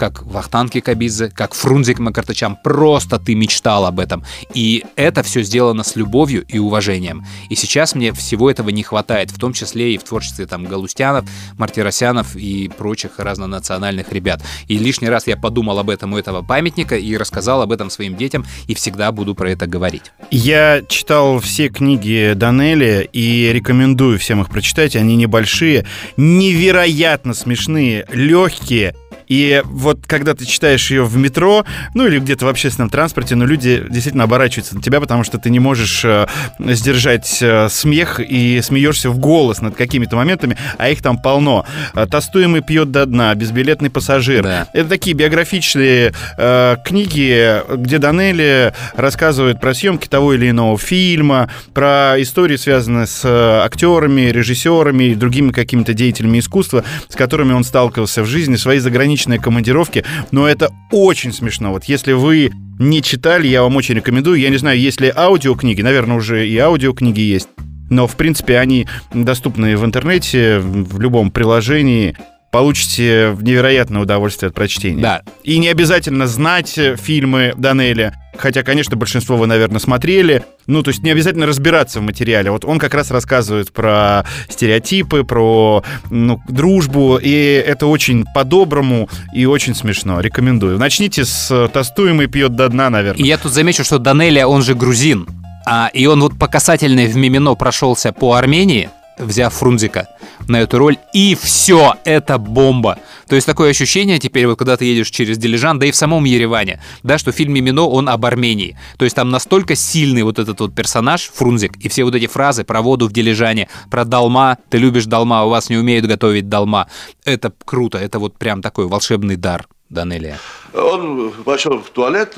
как 0.00 0.22
Вахтанг 0.22 0.72
Кабидзе, 0.82 1.28
как 1.28 1.52
Фрунзик 1.52 1.98
Макартачам. 1.98 2.56
Просто 2.64 3.18
ты 3.18 3.34
мечтал 3.34 3.84
об 3.84 4.00
этом. 4.00 4.24
И 4.54 4.84
это 4.96 5.22
все 5.22 5.42
сделано 5.42 5.84
с 5.84 5.94
любовью 5.94 6.44
и 6.48 6.58
уважением. 6.58 7.26
И 7.50 7.54
сейчас 7.54 7.94
мне 7.94 8.12
всего 8.14 8.50
этого 8.50 8.70
не 8.70 8.82
хватает, 8.82 9.30
в 9.30 9.38
том 9.38 9.52
числе 9.52 9.94
и 9.94 9.98
в 9.98 10.04
творчестве 10.04 10.46
там 10.46 10.64
Галустянов, 10.64 11.28
Мартиросянов 11.58 12.34
и 12.34 12.68
прочих 12.68 13.18
разнонациональных 13.18 14.10
ребят. 14.12 14.42
И 14.68 14.78
лишний 14.78 15.10
раз 15.10 15.26
я 15.26 15.36
подумал 15.36 15.78
об 15.78 15.90
этом 15.90 16.14
у 16.14 16.18
этого 16.18 16.40
памятника 16.40 16.96
и 16.96 17.16
рассказал 17.16 17.60
об 17.60 17.70
этом 17.72 17.90
своим 17.90 18.16
детям, 18.16 18.46
и 18.68 18.74
всегда 18.74 19.12
буду 19.12 19.34
про 19.34 19.50
это 19.50 19.66
говорить. 19.66 20.12
Я 20.30 20.82
читал 20.88 21.40
все 21.40 21.68
книги 21.68 22.32
Данели 22.34 23.08
и 23.12 23.50
рекомендую 23.52 24.18
всем 24.18 24.40
их 24.40 24.48
прочитать. 24.48 24.96
Они 24.96 25.16
небольшие, 25.16 25.86
невероятно 26.16 27.34
смешные, 27.34 28.06
легкие. 28.10 28.94
И 29.30 29.62
вот 29.64 30.00
когда 30.08 30.34
ты 30.34 30.44
читаешь 30.44 30.90
ее 30.90 31.04
в 31.04 31.16
метро, 31.16 31.64
ну 31.94 32.04
или 32.04 32.18
где-то 32.18 32.46
в 32.46 32.48
общественном 32.48 32.90
транспорте, 32.90 33.36
ну 33.36 33.46
люди 33.46 33.80
действительно 33.88 34.24
оборачиваются 34.24 34.74
на 34.74 34.82
тебя, 34.82 35.00
потому 35.00 35.22
что 35.22 35.38
ты 35.38 35.50
не 35.50 35.60
можешь 35.60 36.04
э, 36.04 36.26
сдержать 36.58 37.38
э, 37.40 37.68
смех 37.68 38.18
и 38.18 38.60
смеешься 38.60 39.08
в 39.08 39.18
голос 39.20 39.60
над 39.60 39.76
какими-то 39.76 40.16
моментами, 40.16 40.56
а 40.78 40.88
их 40.88 41.00
там 41.00 41.16
полно. 41.16 41.64
Э, 41.94 42.06
Тостуемый 42.10 42.60
пьет 42.60 42.90
до 42.90 43.06
дна, 43.06 43.32
безбилетный 43.36 43.88
пассажир. 43.88 44.42
Да. 44.42 44.66
Это 44.72 44.88
такие 44.88 45.14
биографичные 45.14 46.12
э, 46.36 46.76
книги, 46.84 47.62
где 47.76 47.98
Данелли 47.98 48.74
рассказывает 48.96 49.60
про 49.60 49.74
съемки 49.74 50.08
того 50.08 50.34
или 50.34 50.50
иного 50.50 50.76
фильма, 50.76 51.48
про 51.72 52.16
истории, 52.18 52.56
связанные 52.56 53.06
с 53.06 53.24
актерами, 53.24 54.22
режиссерами 54.22 55.04
и 55.04 55.14
другими 55.14 55.52
какими-то 55.52 55.94
деятелями 55.94 56.40
искусства, 56.40 56.82
с 57.08 57.14
которыми 57.14 57.52
он 57.52 57.62
сталкивался 57.62 58.24
в 58.24 58.26
жизни, 58.26 58.56
свои 58.56 58.80
заграничные 58.80 59.19
командировки. 59.38 60.04
Но 60.30 60.46
это 60.46 60.70
очень 60.90 61.32
смешно. 61.32 61.72
Вот 61.72 61.84
если 61.84 62.12
вы 62.12 62.50
не 62.78 63.02
читали, 63.02 63.46
я 63.46 63.62
вам 63.62 63.76
очень 63.76 63.94
рекомендую. 63.94 64.38
Я 64.38 64.48
не 64.48 64.56
знаю, 64.56 64.78
есть 64.78 65.00
ли 65.00 65.12
аудиокниги, 65.14 65.82
наверное, 65.82 66.16
уже 66.16 66.48
и 66.48 66.56
аудиокниги 66.58 67.20
есть. 67.20 67.48
Но, 67.90 68.06
в 68.06 68.16
принципе, 68.16 68.58
они 68.58 68.86
доступны 69.12 69.76
в 69.76 69.84
интернете, 69.84 70.60
в 70.60 71.00
любом 71.00 71.30
приложении. 71.30 72.16
Получите 72.50 73.36
невероятное 73.40 74.02
удовольствие 74.02 74.48
от 74.48 74.54
прочтения. 74.54 75.00
Да. 75.00 75.22
И 75.44 75.58
не 75.58 75.68
обязательно 75.68 76.26
знать 76.26 76.76
э, 76.78 76.96
фильмы 76.96 77.54
Данелли, 77.56 78.12
хотя, 78.36 78.64
конечно, 78.64 78.96
большинство 78.96 79.36
вы, 79.36 79.46
наверное, 79.46 79.78
смотрели. 79.78 80.44
Ну, 80.66 80.82
то 80.82 80.90
есть 80.90 81.02
не 81.04 81.10
обязательно 81.10 81.46
разбираться 81.46 82.00
в 82.00 82.02
материале. 82.02 82.50
Вот 82.50 82.64
он 82.64 82.80
как 82.80 82.94
раз 82.94 83.12
рассказывает 83.12 83.72
про 83.72 84.24
стереотипы, 84.48 85.22
про 85.22 85.84
ну, 86.10 86.40
дружбу, 86.48 87.18
и 87.22 87.30
это 87.30 87.86
очень 87.86 88.24
по-доброму 88.34 89.08
и 89.32 89.46
очень 89.46 89.76
смешно. 89.76 90.20
Рекомендую. 90.20 90.76
Начните 90.78 91.24
с 91.24 91.68
«Тостуемый 91.72 92.26
пьет 92.26 92.56
до 92.56 92.68
дна», 92.68 92.90
наверное. 92.90 93.22
И 93.22 93.28
я 93.28 93.38
тут 93.38 93.52
замечу, 93.52 93.84
что 93.84 93.98
Данелия, 93.98 94.46
он 94.46 94.62
же 94.62 94.74
грузин. 94.74 95.28
А, 95.66 95.88
и 95.92 96.06
он 96.06 96.20
вот 96.20 96.38
по 96.38 96.48
касательной 96.48 97.06
в 97.06 97.16
Мимино 97.16 97.54
прошелся 97.54 98.12
по 98.12 98.34
Армении, 98.34 98.90
взяв 99.20 99.54
Фрунзика 99.54 100.08
на 100.48 100.60
эту 100.60 100.78
роль, 100.78 100.96
и 101.12 101.36
все, 101.40 101.94
это 102.04 102.38
бомба. 102.38 102.98
То 103.28 103.36
есть 103.36 103.46
такое 103.46 103.70
ощущение 103.70 104.18
теперь, 104.18 104.46
вот 104.46 104.58
когда 104.58 104.76
ты 104.76 104.84
едешь 104.84 105.10
через 105.10 105.38
Дилижан, 105.38 105.78
да 105.78 105.86
и 105.86 105.90
в 105.92 105.96
самом 105.96 106.24
Ереване, 106.24 106.82
да, 107.02 107.18
что 107.18 107.32
фильм 107.32 107.54
«Мимино», 107.54 107.82
он 107.82 108.08
об 108.08 108.24
Армении. 108.26 108.76
То 108.98 109.04
есть 109.04 109.16
там 109.16 109.30
настолько 109.30 109.76
сильный 109.76 110.22
вот 110.22 110.38
этот 110.38 110.60
вот 110.60 110.74
персонаж, 110.74 111.30
Фрунзик, 111.34 111.76
и 111.76 111.88
все 111.88 112.04
вот 112.04 112.14
эти 112.14 112.26
фразы 112.26 112.64
про 112.64 112.82
воду 112.82 113.08
в 113.08 113.12
Дилижане, 113.12 113.68
про 113.90 114.04
долма, 114.04 114.58
ты 114.68 114.78
любишь 114.78 115.06
долма, 115.06 115.44
у 115.44 115.50
вас 115.50 115.70
не 115.70 115.76
умеют 115.76 116.06
готовить 116.06 116.48
долма. 116.48 116.88
Это 117.24 117.52
круто, 117.64 117.98
это 117.98 118.18
вот 118.18 118.36
прям 118.36 118.62
такой 118.62 118.86
волшебный 118.86 119.36
дар 119.36 119.66
Данелия. 119.90 120.38
Он 120.74 121.32
пошел 121.44 121.78
в 121.78 121.90
туалет, 121.90 122.36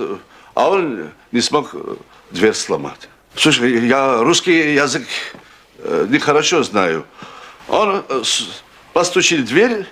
а 0.55 0.69
он 0.69 1.11
не 1.33 1.41
смог 1.41 1.75
дверь 2.31 2.55
сломать. 2.55 3.09
Слушай, 3.35 3.87
я 3.87 4.23
русский 4.23 4.75
язык 4.75 5.05
нехорошо 6.09 6.63
знаю. 6.63 7.05
Он 7.69 8.05
э, 8.09 8.23
постучил 8.93 9.43
в 9.43 9.45
дверь 9.45 9.87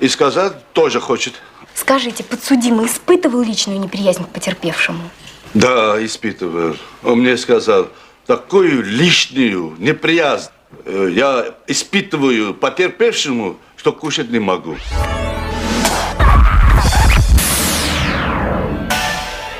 и 0.00 0.08
сказал, 0.08 0.52
тоже 0.72 1.00
хочет. 1.00 1.34
Скажите, 1.74 2.24
подсудимый 2.24 2.86
испытывал 2.86 3.42
личную 3.42 3.78
неприязнь 3.78 4.24
к 4.24 4.28
потерпевшему? 4.28 5.10
Да, 5.54 6.04
испытывал. 6.04 6.76
Он 7.02 7.20
мне 7.20 7.36
сказал, 7.36 7.88
такую 8.26 8.82
лишнюю 8.82 9.74
неприязнь 9.78 10.50
э, 10.84 11.10
я 11.12 11.54
испытываю 11.66 12.54
потерпевшему, 12.54 13.56
что 13.76 13.92
кушать 13.92 14.30
не 14.30 14.38
могу. 14.38 14.76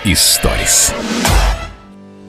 Историс. 0.04 0.94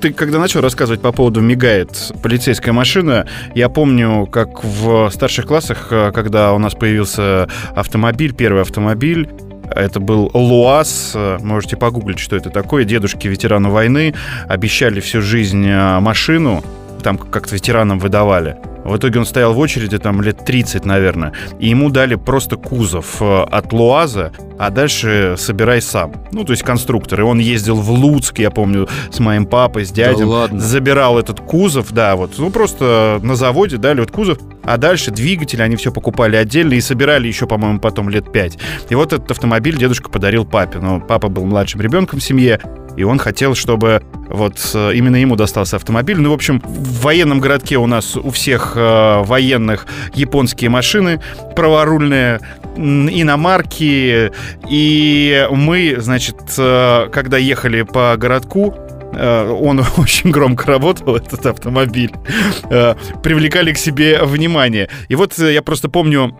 Ты 0.01 0.13
когда 0.13 0.37
начал 0.37 0.61
рассказывать 0.61 1.01
по 1.01 1.11
поводу 1.11 1.41
мигает 1.41 1.89
полицейская 2.21 2.71
машина, 2.71 3.25
я 3.55 3.67
помню, 3.67 4.27
как 4.27 4.63
в 4.63 5.09
старших 5.09 5.47
классах, 5.47 5.87
э, 5.89 6.11
когда 6.13 6.53
у 6.53 6.59
нас 6.59 6.75
появился 6.75 7.47
автомобиль, 7.75 8.33
первый 8.33 8.61
автомобиль, 8.61 9.27
это 9.75 9.99
был 9.99 10.29
ЛуАЗ, 10.33 11.13
э, 11.15 11.37
можете 11.41 11.77
погуглить, 11.77 12.19
что 12.19 12.35
это 12.35 12.51
такое. 12.51 12.83
Дедушки 12.83 13.27
ветерану 13.27 13.71
войны 13.71 14.13
обещали 14.47 14.99
всю 14.99 15.21
жизнь 15.21 15.65
э, 15.67 15.99
машину, 15.99 16.63
там 17.01 17.17
как-то 17.17 17.55
ветеранам 17.55 17.97
выдавали. 17.97 18.57
В 18.87 18.95
итоге 18.95 19.19
он 19.19 19.25
стоял 19.25 19.53
в 19.53 19.59
очереди 19.59 19.97
там 19.97 20.21
лет 20.21 20.45
30, 20.45 20.85
наверное, 20.85 21.33
и 21.59 21.67
ему 21.67 21.89
дали 21.89 22.15
просто 22.15 22.55
кузов 22.55 23.21
э, 23.21 23.43
от 23.43 23.73
Луаза, 23.73 24.31
а 24.57 24.69
дальше 24.69 25.35
собирай 25.37 25.81
сам. 25.81 26.13
Ну, 26.31 26.45
то 26.45 26.53
есть 26.53 26.63
конструктор. 26.63 27.19
И 27.19 27.23
он 27.23 27.39
ездил 27.39 27.75
в 27.75 27.91
Луцк, 27.91 28.39
я 28.39 28.49
помню, 28.49 28.87
с 29.11 29.19
моим 29.19 29.45
папой, 29.45 29.85
с 29.85 29.91
дядей. 29.91 30.23
ладно? 30.23 30.59
Забирал 30.59 31.19
этот 31.19 31.41
кузов, 31.41 31.91
да, 31.91 32.15
вот. 32.15 32.31
Ну, 32.37 32.49
просто 32.49 33.19
на 33.21 33.35
заводе 33.35 33.75
дали 33.75 33.99
вот 33.99 34.11
кузов, 34.11 34.37
а 34.63 34.77
дальше 34.77 35.11
двигатель, 35.11 35.61
они 35.61 35.75
все 35.75 35.91
покупали 35.91 36.37
отдельно 36.37 36.73
и 36.73 36.81
собирали 36.81 37.27
еще, 37.27 37.45
по-моему, 37.45 37.79
потом 37.79 38.09
лет 38.09 38.31
пять. 38.31 38.57
И 38.89 38.95
вот 38.95 39.11
этот 39.11 39.29
автомобиль 39.31 39.77
дедушка 39.77 40.09
подарил 40.09 40.45
папе. 40.45 40.79
Но 40.79 41.01
папа 41.01 41.27
был 41.27 41.45
младшим 41.45 41.81
ребенком 41.81 42.19
в 42.19 42.23
семье, 42.23 42.61
и 42.97 43.03
он 43.03 43.19
хотел, 43.19 43.55
чтобы 43.55 44.01
вот 44.27 44.71
э, 44.73 44.93
именно 44.95 45.15
ему 45.15 45.35
достался 45.35 45.77
автомобиль. 45.77 46.19
Ну, 46.19 46.31
в 46.31 46.33
общем, 46.33 46.59
в 46.65 47.03
военном 47.03 47.39
городке 47.39 47.77
у 47.77 47.85
нас 47.85 48.17
у 48.17 48.31
всех 48.31 48.73
э, 48.75 49.21
военных 49.23 49.85
японские 50.13 50.69
машины 50.69 51.21
праворульные, 51.55 52.41
иномарки. 52.75 54.31
И 54.69 55.47
мы, 55.51 55.95
значит, 55.99 56.37
э, 56.57 57.09
когда 57.11 57.37
ехали 57.37 57.83
по 57.83 58.15
городку, 58.17 58.73
он 59.17 59.83
очень 59.97 60.31
громко 60.31 60.67
работал, 60.67 61.15
этот 61.17 61.45
автомобиль, 61.45 62.11
э, 62.69 62.95
привлекали 63.23 63.73
к 63.73 63.77
себе 63.77 64.23
внимание. 64.23 64.89
И 65.07 65.15
вот 65.15 65.37
э, 65.39 65.53
я 65.53 65.61
просто 65.61 65.89
помню 65.89 66.37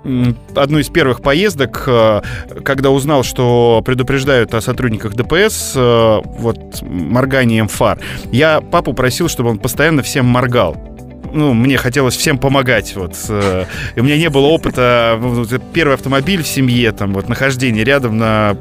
одну 0.55 0.79
из 0.79 0.89
первых 0.89 1.21
поездок, 1.21 1.83
э, 1.87 2.21
когда 2.63 2.89
узнал, 2.89 3.23
что 3.23 3.81
предупреждают 3.85 4.53
о 4.53 4.61
сотрудниках 4.61 5.13
ДПС 5.13 5.73
э, 5.75 6.21
вот 6.23 6.81
морганием 6.81 7.67
фар. 7.67 7.99
Я 8.31 8.61
папу 8.61 8.93
просил, 8.93 9.29
чтобы 9.29 9.49
он 9.49 9.59
постоянно 9.59 10.03
всем 10.03 10.25
моргал 10.25 10.96
ну, 11.33 11.53
мне 11.53 11.77
хотелось 11.77 12.15
всем 12.15 12.37
помогать, 12.37 12.95
вот. 12.95 13.15
э, 13.29 13.65
И 13.95 13.99
у 13.99 14.03
меня 14.03 14.17
не 14.17 14.29
было 14.29 14.47
опыта, 14.47 15.17
ну, 15.19 15.43
вот, 15.43 15.61
первый 15.73 15.93
автомобиль 15.93 16.43
в 16.43 16.47
семье, 16.47 16.91
там, 16.91 17.13
вот, 17.13 17.29
нахождение 17.29 17.83
рядом 17.83 18.17
на 18.17 18.57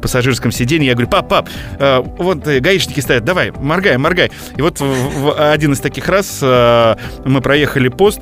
пассажирском 0.00 0.52
сиденье. 0.52 0.88
Я 0.88 0.94
говорю, 0.94 1.08
пап, 1.08 1.28
пап, 1.28 1.48
э, 1.78 2.02
вот 2.18 2.46
э, 2.46 2.60
гаишники 2.60 3.00
стоят, 3.00 3.24
давай, 3.24 3.50
моргай, 3.50 3.96
моргай. 3.98 4.30
И 4.56 4.62
вот 4.62 4.80
в, 4.80 5.52
один 5.52 5.72
из 5.72 5.80
таких 5.80 6.08
раз 6.08 6.38
э, 6.42 6.96
мы 7.24 7.40
проехали 7.40 7.88
пост, 7.88 8.20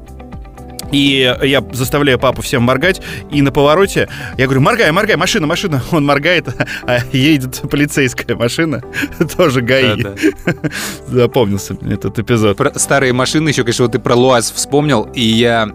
и 0.93 1.35
я 1.43 1.65
заставляю 1.73 2.19
папу 2.19 2.43
всем 2.43 2.63
моргать, 2.63 3.01
и 3.31 3.43
на 3.43 3.53
повороте 3.53 4.09
я 4.37 4.45
говорю, 4.45 4.61
моргай, 4.61 4.91
моргай, 4.93 5.17
машина, 5.17 5.47
машина. 5.47 5.83
Он 5.91 6.05
моргает, 6.05 6.49
а 6.83 6.99
едет 7.13 7.63
полицейская 7.71 8.37
машина, 8.37 8.83
тоже 9.37 9.63
ГАИ. 9.63 10.03
Да-да. 10.03 10.55
Запомнился 11.07 11.77
мне 11.81 11.95
этот 11.95 12.19
эпизод. 12.19 12.57
Про 12.57 12.79
старые 12.79 13.13
машины 13.13 13.49
еще, 13.49 13.63
конечно, 13.63 13.85
вот 13.85 13.93
ты 13.93 13.99
про 13.99 14.15
Луаз 14.15 14.51
вспомнил, 14.51 15.09
и 15.15 15.23
я 15.23 15.71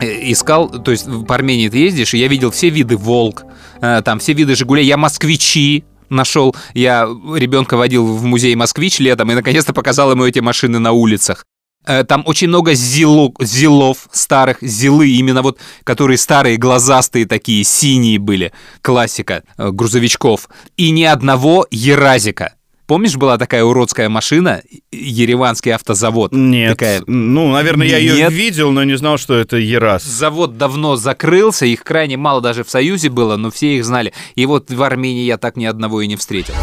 э, 0.00 0.30
искал, 0.32 0.68
то 0.68 0.90
есть 0.90 1.06
по 1.26 1.34
Армении 1.34 1.68
ты 1.68 1.78
ездишь, 1.78 2.14
и 2.14 2.18
я 2.18 2.28
видел 2.28 2.50
все 2.50 2.70
виды 2.70 2.96
Волк, 2.96 3.44
э, 3.80 4.02
там 4.04 4.18
все 4.18 4.32
виды 4.32 4.54
Жигулей, 4.54 4.84
я 4.84 4.96
москвичи 4.96 5.84
нашел, 6.08 6.54
я 6.74 7.08
ребенка 7.34 7.76
водил 7.76 8.06
в 8.06 8.24
музей 8.24 8.54
Москвич 8.54 8.98
летом 8.98 9.30
и 9.30 9.34
наконец-то 9.34 9.72
показал 9.72 10.10
ему 10.10 10.24
эти 10.24 10.40
машины 10.40 10.78
на 10.78 10.92
улицах. 10.92 11.44
Э, 11.86 12.04
Там 12.04 12.22
очень 12.26 12.48
много 12.48 12.72
зило- 12.72 13.32
зилов 13.40 14.08
старых, 14.12 14.58
зилы, 14.62 15.08
именно 15.10 15.42
вот, 15.42 15.58
которые 15.84 16.16
старые, 16.18 16.56
глазастые 16.56 17.26
такие, 17.26 17.64
синие 17.64 18.18
были, 18.18 18.52
классика 18.82 19.42
э, 19.58 19.70
грузовичков. 19.70 20.48
И 20.76 20.90
ни 20.90 21.02
одного 21.04 21.66
еразика. 21.70 22.54
Помнишь, 22.86 23.16
была 23.16 23.38
такая 23.38 23.64
уродская 23.64 24.08
машина, 24.08 24.60
Ереванский 24.90 25.72
автозавод? 25.72 26.32
Нет. 26.32 26.72
Такая. 26.72 27.02
Ну, 27.06 27.50
наверное, 27.52 27.86
я 27.86 27.96
ее 27.96 28.14
Нет. 28.16 28.32
видел, 28.32 28.70
но 28.72 28.84
не 28.84 28.96
знал, 28.98 29.16
что 29.18 29.34
это 29.34 29.56
Ерас. 29.56 30.02
Завод 30.04 30.58
давно 30.58 30.96
закрылся, 30.96 31.64
их 31.64 31.84
крайне 31.84 32.16
мало 32.16 32.40
даже 32.40 32.64
в 32.64 32.70
Союзе 32.70 33.08
было, 33.08 33.36
но 33.36 33.50
все 33.50 33.76
их 33.78 33.84
знали. 33.84 34.12
И 34.34 34.44
вот 34.46 34.70
в 34.70 34.82
Армении 34.82 35.24
я 35.24 35.38
так 35.38 35.56
ни 35.56 35.64
одного 35.64 36.02
и 36.02 36.06
не 36.06 36.16
встретил. 36.16 36.54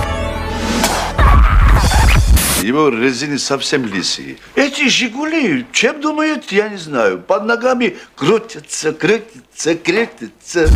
Его 2.61 2.89
резины 2.89 3.39
совсем 3.39 3.85
лисые. 3.85 4.37
Эти 4.55 4.89
«Жигули», 4.89 5.65
чем 5.71 6.01
думают, 6.01 6.51
я 6.51 6.67
не 6.67 6.77
знаю. 6.77 7.19
Под 7.19 7.45
ногами 7.45 7.95
крутятся, 8.15 8.91
крутятся, 8.91 9.75
крутятся. 9.75 10.67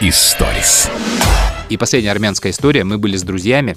Историс. 0.00 0.88
И 1.68 1.76
последняя 1.76 2.12
армянская 2.12 2.52
история. 2.52 2.84
Мы 2.84 2.98
были 2.98 3.16
с 3.16 3.24
друзьями, 3.24 3.76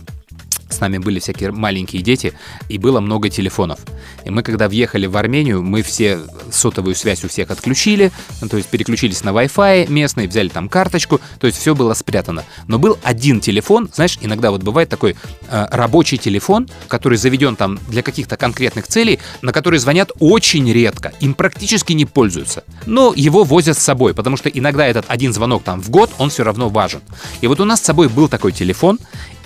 с 0.73 0.79
нами 0.79 0.97
были 0.97 1.19
всякие 1.19 1.51
маленькие 1.51 2.01
дети, 2.01 2.33
и 2.69 2.77
было 2.77 2.99
много 2.99 3.29
телефонов. 3.29 3.79
И 4.25 4.29
мы, 4.29 4.43
когда 4.43 4.67
въехали 4.67 5.05
в 5.05 5.17
Армению, 5.17 5.61
мы 5.61 5.81
все 5.81 6.19
сотовую 6.51 6.95
связь 6.95 7.23
у 7.23 7.27
всех 7.27 7.51
отключили, 7.51 8.11
ну, 8.41 8.49
то 8.49 8.57
есть 8.57 8.69
переключились 8.69 9.23
на 9.23 9.29
Wi-Fi 9.29 9.89
местный, 9.89 10.27
взяли 10.27 10.49
там 10.49 10.69
карточку, 10.69 11.19
то 11.39 11.47
есть 11.47 11.59
все 11.59 11.75
было 11.75 11.93
спрятано. 11.93 12.43
Но 12.67 12.79
был 12.79 12.97
один 13.03 13.39
телефон, 13.39 13.89
знаешь, 13.93 14.17
иногда 14.21 14.51
вот 14.51 14.63
бывает 14.63 14.89
такой 14.89 15.15
э, 15.49 15.67
рабочий 15.71 16.17
телефон, 16.17 16.69
который 16.87 17.17
заведен 17.17 17.55
там 17.55 17.79
для 17.87 18.03
каких-то 18.03 18.37
конкретных 18.37 18.87
целей, 18.87 19.19
на 19.41 19.51
который 19.51 19.79
звонят 19.79 20.11
очень 20.19 20.71
редко, 20.71 21.13
им 21.19 21.33
практически 21.33 21.93
не 21.93 22.05
пользуются. 22.05 22.63
Но 22.85 23.13
его 23.15 23.43
возят 23.43 23.77
с 23.77 23.81
собой, 23.81 24.13
потому 24.13 24.37
что 24.37 24.49
иногда 24.49 24.85
этот 24.85 25.05
один 25.07 25.33
звонок 25.33 25.63
там 25.63 25.81
в 25.81 25.89
год, 25.89 26.11
он 26.17 26.29
все 26.29 26.43
равно 26.43 26.69
важен. 26.69 27.01
И 27.41 27.47
вот 27.47 27.59
у 27.59 27.65
нас 27.65 27.79
с 27.81 27.83
собой 27.83 28.09
был 28.09 28.27
такой 28.27 28.51
телефон, 28.51 28.99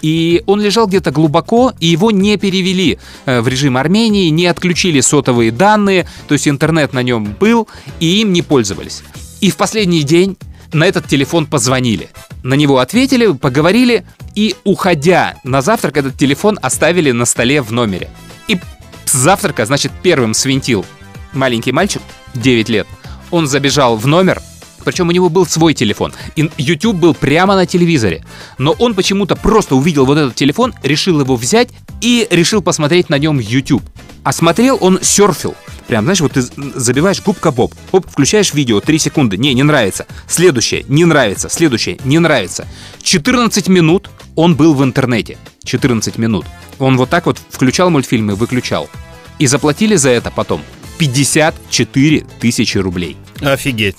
и 0.06 0.44
он 0.46 0.62
лежал 0.62 0.86
где-то 0.86 1.10
глубоко, 1.10 1.74
и 1.80 1.88
его 1.88 2.12
не 2.12 2.38
перевели 2.38 3.00
э, 3.26 3.42
в 3.42 3.48
режим 3.48 3.76
Армении, 3.76 4.30
не 4.30 4.46
отключили 4.46 5.00
сотовые 5.00 5.50
данные, 5.50 6.08
то 6.28 6.34
есть 6.34 6.48
интернет 6.48 6.94
на 6.94 7.02
нем 7.02 7.36
был, 7.40 7.68
и 8.00 8.22
им 8.22 8.32
не 8.32 8.44
пользовались. 8.44 9.02
И 9.42 9.50
в 9.50 9.58
последний 9.58 10.04
день 10.04 10.38
на 10.72 10.84
этот 10.86 11.08
телефон 11.08 11.48
позвонили. 11.48 12.10
На 12.44 12.54
него 12.54 12.78
ответили, 12.78 13.34
поговорили, 13.34 14.06
и, 14.36 14.54
уходя 14.64 15.38
на 15.44 15.64
завтрак, 15.64 15.98
этот 15.98 16.16
телефон 16.16 16.60
оставили 16.62 17.10
на 17.10 17.26
столе 17.26 17.64
в 17.64 17.72
номере. 17.72 18.12
И 18.48 18.60
с 19.06 19.12
завтрака, 19.12 19.66
значит, 19.66 19.92
первым 20.04 20.36
свинтил 20.36 20.86
маленький 21.34 21.72
мальчик, 21.72 22.04
9 22.36 22.70
лет. 22.70 22.86
Он 23.32 23.48
забежал 23.48 23.98
в 23.98 24.06
номер, 24.06 24.40
причем 24.86 25.10
у 25.10 25.12
него 25.12 25.30
был 25.30 25.46
свой 25.46 25.74
телефон. 25.74 26.14
И 26.36 26.50
YouTube 26.58 26.96
был 26.96 27.14
прямо 27.14 27.56
на 27.56 27.66
телевизоре. 27.66 28.24
Но 28.58 28.72
он 28.74 28.94
почему-то 28.94 29.36
просто 29.36 29.76
увидел 29.76 30.06
вот 30.06 30.18
этот 30.18 30.36
телефон, 30.36 30.74
решил 30.84 31.20
его 31.20 31.36
взять 31.36 31.70
и 32.02 32.28
решил 32.30 32.62
посмотреть 32.62 33.10
на 33.10 33.18
нем 33.18 33.40
YouTube. 33.40 33.84
А 34.24 34.32
смотрел 34.32 34.78
он 34.80 35.00
серфил. 35.02 35.56
Прям, 35.88 36.06
знаешь, 36.06 36.22
вот 36.22 36.34
ты 36.34 36.42
забиваешь 36.42 37.22
губка 37.22 37.52
Боб, 37.52 37.76
оп, 37.92 38.08
включаешь 38.10 38.54
видео, 38.54 38.80
3 38.80 38.98
секунды, 38.98 39.38
не, 39.38 39.54
не 39.54 39.62
нравится. 39.62 40.08
Следующее, 40.28 40.84
не 40.88 41.06
нравится. 41.06 41.48
Следующее, 41.50 42.00
не 42.04 42.18
нравится. 42.18 42.68
14 43.04 43.68
минут 43.68 44.10
он 44.36 44.56
был 44.56 44.74
в 44.74 44.84
интернете. 44.84 45.38
14 45.64 46.18
минут. 46.18 46.46
Он 46.80 46.98
вот 46.98 47.10
так 47.10 47.28
вот 47.28 47.40
включал 47.50 47.90
мультфильмы, 47.92 48.36
выключал. 48.36 48.90
И 49.38 49.48
заплатили 49.48 49.96
за 49.96 50.10
это 50.10 50.32
потом 50.32 50.62
54 50.98 52.26
тысячи 52.40 52.78
рублей. 52.78 53.18
Офигеть. 53.42 53.98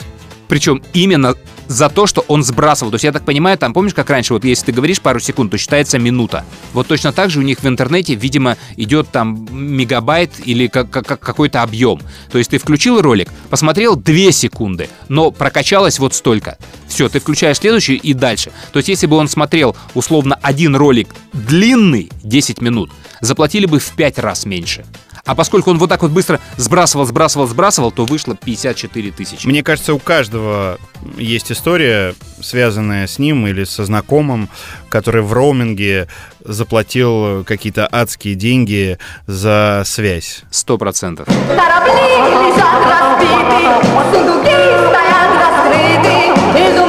Причем 0.49 0.82
именно 0.92 1.34
за 1.68 1.88
то, 1.88 2.07
что 2.07 2.24
он 2.28 2.44
сбрасывал. 2.44 2.90
То 2.92 2.94
есть, 2.97 3.05
я 3.05 3.12
так 3.12 3.24
понимаю, 3.24 3.59
там, 3.59 3.72
помнишь, 3.72 3.94
как 3.94 4.09
раньше, 4.11 4.34
вот 4.34 4.44
если 4.44 4.66
ты 4.66 4.72
говоришь 4.72 5.01
пару 5.01 5.18
секунд, 5.18 5.51
то 5.51 5.59
считается 5.59 5.99
минута. 5.99 6.44
Вот 6.72 6.86
точно 6.86 7.12
так 7.12 7.30
же 7.30 7.40
у 7.40 7.42
них 7.42 7.61
в 7.61 7.66
интернете, 7.66 8.14
видимо, 8.14 8.57
идет 8.76 9.09
там 9.11 9.47
мегабайт 9.51 10.30
или 10.44 10.68
как- 10.68 10.90
как- 10.90 11.18
какой-то 11.18 11.62
объем. 11.62 12.01
То 12.30 12.38
есть 12.38 12.51
ты 12.51 12.59
включил 12.59 13.01
ролик, 13.01 13.30
посмотрел 13.51 13.97
2 13.97 14.30
секунды, 14.32 14.88
но 15.09 15.30
прокачалось 15.30 15.99
вот 15.99 16.14
столько. 16.14 16.57
Все, 16.86 17.09
ты 17.09 17.18
включаешь 17.18 17.59
следующий 17.59 17.97
и 17.97 18.12
дальше. 18.14 18.53
То 18.72 18.78
есть 18.78 18.88
если 18.88 19.07
бы 19.07 19.16
он 19.16 19.28
смотрел 19.28 19.76
условно 19.94 20.38
один 20.42 20.76
ролик 20.76 21.09
длинный, 21.32 22.11
10 22.22 22.61
минут, 22.61 22.90
заплатили 23.20 23.66
бы 23.66 23.80
в 23.80 23.90
5 23.92 24.18
раз 24.18 24.47
меньше. 24.47 24.84
А 25.27 25.35
поскольку 25.35 25.70
он 25.70 25.79
вот 25.79 25.89
так 25.89 26.03
вот 26.03 26.12
быстро 26.12 26.41
сбрасывал, 26.57 27.05
сбрасывал, 27.05 27.47
сбрасывал, 27.49 27.91
то 27.91 28.05
вышло 28.05 28.37
54 28.37 29.11
тысячи. 29.11 29.47
Мне 29.47 29.62
кажется, 29.62 29.93
у 29.93 29.99
каждого 29.99 30.79
есть 31.18 31.51
история, 31.53 32.14
связанная 32.41 33.07
с 33.09 33.18
ним 33.18 33.47
или 33.47 33.64
со 33.64 33.85
знакомым, 33.85 34.49
который 34.89 35.22
в 35.22 35.33
роуминге 35.33 36.09
заплатил 36.45 37.45
какие-то 37.45 37.89
адские 37.91 38.37
деньги 38.37 38.99
за 39.27 39.83
связь. 39.85 40.43
Сто 40.51 40.79
процентов. 40.79 41.27
Корабли 41.27 41.93
лежат 41.93 42.87
разбиты, 42.87 43.66
сундуки 44.12 44.57
стоят 44.87 45.31
раскрыты, 45.43 46.14
изумруды 46.55 46.86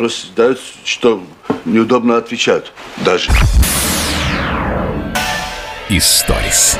вопросы 0.00 0.28
задают, 0.28 0.58
что 0.82 1.22
неудобно 1.66 2.16
отвечать 2.16 2.72
даже. 3.04 3.30
Историс. 5.90 6.78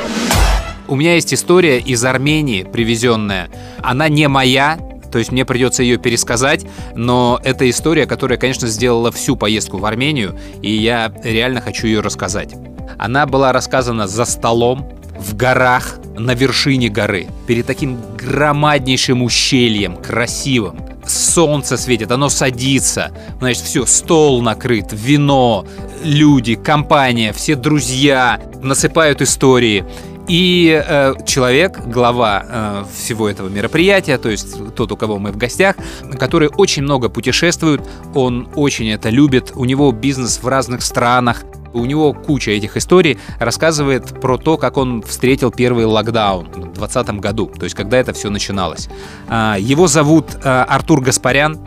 У 0.87 0.95
меня 0.95 1.13
есть 1.13 1.31
история 1.31 1.77
из 1.77 2.03
Армении, 2.03 2.63
привезенная. 2.63 3.51
Она 3.83 4.09
не 4.09 4.27
моя, 4.27 4.79
то 5.11 5.19
есть 5.19 5.31
мне 5.31 5.45
придется 5.45 5.83
ее 5.83 5.97
пересказать, 5.97 6.65
но 6.95 7.39
это 7.43 7.69
история, 7.69 8.07
которая, 8.07 8.39
конечно, 8.39 8.67
сделала 8.67 9.11
всю 9.11 9.35
поездку 9.35 9.77
в 9.77 9.85
Армению, 9.85 10.39
и 10.63 10.71
я 10.71 11.13
реально 11.23 11.61
хочу 11.61 11.85
ее 11.85 11.99
рассказать. 11.99 12.55
Она 12.97 13.27
была 13.27 13.53
рассказана 13.53 14.07
за 14.07 14.25
столом, 14.25 14.97
в 15.19 15.35
горах, 15.35 15.99
на 16.17 16.33
вершине 16.33 16.89
горы, 16.89 17.27
перед 17.45 17.67
таким 17.67 17.99
громаднейшим 18.17 19.21
ущельем, 19.21 19.97
красивым. 19.97 20.90
Солнце 21.11 21.77
светит, 21.77 22.11
оно 22.11 22.29
садится, 22.29 23.11
значит, 23.39 23.63
все, 23.63 23.85
стол 23.85 24.41
накрыт, 24.41 24.87
вино, 24.91 25.65
люди, 26.03 26.55
компания, 26.55 27.33
все 27.33 27.55
друзья 27.55 28.39
насыпают 28.61 29.21
истории. 29.21 29.85
И 30.27 30.81
э, 30.87 31.13
человек, 31.25 31.79
глава 31.87 32.45
э, 32.47 32.85
всего 32.95 33.27
этого 33.27 33.49
мероприятия, 33.49 34.17
то 34.17 34.29
есть 34.29 34.75
тот, 34.75 34.91
у 34.91 34.95
кого 34.95 35.17
мы 35.17 35.31
в 35.31 35.37
гостях, 35.37 35.75
который 36.17 36.47
очень 36.47 36.83
много 36.83 37.09
путешествует, 37.09 37.81
он 38.13 38.47
очень 38.55 38.89
это 38.89 39.09
любит, 39.09 39.51
у 39.55 39.65
него 39.65 39.91
бизнес 39.91 40.39
в 40.41 40.47
разных 40.47 40.83
странах, 40.83 41.43
у 41.73 41.85
него 41.85 42.13
куча 42.13 42.51
этих 42.51 42.77
историй, 42.77 43.19
рассказывает 43.39 44.19
про 44.21 44.37
то, 44.37 44.57
как 44.57 44.77
он 44.77 45.01
встретил 45.01 45.51
первый 45.51 45.85
локдаун 45.85 46.47
в 46.47 46.73
2020 46.73 47.09
году, 47.19 47.47
то 47.47 47.63
есть 47.63 47.75
когда 47.75 47.97
это 47.97 48.13
все 48.13 48.29
начиналось. 48.29 48.89
А, 49.27 49.57
Его 49.59 49.87
зовут 49.87 50.37
а, 50.43 50.65
Артур 50.65 51.01
Гаспарян, 51.01 51.59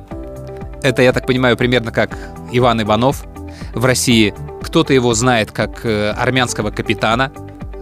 это, 0.83 1.01
я 1.03 1.13
так 1.13 1.27
понимаю, 1.27 1.57
примерно 1.57 1.93
как 1.93 2.17
Иван 2.53 2.83
Иванов 2.83 3.25
в 3.75 3.85
России. 3.85 4.35
Кто-то 4.63 4.93
его 4.93 5.15
знает 5.15 5.51
как 5.51 5.87
э, 5.87 6.11
армянского 6.11 6.71
капитана, 6.71 7.33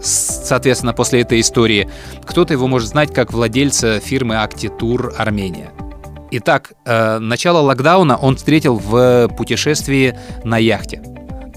соответственно, 0.00 0.92
после 0.92 1.22
этой 1.22 1.40
истории. 1.40 1.90
Кто-то 2.24 2.52
его 2.52 2.68
может 2.68 2.88
знать 2.88 3.12
как 3.12 3.32
владельца 3.32 3.98
фирмы 3.98 4.36
Актитур 4.36 5.14
Армения. 5.18 5.72
Итак, 6.30 6.72
э, 6.84 7.18
начало 7.18 7.58
локдауна 7.58 8.16
он 8.16 8.36
встретил 8.36 8.78
в 8.78 9.28
путешествии 9.36 10.16
на 10.44 10.58
яхте. 10.58 11.02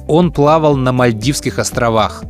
Он 0.07 0.31
плавал 0.31 0.75
на 0.75 0.91
Мальдивских 0.91 1.59
островах. 1.59 2.23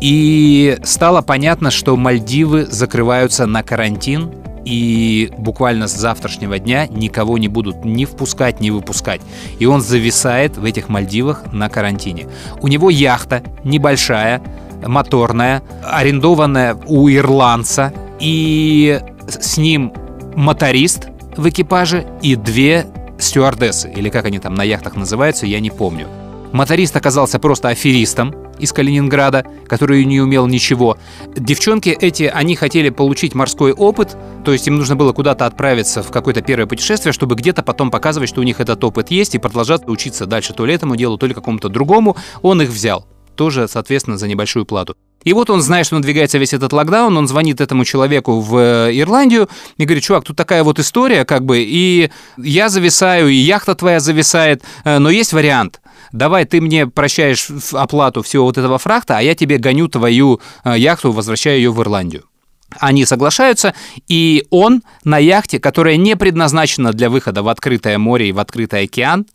И 0.00 0.78
стало 0.84 1.22
понятно, 1.22 1.70
что 1.70 1.96
Мальдивы 1.96 2.66
закрываются 2.66 3.46
на 3.46 3.62
карантин, 3.62 4.30
и 4.64 5.32
буквально 5.38 5.88
с 5.88 5.96
завтрашнего 5.96 6.58
дня 6.58 6.86
никого 6.88 7.38
не 7.38 7.48
будут 7.48 7.84
ни 7.84 8.04
впускать, 8.04 8.60
ни 8.60 8.70
выпускать. 8.70 9.22
И 9.58 9.66
он 9.66 9.80
зависает 9.80 10.56
в 10.56 10.64
этих 10.64 10.88
Мальдивах 10.88 11.52
на 11.52 11.68
карантине. 11.70 12.28
У 12.60 12.68
него 12.68 12.90
яхта 12.90 13.42
небольшая, 13.64 14.42
моторная, 14.86 15.62
арендованная 15.82 16.76
у 16.86 17.08
ирландца, 17.08 17.92
и 18.20 19.00
с 19.26 19.56
ним 19.56 19.92
моторист 20.36 21.08
в 21.36 21.48
экипаже 21.48 22.06
и 22.20 22.36
две 22.36 22.86
стюардессы, 23.18 23.90
или 23.90 24.10
как 24.10 24.26
они 24.26 24.38
там 24.38 24.54
на 24.54 24.62
яхтах 24.62 24.96
называются, 24.96 25.46
я 25.46 25.60
не 25.60 25.70
помню. 25.70 26.06
Моторист 26.52 26.96
оказался 26.96 27.38
просто 27.38 27.68
аферистом 27.68 28.34
из 28.58 28.72
Калининграда, 28.72 29.44
который 29.66 30.04
не 30.04 30.20
умел 30.20 30.46
ничего. 30.46 30.98
Девчонки 31.36 31.90
эти, 31.90 32.24
они 32.24 32.56
хотели 32.56 32.90
получить 32.90 33.34
морской 33.34 33.72
опыт, 33.72 34.16
то 34.44 34.52
есть 34.52 34.66
им 34.66 34.76
нужно 34.76 34.96
было 34.96 35.12
куда-то 35.12 35.46
отправиться 35.46 36.02
в 36.02 36.10
какое-то 36.10 36.42
первое 36.42 36.66
путешествие, 36.66 37.12
чтобы 37.12 37.34
где-то 37.34 37.62
потом 37.62 37.90
показывать, 37.90 38.28
что 38.28 38.40
у 38.40 38.44
них 38.44 38.60
этот 38.60 38.82
опыт 38.82 39.10
есть, 39.10 39.34
и 39.34 39.38
продолжать 39.38 39.86
учиться 39.88 40.26
дальше 40.26 40.54
то 40.54 40.64
ли 40.66 40.74
этому 40.74 40.96
делу, 40.96 41.18
то 41.18 41.26
ли 41.26 41.34
какому-то 41.34 41.68
другому. 41.68 42.16
Он 42.42 42.62
их 42.62 42.70
взял 42.70 43.06
тоже, 43.38 43.68
соответственно, 43.68 44.18
за 44.18 44.26
небольшую 44.26 44.66
плату. 44.66 44.96
И 45.24 45.32
вот 45.32 45.48
он 45.50 45.62
знает, 45.62 45.86
что 45.86 45.96
надвигается 45.96 46.38
весь 46.38 46.52
этот 46.52 46.72
локдаун, 46.72 47.16
он 47.16 47.28
звонит 47.28 47.60
этому 47.60 47.84
человеку 47.84 48.40
в 48.40 48.56
э, 48.56 48.90
Ирландию 48.98 49.48
и 49.76 49.84
говорит, 49.84 50.04
чувак, 50.04 50.24
тут 50.24 50.36
такая 50.36 50.62
вот 50.62 50.78
история, 50.78 51.24
как 51.24 51.44
бы, 51.44 51.60
и 51.60 52.10
я 52.36 52.68
зависаю, 52.68 53.28
и 53.28 53.34
яхта 53.34 53.74
твоя 53.74 54.00
зависает, 54.00 54.62
э, 54.84 54.98
но 54.98 55.10
есть 55.10 55.32
вариант. 55.32 55.80
Давай 56.12 56.44
ты 56.44 56.60
мне 56.60 56.86
прощаешь 56.86 57.48
оплату 57.72 58.22
всего 58.22 58.44
вот 58.44 58.58
этого 58.58 58.78
фрахта, 58.78 59.18
а 59.18 59.22
я 59.22 59.34
тебе 59.34 59.58
гоню 59.58 59.88
твою 59.88 60.40
э, 60.64 60.74
яхту, 60.78 61.12
возвращаю 61.12 61.56
ее 61.58 61.72
в 61.72 61.80
Ирландию. 61.80 62.24
Они 62.78 63.06
соглашаются, 63.06 63.74
и 64.08 64.44
он 64.50 64.82
на 65.04 65.18
яхте, 65.18 65.58
которая 65.58 65.96
не 65.96 66.16
предназначена 66.16 66.92
для 66.92 67.08
выхода 67.08 67.42
в 67.42 67.48
открытое 67.48 67.98
море 67.98 68.28
и 68.28 68.32
в 68.32 68.38
открытый 68.38 68.82
океан, 68.82 69.26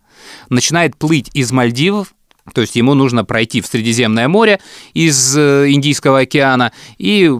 начинает 0.50 0.96
плыть 0.96 1.30
из 1.34 1.52
Мальдивов, 1.52 2.14
то 2.54 2.62
есть 2.62 2.76
ему 2.76 2.94
нужно 2.94 3.24
пройти 3.24 3.62
в 3.62 3.68
Средиземное 3.68 4.28
море 4.28 4.60
из 4.94 5.38
э, 5.38 5.72
Индийского 5.72 6.20
океана 6.20 6.74
и 6.98 7.32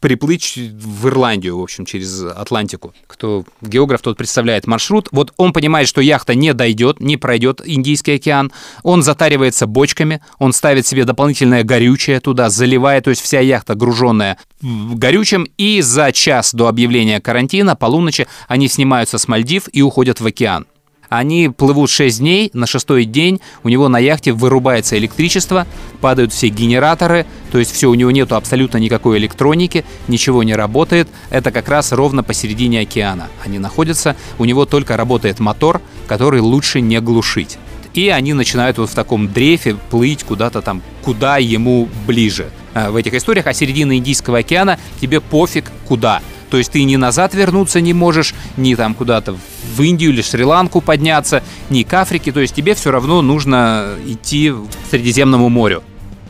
приплыть 0.00 0.56
в 0.56 1.06
Ирландию, 1.06 1.58
в 1.58 1.62
общем, 1.62 1.86
через 1.86 2.22
Атлантику. 2.22 2.92
Кто 3.06 3.44
географ, 3.62 4.00
тот 4.00 4.16
представляет 4.16 4.66
маршрут. 4.66 5.08
Вот 5.12 5.32
он 5.36 5.52
понимает, 5.52 5.86
что 5.86 6.00
яхта 6.00 6.34
не 6.34 6.52
дойдет, 6.54 7.00
не 7.00 7.16
пройдет 7.16 7.60
Индийский 7.64 8.14
океан. 8.14 8.50
Он 8.82 9.02
затаривается 9.02 9.66
бочками, 9.66 10.20
он 10.38 10.52
ставит 10.52 10.86
себе 10.86 11.04
дополнительное 11.04 11.62
горючее 11.62 12.18
туда, 12.20 12.50
заливая, 12.50 13.00
то 13.00 13.10
есть 13.10 13.22
вся 13.22 13.40
яхта 13.40 13.76
груженная 13.76 14.38
в 14.60 14.96
горючем. 14.96 15.46
И 15.56 15.80
за 15.82 16.10
час 16.10 16.52
до 16.52 16.66
объявления 16.66 17.20
карантина, 17.20 17.76
полуночи, 17.76 18.26
они 18.48 18.66
снимаются 18.66 19.18
с 19.18 19.28
Мальдив 19.28 19.68
и 19.72 19.82
уходят 19.82 20.20
в 20.20 20.26
океан. 20.26 20.66
Они 21.08 21.48
плывут 21.48 21.90
6 21.90 22.18
дней, 22.18 22.50
на 22.52 22.66
шестой 22.66 23.04
день 23.04 23.40
у 23.62 23.68
него 23.68 23.88
на 23.88 23.98
яхте 23.98 24.32
вырубается 24.32 24.98
электричество, 24.98 25.66
падают 26.00 26.32
все 26.32 26.48
генераторы, 26.48 27.26
то 27.50 27.58
есть 27.58 27.72
все, 27.72 27.88
у 27.88 27.94
него 27.94 28.10
нету 28.10 28.36
абсолютно 28.36 28.76
никакой 28.78 29.18
электроники, 29.18 29.84
ничего 30.06 30.42
не 30.42 30.54
работает. 30.54 31.08
Это 31.30 31.50
как 31.50 31.68
раз 31.68 31.92
ровно 31.92 32.22
посередине 32.22 32.80
океана. 32.80 33.28
Они 33.44 33.58
находятся, 33.58 34.16
у 34.38 34.44
него 34.44 34.66
только 34.66 34.96
работает 34.96 35.40
мотор, 35.40 35.80
который 36.06 36.40
лучше 36.40 36.80
не 36.80 37.00
глушить. 37.00 37.58
И 37.94 38.10
они 38.10 38.34
начинают 38.34 38.78
вот 38.78 38.90
в 38.90 38.94
таком 38.94 39.32
дрейфе 39.32 39.76
плыть 39.90 40.22
куда-то 40.24 40.60
там, 40.60 40.82
куда 41.02 41.38
ему 41.38 41.88
ближе. 42.06 42.50
А, 42.74 42.90
В 42.90 42.96
этих 42.96 43.14
историях, 43.14 43.46
а 43.46 43.54
середина 43.54 43.96
Индийского 43.96 44.38
океана 44.38 44.78
тебе 45.00 45.20
пофиг 45.20 45.72
куда. 45.86 46.20
То 46.50 46.56
есть 46.56 46.72
ты 46.72 46.82
ни 46.84 46.96
назад 46.96 47.34
вернуться 47.34 47.80
не 47.80 47.92
можешь, 47.92 48.34
ни 48.56 48.74
там 48.74 48.94
куда-то 48.94 49.36
в 49.76 49.82
Индию 49.82 50.12
или 50.12 50.22
Шри-Ланку 50.22 50.80
подняться, 50.80 51.42
ни 51.70 51.82
к 51.82 51.92
Африке. 51.94 52.32
То 52.32 52.40
есть 52.40 52.54
тебе 52.54 52.74
все 52.74 52.90
равно 52.90 53.22
нужно 53.22 53.94
идти 54.06 54.50
к 54.50 54.90
Средиземному 54.90 55.48
морю. 55.48 55.82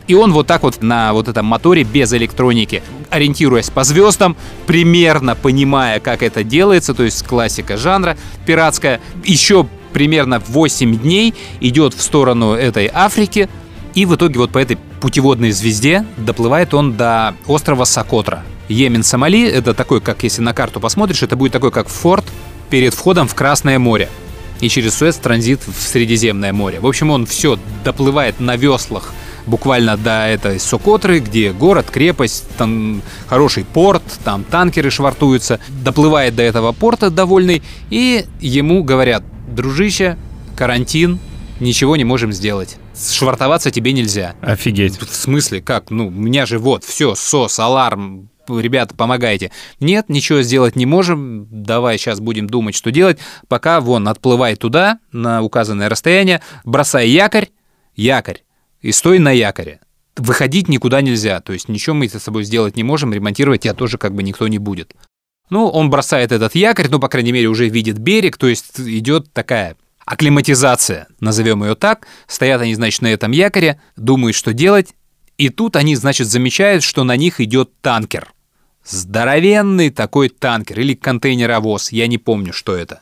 И 0.07 0.15
он 0.15 0.33
вот 0.33 0.47
так 0.47 0.63
вот 0.63 0.81
на 0.81 1.13
вот 1.13 1.27
этом 1.27 1.45
моторе 1.45 1.83
без 1.83 2.11
электроники, 2.13 2.81
ориентируясь 3.11 3.69
по 3.69 3.83
звездам, 3.83 4.35
примерно 4.65 5.35
понимая, 5.35 5.99
как 5.99 6.23
это 6.23 6.43
делается, 6.43 6.95
то 6.95 7.03
есть 7.03 7.23
классика 7.27 7.77
жанра 7.77 8.17
пиратская, 8.47 9.01
еще 9.23 9.67
примерно 9.93 10.41
8 10.47 10.97
дней 10.97 11.35
идет 11.61 11.93
в 11.93 12.01
сторону 12.01 12.53
этой 12.53 12.89
Африки, 12.91 13.49
и 13.95 14.05
в 14.05 14.15
итоге 14.15 14.39
вот 14.39 14.51
по 14.51 14.57
этой 14.57 14.77
путеводной 15.01 15.51
звезде 15.51 16.05
доплывает 16.17 16.73
он 16.73 16.95
до 16.95 17.35
острова 17.47 17.85
Сокотра. 17.85 18.43
Йемен, 18.67 19.03
Сомали, 19.03 19.47
это 19.47 19.73
такой, 19.73 19.99
как 19.99 20.23
если 20.23 20.41
на 20.41 20.53
карту 20.53 20.79
посмотришь, 20.79 21.23
это 21.23 21.35
будет 21.35 21.51
такой, 21.51 21.71
как 21.71 21.87
форт 21.87 22.25
перед 22.69 22.93
входом 22.93 23.27
в 23.27 23.35
Красное 23.35 23.79
море. 23.79 24.09
И 24.61 24.69
через 24.69 24.95
Суэц 24.95 25.15
транзит 25.15 25.61
в 25.65 25.81
Средиземное 25.81 26.53
море. 26.53 26.79
В 26.79 26.87
общем, 26.87 27.09
он 27.09 27.25
все 27.25 27.57
доплывает 27.83 28.39
на 28.39 28.57
веслах 28.57 29.13
буквально 29.45 29.97
до 29.97 30.27
этой 30.27 30.59
Сокотры, 30.59 31.19
где 31.19 31.51
город, 31.51 31.87
крепость, 31.91 32.45
там 32.57 33.01
хороший 33.27 33.65
порт, 33.65 34.03
там 34.23 34.43
танкеры 34.43 34.91
швартуются, 34.91 35.59
доплывает 35.83 36.35
до 36.35 36.43
этого 36.43 36.71
порта 36.71 37.09
довольный, 37.09 37.63
и 37.89 38.25
ему 38.39 38.83
говорят, 38.83 39.23
дружище, 39.49 40.17
карантин, 40.55 41.19
ничего 41.59 41.95
не 41.95 42.03
можем 42.03 42.31
сделать. 42.31 42.77
Швартоваться 42.99 43.71
тебе 43.71 43.93
нельзя. 43.93 44.35
Офигеть. 44.41 44.99
В 44.99 45.15
смысле, 45.15 45.61
как? 45.61 45.89
Ну, 45.89 46.07
у 46.07 46.11
меня 46.11 46.45
же 46.45 46.59
вот, 46.59 46.83
все, 46.83 47.15
СОС, 47.15 47.57
аларм, 47.59 48.29
ребята, 48.47 48.95
помогайте. 48.95 49.51
Нет, 49.79 50.09
ничего 50.09 50.41
сделать 50.41 50.75
не 50.75 50.85
можем, 50.85 51.47
давай 51.49 51.97
сейчас 51.97 52.19
будем 52.19 52.47
думать, 52.47 52.75
что 52.75 52.91
делать. 52.91 53.19
Пока, 53.47 53.79
вон, 53.79 54.07
отплывай 54.07 54.55
туда, 54.55 54.99
на 55.11 55.41
указанное 55.41 55.89
расстояние, 55.89 56.41
бросай 56.65 57.07
якорь, 57.09 57.49
якорь, 57.95 58.43
и 58.81 58.91
стой 58.91 59.19
на 59.19 59.31
якоре. 59.31 59.79
Выходить 60.17 60.67
никуда 60.67 61.01
нельзя, 61.01 61.39
то 61.39 61.53
есть 61.53 61.69
ничего 61.69 61.95
мы 61.95 62.09
с 62.09 62.19
собой 62.19 62.43
сделать 62.43 62.75
не 62.75 62.83
можем, 62.83 63.13
ремонтировать 63.13 63.61
тебя 63.61 63.73
тоже 63.73 63.97
как 63.97 64.13
бы 64.13 64.23
никто 64.23 64.47
не 64.47 64.57
будет. 64.57 64.93
Ну, 65.49 65.67
он 65.67 65.89
бросает 65.89 66.31
этот 66.31 66.55
якорь, 66.55 66.89
ну, 66.89 66.99
по 66.99 67.07
крайней 67.07 67.31
мере, 67.31 67.47
уже 67.47 67.69
видит 67.69 67.97
берег, 67.97 68.37
то 68.37 68.47
есть 68.47 68.79
идет 68.79 69.31
такая 69.31 69.77
акклиматизация, 70.09 71.07
назовем 71.19 71.63
ее 71.63 71.75
так. 71.75 72.07
Стоят 72.25 72.61
они, 72.61 72.73
значит, 72.73 73.03
на 73.03 73.07
этом 73.07 73.31
якоре, 73.31 73.79
думают, 73.95 74.35
что 74.35 74.53
делать, 74.53 74.95
и 75.37 75.49
тут 75.49 75.75
они, 75.75 75.95
значит, 75.95 76.27
замечают, 76.27 76.83
что 76.83 77.03
на 77.03 77.15
них 77.15 77.39
идет 77.39 77.79
танкер. 77.81 78.33
Здоровенный 78.83 79.91
такой 79.91 80.29
танкер 80.29 80.79
или 80.79 80.95
контейнеровоз, 80.95 81.91
я 81.91 82.07
не 82.07 82.17
помню, 82.17 82.53
что 82.53 82.75
это. 82.75 83.01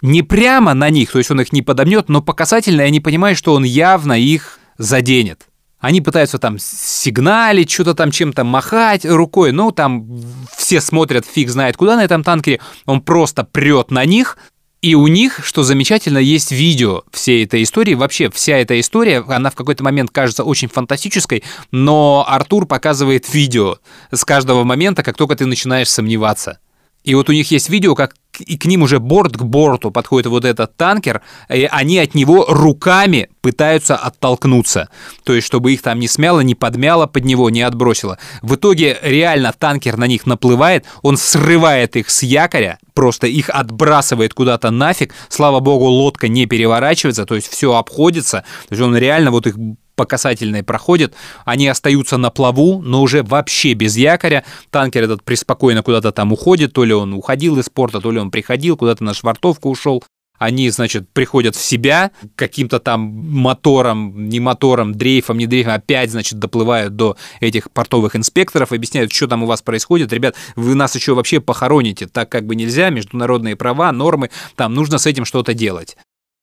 Не 0.00 0.22
прямо 0.22 0.74
на 0.74 0.90
них, 0.90 1.10
то 1.10 1.18
есть 1.18 1.30
он 1.32 1.40
их 1.40 1.52
не 1.52 1.62
подомнет, 1.62 2.08
но 2.08 2.22
по 2.22 2.34
касательной 2.34 2.86
они 2.86 3.00
понимают, 3.00 3.36
что 3.36 3.54
он 3.54 3.64
явно 3.64 4.12
их 4.12 4.60
заденет. 4.78 5.48
Они 5.80 6.00
пытаются 6.00 6.38
там 6.38 6.58
сигналить, 6.60 7.70
что-то 7.70 7.94
там 7.94 8.12
чем-то 8.12 8.44
махать 8.44 9.04
рукой, 9.04 9.50
ну 9.50 9.72
там 9.72 10.08
все 10.56 10.80
смотрят, 10.80 11.26
фиг 11.26 11.50
знает 11.50 11.76
куда 11.76 11.96
на 11.96 12.04
этом 12.04 12.22
танкере, 12.22 12.60
он 12.86 13.00
просто 13.00 13.42
прет 13.42 13.90
на 13.90 14.04
них, 14.04 14.38
и 14.84 14.94
у 14.94 15.06
них, 15.06 15.40
что 15.42 15.62
замечательно, 15.62 16.18
есть 16.18 16.52
видео 16.52 17.04
всей 17.10 17.46
этой 17.46 17.62
истории. 17.62 17.94
Вообще, 17.94 18.28
вся 18.30 18.58
эта 18.58 18.78
история, 18.78 19.24
она 19.26 19.48
в 19.48 19.54
какой-то 19.54 19.82
момент 19.82 20.10
кажется 20.10 20.44
очень 20.44 20.68
фантастической, 20.68 21.42
но 21.70 22.22
Артур 22.28 22.66
показывает 22.66 23.32
видео 23.32 23.78
с 24.10 24.26
каждого 24.26 24.62
момента, 24.62 25.02
как 25.02 25.16
только 25.16 25.36
ты 25.36 25.46
начинаешь 25.46 25.88
сомневаться. 25.88 26.58
И 27.02 27.14
вот 27.14 27.30
у 27.30 27.32
них 27.32 27.50
есть 27.50 27.70
видео, 27.70 27.94
как 27.94 28.14
и 28.40 28.58
к 28.58 28.66
ним 28.66 28.82
уже 28.82 28.98
борт 28.98 29.38
к 29.38 29.42
борту 29.42 29.90
подходит 29.90 30.26
вот 30.26 30.44
этот 30.44 30.76
танкер, 30.76 31.22
и 31.48 31.66
они 31.70 31.98
от 31.98 32.14
него 32.14 32.44
руками 32.46 33.30
пытаются 33.40 33.96
оттолкнуться. 33.96 34.90
То 35.22 35.32
есть, 35.34 35.46
чтобы 35.46 35.72
их 35.72 35.80
там 35.80 35.98
не 35.98 36.08
смяло, 36.08 36.40
не 36.40 36.54
подмяло 36.54 37.06
под 37.06 37.24
него, 37.24 37.48
не 37.48 37.62
отбросило. 37.62 38.18
В 38.42 38.56
итоге 38.56 38.98
реально 39.02 39.54
танкер 39.58 39.96
на 39.96 40.06
них 40.06 40.26
наплывает, 40.26 40.84
он 41.00 41.16
срывает 41.16 41.96
их 41.96 42.10
с 42.10 42.22
якоря, 42.22 42.78
просто 42.94 43.26
их 43.26 43.50
отбрасывает 43.50 44.34
куда-то 44.34 44.70
нафиг. 44.70 45.12
Слава 45.28 45.60
богу, 45.60 45.86
лодка 45.86 46.28
не 46.28 46.46
переворачивается, 46.46 47.26
то 47.26 47.34
есть 47.34 47.48
все 47.48 47.74
обходится. 47.74 48.44
То 48.68 48.72
есть 48.72 48.82
он 48.82 48.96
реально 48.96 49.30
вот 49.30 49.46
их 49.46 49.56
по 49.96 50.06
касательной 50.06 50.62
проходит, 50.62 51.14
они 51.44 51.68
остаются 51.68 52.16
на 52.16 52.30
плаву, 52.30 52.82
но 52.82 53.02
уже 53.02 53.22
вообще 53.22 53.74
без 53.74 53.96
якоря. 53.96 54.44
Танкер 54.70 55.04
этот 55.04 55.22
преспокойно 55.22 55.82
куда-то 55.82 56.10
там 56.12 56.32
уходит, 56.32 56.72
то 56.72 56.84
ли 56.84 56.92
он 56.92 57.12
уходил 57.12 57.58
из 57.58 57.68
порта, 57.68 58.00
то 58.00 58.10
ли 58.10 58.18
он 58.18 58.30
приходил, 58.30 58.76
куда-то 58.76 59.04
на 59.04 59.14
швартовку 59.14 59.70
ушел. 59.70 60.02
Они, 60.44 60.68
значит, 60.68 61.08
приходят 61.08 61.56
в 61.56 61.64
себя 61.64 62.10
каким-то 62.36 62.78
там 62.78 63.00
мотором, 63.00 64.28
не 64.28 64.40
мотором, 64.40 64.94
дрейфом, 64.94 65.38
не 65.38 65.46
дрейфом, 65.46 65.72
опять, 65.72 66.10
значит, 66.10 66.38
доплывают 66.38 66.96
до 66.96 67.16
этих 67.40 67.70
портовых 67.70 68.14
инспекторов, 68.14 68.70
объясняют, 68.70 69.10
что 69.10 69.26
там 69.26 69.42
у 69.42 69.46
вас 69.46 69.62
происходит. 69.62 70.12
Ребят, 70.12 70.34
вы 70.54 70.74
нас 70.74 70.94
еще 70.94 71.14
вообще 71.14 71.40
похороните, 71.40 72.08
так 72.08 72.28
как 72.28 72.44
бы 72.44 72.56
нельзя, 72.56 72.90
международные 72.90 73.56
права, 73.56 73.90
нормы, 73.90 74.28
там 74.54 74.74
нужно 74.74 74.98
с 74.98 75.06
этим 75.06 75.24
что-то 75.24 75.54
делать. 75.54 75.96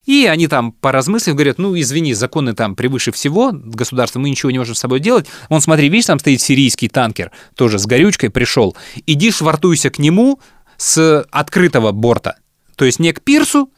И 0.07 0.25
они 0.25 0.47
там, 0.47 0.71
поразмыслив, 0.71 1.35
говорят, 1.35 1.59
ну, 1.59 1.79
извини, 1.79 2.15
законы 2.15 2.55
там 2.55 2.75
превыше 2.75 3.11
всего, 3.11 3.51
государство, 3.53 4.17
мы 4.17 4.31
ничего 4.31 4.49
не 4.49 4.57
можем 4.57 4.73
с 4.73 4.79
собой 4.79 4.99
делать. 4.99 5.27
Он, 5.49 5.61
смотри, 5.61 5.89
видишь, 5.89 6.07
там 6.07 6.17
стоит 6.17 6.41
сирийский 6.41 6.89
танкер, 6.89 7.31
тоже 7.55 7.77
с 7.77 7.85
горючкой 7.85 8.31
пришел. 8.31 8.75
Иди 9.05 9.29
швартуйся 9.29 9.91
к 9.91 9.99
нему 9.99 10.39
с 10.77 11.23
открытого 11.29 11.91
борта. 11.91 12.37
То 12.75 12.85
есть 12.85 12.97
не 12.97 13.13
к 13.13 13.21
пирсу, 13.21 13.69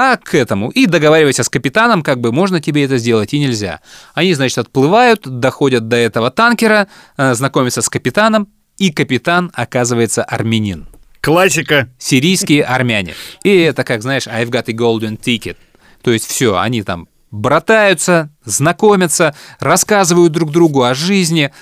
а 0.00 0.16
к 0.16 0.36
этому. 0.36 0.70
И 0.70 0.86
договаривайся 0.86 1.42
с 1.42 1.48
капитаном, 1.48 2.04
как 2.04 2.20
бы 2.20 2.30
можно 2.30 2.60
тебе 2.60 2.84
это 2.84 2.98
сделать 2.98 3.34
и 3.34 3.40
нельзя. 3.40 3.80
Они, 4.14 4.32
значит, 4.32 4.58
отплывают, 4.58 5.22
доходят 5.26 5.88
до 5.88 5.96
этого 5.96 6.30
танкера, 6.30 6.86
э, 7.16 7.34
знакомятся 7.34 7.82
с 7.82 7.88
капитаном, 7.88 8.46
и 8.76 8.92
капитан 8.92 9.50
оказывается 9.54 10.22
армянин. 10.22 10.86
Классика. 11.20 11.88
Сирийские 11.98 12.62
армяне. 12.76 13.14
И 13.42 13.52
это, 13.56 13.82
как 13.82 14.02
знаешь, 14.02 14.28
I've 14.28 14.50
got 14.50 14.66
a 14.68 14.72
golden 14.72 15.18
ticket. 15.18 15.56
То 16.02 16.12
есть 16.12 16.26
все, 16.26 16.56
они 16.56 16.84
там 16.84 17.08
братаются, 17.32 18.30
знакомятся, 18.44 19.34
рассказывают 19.58 20.32
друг 20.32 20.52
другу 20.52 20.84
о 20.84 20.94
жизни, 20.94 21.52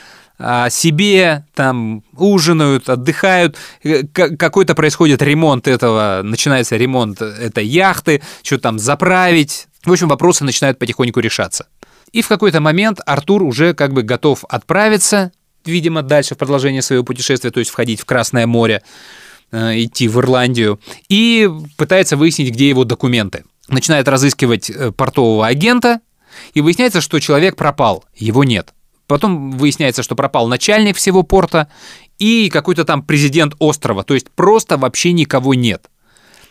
себе, 0.68 1.46
там 1.54 2.02
ужинают, 2.14 2.90
отдыхают, 2.90 3.56
Э, 3.86 4.02
какой-то 4.04 4.74
происходит 4.74 5.22
ремонт 5.22 5.68
этого, 5.68 6.20
начинается 6.24 6.76
ремонт 6.76 7.22
этой 7.22 7.66
яхты, 7.66 8.22
что 8.42 8.58
там 8.58 8.78
заправить. 8.78 9.68
В 9.84 9.92
общем, 9.92 10.08
вопросы 10.08 10.44
начинают 10.44 10.78
потихоньку 10.78 11.20
решаться. 11.20 11.66
И 12.12 12.22
в 12.22 12.28
какой-то 12.28 12.60
момент 12.60 13.00
Артур 13.06 13.42
уже 13.42 13.74
как 13.74 13.92
бы 13.92 14.02
готов 14.02 14.44
отправиться, 14.48 15.32
видимо, 15.64 16.02
дальше 16.02 16.34
в 16.34 16.38
продолжение 16.38 16.82
своего 16.82 17.04
путешествия, 17.04 17.50
то 17.50 17.60
есть 17.60 17.70
входить 17.70 18.00
в 18.00 18.04
Красное 18.04 18.46
море, 18.46 18.82
э, 19.52 19.84
идти 19.84 20.08
в 20.08 20.18
Ирландию, 20.18 20.80
и 21.08 21.48
пытается 21.76 22.16
выяснить, 22.16 22.52
где 22.52 22.68
его 22.68 22.84
документы. 22.84 23.44
Начинает 23.68 24.08
разыскивать 24.08 24.70
э, 24.70 24.92
портового 24.92 25.46
агента, 25.46 26.00
и 26.54 26.60
выясняется, 26.60 27.00
что 27.00 27.18
человек 27.18 27.56
пропал, 27.56 28.04
его 28.14 28.44
нет. 28.44 28.74
Потом 29.06 29.52
выясняется, 29.52 30.02
что 30.02 30.16
пропал 30.16 30.48
начальник 30.48 30.96
всего 30.96 31.22
порта 31.22 31.68
и 32.18 32.48
какой-то 32.50 32.84
там 32.84 33.02
президент 33.02 33.54
острова, 33.58 34.02
то 34.02 34.14
есть 34.14 34.30
просто 34.30 34.76
вообще 34.78 35.12
никого 35.12 35.54
нет. 35.54 35.90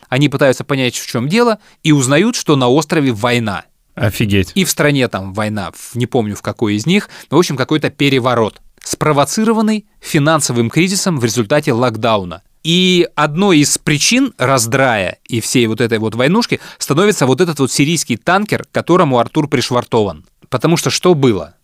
Они 0.08 0.30
пытаются 0.30 0.64
понять, 0.64 0.96
в 0.96 1.08
чем 1.08 1.28
дело, 1.28 1.60
и 1.84 1.92
узнают, 1.92 2.36
что 2.36 2.56
на 2.56 2.70
острове 2.70 3.12
война. 3.12 3.66
Офигеть. 3.96 4.52
И 4.56 4.64
в 4.66 4.70
стране 4.70 5.08
там 5.08 5.34
война, 5.34 5.72
не 5.94 6.06
помню 6.06 6.36
в 6.36 6.42
какой 6.42 6.76
из 6.76 6.86
них, 6.86 7.10
но, 7.32 7.38
в 7.38 7.40
общем, 7.40 7.58
какой-то 7.58 7.90
переворот, 7.90 8.62
спровоцированный 8.84 9.86
финансовым 10.00 10.70
кризисом 10.70 11.20
в 11.20 11.24
результате 11.24 11.74
локдауна. 11.74 12.44
И 12.64 13.08
одной 13.16 13.60
из 13.60 13.78
причин 13.78 14.34
раздрая 14.38 15.20
и 15.28 15.40
всей 15.40 15.68
вот 15.68 15.82
этой 15.82 16.00
вот 16.00 16.16
войнушки 16.16 16.60
становится 16.78 17.26
вот 17.28 17.40
этот 17.40 17.60
вот 17.60 17.72
сирийский 17.72 18.18
танкер, 18.18 18.64
к 18.64 18.72
которому 18.72 19.20
Артур 19.20 19.48
пришвартован. 19.48 20.26
Потому 20.50 20.76
что 20.76 20.90
что 20.90 21.14
было? 21.14 21.56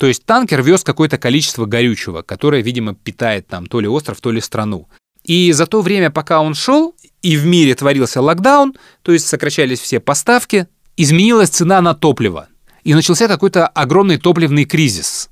То 0.00 0.06
есть 0.06 0.24
танкер 0.24 0.62
вез 0.62 0.82
какое-то 0.82 1.18
количество 1.18 1.66
горючего, 1.66 2.22
которое, 2.22 2.62
видимо, 2.62 2.94
питает 2.94 3.46
там 3.48 3.66
то 3.66 3.80
ли 3.80 3.86
остров, 3.86 4.18
то 4.22 4.30
ли 4.30 4.40
страну. 4.40 4.88
И 5.24 5.52
за 5.52 5.66
то 5.66 5.82
время, 5.82 6.10
пока 6.10 6.40
он 6.40 6.54
шел, 6.54 6.94
и 7.20 7.36
в 7.36 7.44
мире 7.44 7.74
творился 7.74 8.22
локдаун, 8.22 8.74
то 9.02 9.12
есть 9.12 9.28
сокращались 9.28 9.78
все 9.78 10.00
поставки, 10.00 10.68
изменилась 10.96 11.50
цена 11.50 11.82
на 11.82 11.92
топливо. 11.92 12.48
И 12.82 12.94
начался 12.94 13.28
какой-то 13.28 13.66
огромный 13.66 14.16
топливный 14.16 14.64
кризис. 14.64 15.28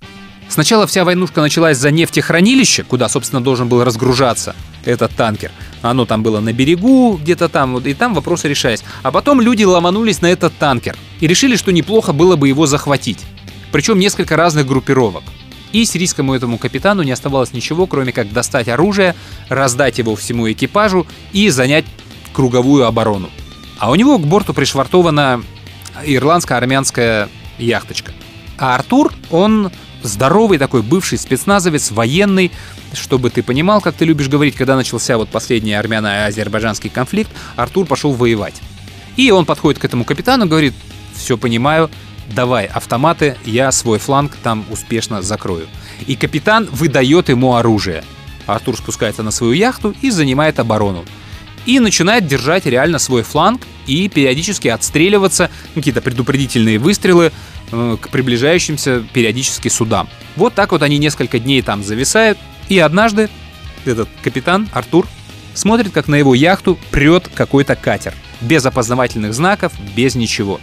Сначала 0.50 0.86
вся 0.86 1.06
войнушка 1.06 1.40
началась 1.40 1.78
за 1.78 1.90
нефтехранилище, 1.90 2.82
куда, 2.82 3.08
собственно, 3.08 3.42
должен 3.42 3.70
был 3.70 3.82
разгружаться 3.82 4.54
этот 4.84 5.12
танкер. 5.16 5.50
Оно 5.80 6.04
там 6.04 6.22
было 6.22 6.40
на 6.40 6.52
берегу, 6.52 7.16
где-то 7.16 7.48
там, 7.48 7.78
и 7.78 7.94
там 7.94 8.12
вопросы 8.12 8.50
решались. 8.50 8.84
А 9.02 9.12
потом 9.12 9.40
люди 9.40 9.64
ломанулись 9.64 10.20
на 10.20 10.26
этот 10.26 10.52
танкер 10.58 10.94
и 11.20 11.26
решили, 11.26 11.56
что 11.56 11.72
неплохо 11.72 12.12
было 12.12 12.36
бы 12.36 12.48
его 12.48 12.66
захватить. 12.66 13.24
Причем 13.72 13.98
несколько 13.98 14.36
разных 14.36 14.66
группировок. 14.66 15.24
И 15.72 15.84
сирийскому 15.84 16.34
этому 16.34 16.56
капитану 16.56 17.02
не 17.02 17.12
оставалось 17.12 17.52
ничего, 17.52 17.86
кроме 17.86 18.12
как 18.12 18.32
достать 18.32 18.68
оружие, 18.68 19.14
раздать 19.48 19.98
его 19.98 20.16
всему 20.16 20.50
экипажу 20.50 21.06
и 21.32 21.50
занять 21.50 21.84
круговую 22.32 22.86
оборону. 22.86 23.28
А 23.78 23.90
у 23.90 23.94
него 23.94 24.18
к 24.18 24.26
борту 24.26 24.54
пришвартована 24.54 25.42
ирландско-армянская 26.04 27.28
яхточка. 27.58 28.12
А 28.56 28.74
Артур, 28.74 29.12
он 29.30 29.70
здоровый 30.02 30.58
такой 30.58 30.82
бывший 30.82 31.18
спецназовец, 31.18 31.90
военный, 31.90 32.50
чтобы 32.92 33.30
ты 33.30 33.42
понимал, 33.42 33.80
как 33.80 33.94
ты 33.94 34.04
любишь 34.04 34.28
говорить, 34.28 34.54
когда 34.54 34.76
начался 34.76 35.18
вот 35.18 35.28
последний 35.28 35.74
армяно-азербайджанский 35.74 36.90
конфликт, 36.90 37.30
Артур 37.56 37.86
пошел 37.86 38.12
воевать. 38.12 38.60
И 39.16 39.30
он 39.30 39.44
подходит 39.44 39.80
к 39.80 39.84
этому 39.84 40.04
капитану, 40.04 40.46
говорит, 40.46 40.74
все 41.14 41.36
понимаю, 41.36 41.90
давай 42.28 42.66
автоматы, 42.66 43.36
я 43.44 43.72
свой 43.72 43.98
фланг 43.98 44.36
там 44.42 44.64
успешно 44.70 45.22
закрою. 45.22 45.66
И 46.06 46.16
капитан 46.16 46.68
выдает 46.70 47.28
ему 47.28 47.56
оружие. 47.56 48.04
Артур 48.46 48.76
спускается 48.76 49.22
на 49.22 49.30
свою 49.30 49.52
яхту 49.52 49.94
и 50.00 50.10
занимает 50.10 50.58
оборону. 50.58 51.04
И 51.66 51.80
начинает 51.80 52.26
держать 52.26 52.66
реально 52.66 52.98
свой 52.98 53.22
фланг 53.22 53.62
и 53.86 54.08
периодически 54.08 54.68
отстреливаться, 54.68 55.50
какие-то 55.74 56.00
предупредительные 56.00 56.78
выстрелы 56.78 57.32
э, 57.70 57.96
к 58.00 58.08
приближающимся 58.08 59.04
периодически 59.12 59.68
судам. 59.68 60.08
Вот 60.36 60.54
так 60.54 60.72
вот 60.72 60.82
они 60.82 60.98
несколько 60.98 61.38
дней 61.38 61.60
там 61.62 61.82
зависают, 61.82 62.38
и 62.68 62.78
однажды 62.78 63.28
этот 63.84 64.08
капитан 64.22 64.68
Артур 64.72 65.06
смотрит, 65.54 65.92
как 65.92 66.08
на 66.08 66.14
его 66.14 66.34
яхту 66.34 66.78
прет 66.90 67.28
какой-то 67.34 67.76
катер. 67.76 68.14
Без 68.40 68.64
опознавательных 68.64 69.34
знаков, 69.34 69.72
без 69.96 70.14
ничего. 70.14 70.60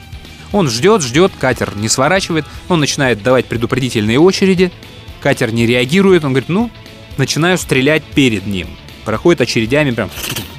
Он 0.52 0.70
ждет, 0.70 1.02
ждет, 1.02 1.32
катер 1.40 1.76
не 1.76 1.90
сворачивает, 1.90 2.46
он 2.70 2.80
начинает 2.80 3.22
давать 3.22 3.46
предупредительные 3.46 4.20
очереди, 4.20 4.72
катер 5.22 5.52
не 5.52 5.66
реагирует, 5.66 6.24
он 6.24 6.32
говорит, 6.32 6.50
ну, 6.50 6.72
начинаю 7.18 7.58
стрелять 7.58 8.04
перед 8.04 8.46
ним. 8.46 8.68
Проходит 9.04 9.42
очередями, 9.42 9.92
прям 9.92 10.10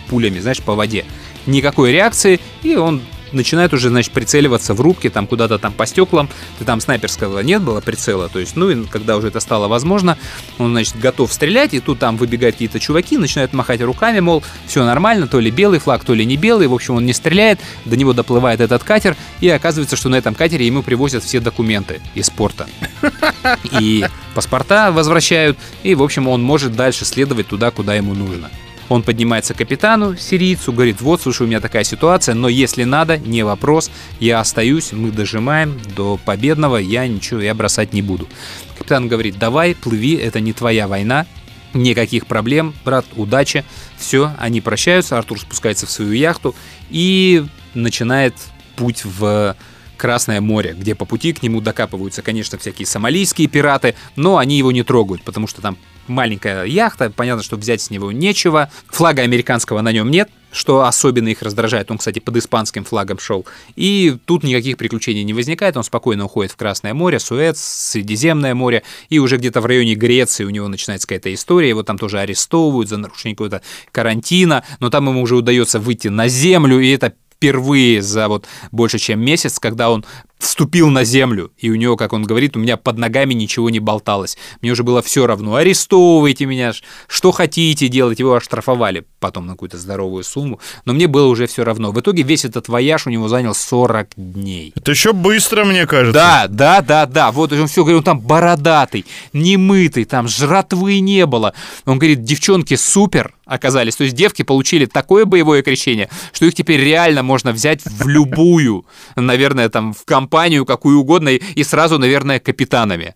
пулями, 0.08 0.38
знаешь, 0.38 0.60
по 0.60 0.74
воде. 0.74 1.04
Никакой 1.46 1.92
реакции, 1.92 2.40
и 2.62 2.76
он 2.76 3.02
начинает 3.36 3.72
уже, 3.72 3.88
значит, 3.90 4.12
прицеливаться 4.12 4.74
в 4.74 4.80
рубке, 4.80 5.10
там 5.10 5.26
куда-то 5.26 5.58
там 5.58 5.72
по 5.72 5.86
стеклам. 5.86 6.28
Ты 6.58 6.64
там 6.64 6.80
снайперского 6.80 7.40
нет 7.40 7.62
было 7.62 7.80
прицела, 7.80 8.28
то 8.28 8.38
есть, 8.38 8.56
ну, 8.56 8.70
и 8.70 8.84
когда 8.86 9.16
уже 9.16 9.28
это 9.28 9.40
стало 9.40 9.68
возможно, 9.68 10.18
он, 10.58 10.72
значит, 10.72 10.98
готов 10.98 11.32
стрелять, 11.32 11.74
и 11.74 11.80
тут 11.80 11.98
там 11.98 12.16
выбегают 12.16 12.56
какие-то 12.56 12.80
чуваки, 12.80 13.16
начинают 13.16 13.52
махать 13.52 13.80
руками, 13.80 14.20
мол, 14.20 14.42
все 14.66 14.84
нормально, 14.84 15.26
то 15.26 15.38
ли 15.38 15.50
белый 15.50 15.78
флаг, 15.78 16.04
то 16.04 16.14
ли 16.14 16.24
не 16.24 16.36
белый, 16.36 16.66
в 16.66 16.74
общем, 16.74 16.94
он 16.94 17.06
не 17.06 17.12
стреляет, 17.12 17.60
до 17.84 17.96
него 17.96 18.12
доплывает 18.12 18.60
этот 18.60 18.82
катер, 18.82 19.16
и 19.40 19.48
оказывается, 19.48 19.96
что 19.96 20.08
на 20.08 20.16
этом 20.16 20.34
катере 20.34 20.66
ему 20.66 20.82
привозят 20.82 21.22
все 21.22 21.40
документы 21.40 22.00
из 22.14 22.30
порта. 22.30 22.66
И 23.78 24.04
паспорта 24.34 24.90
возвращают, 24.90 25.58
и, 25.82 25.94
в 25.94 26.02
общем, 26.02 26.28
он 26.28 26.42
может 26.42 26.74
дальше 26.74 27.04
следовать 27.04 27.48
туда, 27.48 27.70
куда 27.70 27.94
ему 27.94 28.14
нужно. 28.14 28.50
Он 28.88 29.02
поднимается 29.02 29.52
к 29.52 29.58
капитану, 29.58 30.16
сирийцу, 30.16 30.72
говорит, 30.72 31.00
вот, 31.00 31.20
слушай, 31.20 31.42
у 31.42 31.46
меня 31.46 31.60
такая 31.60 31.82
ситуация, 31.82 32.34
но 32.34 32.48
если 32.48 32.84
надо, 32.84 33.18
не 33.18 33.42
вопрос, 33.42 33.90
я 34.20 34.38
остаюсь, 34.38 34.92
мы 34.92 35.10
дожимаем 35.10 35.80
до 35.96 36.18
победного, 36.24 36.76
я 36.76 37.06
ничего, 37.08 37.40
я 37.40 37.54
бросать 37.54 37.92
не 37.92 38.02
буду. 38.02 38.28
Капитан 38.78 39.08
говорит, 39.08 39.38
давай, 39.38 39.74
плыви, 39.74 40.14
это 40.14 40.38
не 40.38 40.52
твоя 40.52 40.86
война, 40.86 41.26
никаких 41.74 42.26
проблем, 42.26 42.74
брат, 42.84 43.06
удачи. 43.16 43.64
Все, 43.98 44.32
они 44.38 44.60
прощаются, 44.60 45.18
Артур 45.18 45.40
спускается 45.40 45.86
в 45.86 45.90
свою 45.90 46.12
яхту 46.12 46.54
и 46.88 47.44
начинает 47.74 48.34
путь 48.76 49.04
в 49.04 49.56
Красное 49.96 50.42
море, 50.42 50.76
где 50.78 50.94
по 50.94 51.06
пути 51.06 51.32
к 51.32 51.42
нему 51.42 51.62
докапываются, 51.62 52.20
конечно, 52.20 52.58
всякие 52.58 52.84
сомалийские 52.84 53.48
пираты, 53.48 53.94
но 54.14 54.36
они 54.36 54.58
его 54.58 54.70
не 54.70 54.82
трогают, 54.82 55.22
потому 55.22 55.46
что 55.46 55.62
там 55.62 55.78
маленькая 56.08 56.64
яхта, 56.64 57.10
понятно, 57.10 57.42
что 57.42 57.56
взять 57.56 57.80
с 57.80 57.90
него 57.90 58.12
нечего, 58.12 58.70
флага 58.88 59.22
американского 59.22 59.80
на 59.80 59.92
нем 59.92 60.10
нет, 60.10 60.28
что 60.52 60.84
особенно 60.84 61.28
их 61.28 61.42
раздражает. 61.42 61.90
Он, 61.90 61.98
кстати, 61.98 62.18
под 62.18 62.36
испанским 62.36 62.84
флагом 62.84 63.18
шел. 63.18 63.44
И 63.76 64.16
тут 64.24 64.42
никаких 64.42 64.78
приключений 64.78 65.22
не 65.22 65.34
возникает. 65.34 65.76
Он 65.76 65.84
спокойно 65.84 66.24
уходит 66.24 66.52
в 66.52 66.56
Красное 66.56 66.94
море, 66.94 67.18
Суэц, 67.18 67.58
Средиземное 67.58 68.54
море. 68.54 68.82
И 69.10 69.18
уже 69.18 69.36
где-то 69.36 69.60
в 69.60 69.66
районе 69.66 69.94
Греции 69.94 70.44
у 70.44 70.50
него 70.50 70.68
начинается 70.68 71.06
какая-то 71.06 71.32
история. 71.34 71.68
Его 71.68 71.82
там 71.82 71.98
тоже 71.98 72.20
арестовывают 72.20 72.88
за 72.88 72.96
нарушение 72.96 73.36
какого-то 73.36 73.60
карантина. 73.92 74.64
Но 74.80 74.88
там 74.88 75.08
ему 75.08 75.20
уже 75.20 75.36
удается 75.36 75.78
выйти 75.78 76.08
на 76.08 76.28
землю. 76.28 76.80
И 76.80 76.88
это 76.88 77.12
впервые 77.36 78.00
за 78.00 78.28
вот 78.28 78.46
больше 78.72 78.98
чем 78.98 79.20
месяц, 79.20 79.58
когда 79.58 79.90
он 79.90 80.04
вступил 80.38 80.88
на 80.88 81.04
землю, 81.04 81.50
и 81.56 81.70
у 81.70 81.74
него, 81.74 81.96
как 81.96 82.12
он 82.12 82.24
говорит, 82.24 82.56
у 82.56 82.60
меня 82.60 82.76
под 82.76 82.98
ногами 82.98 83.34
ничего 83.34 83.70
не 83.70 83.80
болталось. 83.80 84.36
Мне 84.60 84.72
уже 84.72 84.82
было 84.82 85.02
все 85.02 85.26
равно. 85.26 85.54
Арестовывайте 85.56 86.46
меня, 86.46 86.72
что 87.08 87.32
хотите 87.32 87.88
делать. 87.88 88.18
Его 88.18 88.34
оштрафовали 88.34 89.06
потом 89.18 89.46
на 89.46 89.52
какую-то 89.54 89.78
здоровую 89.78 90.24
сумму, 90.24 90.60
но 90.84 90.92
мне 90.92 91.06
было 91.06 91.26
уже 91.26 91.46
все 91.46 91.64
равно. 91.64 91.90
В 91.90 92.00
итоге 92.00 92.22
весь 92.22 92.44
этот 92.44 92.68
вояж 92.68 93.06
у 93.06 93.10
него 93.10 93.28
занял 93.28 93.54
40 93.54 94.08
дней. 94.16 94.72
Это 94.76 94.90
еще 94.90 95.12
быстро, 95.12 95.64
мне 95.64 95.86
кажется. 95.86 96.12
Да, 96.12 96.46
да, 96.48 96.80
да, 96.80 97.06
да. 97.06 97.32
Вот 97.32 97.52
он 97.52 97.66
все 97.66 97.82
говорит, 97.82 97.98
он 97.98 98.04
там 98.04 98.20
бородатый, 98.20 99.06
немытый, 99.32 100.04
там 100.04 100.28
жратвы 100.28 101.00
не 101.00 101.26
было. 101.26 101.54
Он 101.86 101.98
говорит, 101.98 102.22
девчонки 102.22 102.76
супер 102.76 103.34
оказались. 103.46 103.96
То 103.96 104.04
есть 104.04 104.16
девки 104.16 104.42
получили 104.42 104.86
такое 104.86 105.24
боевое 105.24 105.62
крещение, 105.62 106.10
что 106.32 106.46
их 106.46 106.54
теперь 106.54 106.80
реально 106.80 107.22
можно 107.22 107.52
взять 107.52 107.80
в 107.84 108.06
любую, 108.08 108.84
наверное, 109.14 109.68
там 109.68 109.94
в 109.94 110.04
компанию 110.04 110.25
какую 110.64 110.98
угодно 110.98 111.30
и 111.30 111.64
сразу, 111.64 111.98
наверное, 111.98 112.40
капитанами. 112.40 113.14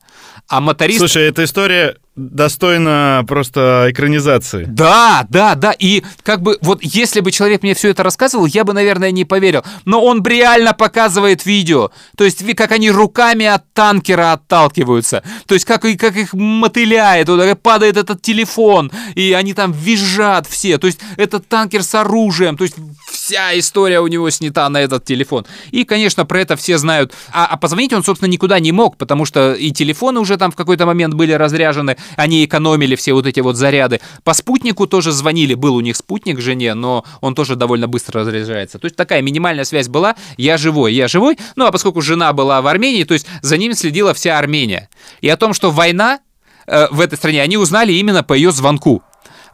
А 0.49 0.61
моторист... 0.61 0.99
Слушай, 0.99 1.28
эта 1.28 1.45
история 1.45 1.97
достойна 2.20 3.24
просто 3.26 3.86
экранизации. 3.88 4.64
Да, 4.68 5.26
да, 5.28 5.55
да. 5.55 5.72
И 5.72 6.05
как 6.22 6.42
бы 6.42 6.59
вот 6.60 6.80
если 6.82 7.20
бы 7.20 7.30
человек 7.32 7.62
мне 7.62 7.74
все 7.74 7.88
это 7.88 8.02
рассказывал, 8.02 8.47
я 8.47 8.64
бы, 8.64 8.72
наверное, 8.72 9.10
не 9.10 9.24
поверил. 9.24 9.64
Но 9.84 10.05
он 10.05 10.22
реально 10.22 10.74
показывает 10.74 11.47
видео. 11.47 11.90
То 12.16 12.24
есть 12.24 12.44
как 12.55 12.72
они 12.72 12.90
руками 12.90 13.47
от 13.47 13.72
танкера 13.72 14.32
отталкиваются. 14.32 15.22
То 15.47 15.55
есть 15.55 15.64
как, 15.64 15.82
как 15.82 16.16
их 16.16 16.34
мотыляет, 16.34 17.28
падает 17.62 17.97
этот 17.97 18.22
телефон, 18.22 18.92
и 19.14 19.32
они 19.32 19.55
там 19.55 19.72
визжат 19.72 20.47
все. 20.47 20.78
То 20.78 20.86
есть 20.86 21.01
этот 21.16 21.48
танкер 21.48 21.82
с 21.82 21.94
оружием. 21.94 22.56
То 22.56 22.64
есть 22.64 22.76
вся 23.10 23.59
история 23.59 24.01
у 24.01 24.06
него 24.06 24.28
снята 24.30 24.68
на 24.68 24.78
этот 24.78 25.05
телефон. 25.05 25.47
И, 25.70 25.84
конечно, 25.84 26.24
про 26.24 26.40
это 26.40 26.56
все 26.56 26.78
знают. 26.78 27.12
А, 27.32 27.47
а 27.47 27.56
позвонить 27.56 27.92
он, 27.92 28.05
собственно, 28.05 28.30
никуда 28.30 28.59
не 28.59 28.72
мог, 28.72 28.97
потому 28.97 29.24
что 29.24 29.55
и 29.55 29.70
телефоны 29.70 30.20
уже 30.20 30.36
там 30.36 30.51
в 30.51 30.56
какой-то 30.56 30.86
момент 30.86 31.14
были 31.14 31.32
разряжены, 31.32 31.97
они 32.16 32.45
экономили 32.45 32.97
все 32.97 33.12
вот 33.12 33.27
эти 33.27 33.41
вот 33.41 33.57
заряды. 33.57 34.01
По 34.24 34.35
спутнику 34.35 34.87
тоже 34.87 35.12
звонили, 35.12 35.55
был 35.55 35.74
у 35.77 35.81
них 35.81 35.97
спутник 35.97 36.41
жене, 36.41 36.74
но 36.74 37.05
он 37.20 37.35
тоже 37.35 37.57
довольно 37.57 37.89
быстро 37.89 38.20
разряжается. 38.20 38.78
То 38.78 38.87
есть 38.87 38.97
такая 38.97 39.23
минимальная 39.23 39.65
связь 39.65 39.89
была, 39.89 40.16
я 40.37 40.57
живой, 40.57 40.95
я 40.95 41.09
живой. 41.09 41.39
Ну, 41.57 41.66
а 41.66 41.73
поскольку 41.73 42.01
жена 42.01 42.32
была 42.32 42.62
в 42.62 42.66
Армении, 42.66 43.05
то 43.05 43.15
есть 43.15 43.27
за 43.43 43.57
ним 43.57 43.74
следила 43.74 44.15
вся 44.15 44.39
Армения. 44.39 44.89
И 45.20 45.28
о 45.28 45.37
том, 45.37 45.55
что 45.55 45.70
война 45.70 46.20
э, 46.66 46.89
в 46.91 47.01
этой 47.01 47.16
стране, 47.16 47.43
они 47.43 47.57
узнали 47.57 47.93
именно 47.93 48.23
по 48.23 48.35
ее 48.35 48.53
звонку. 48.53 49.03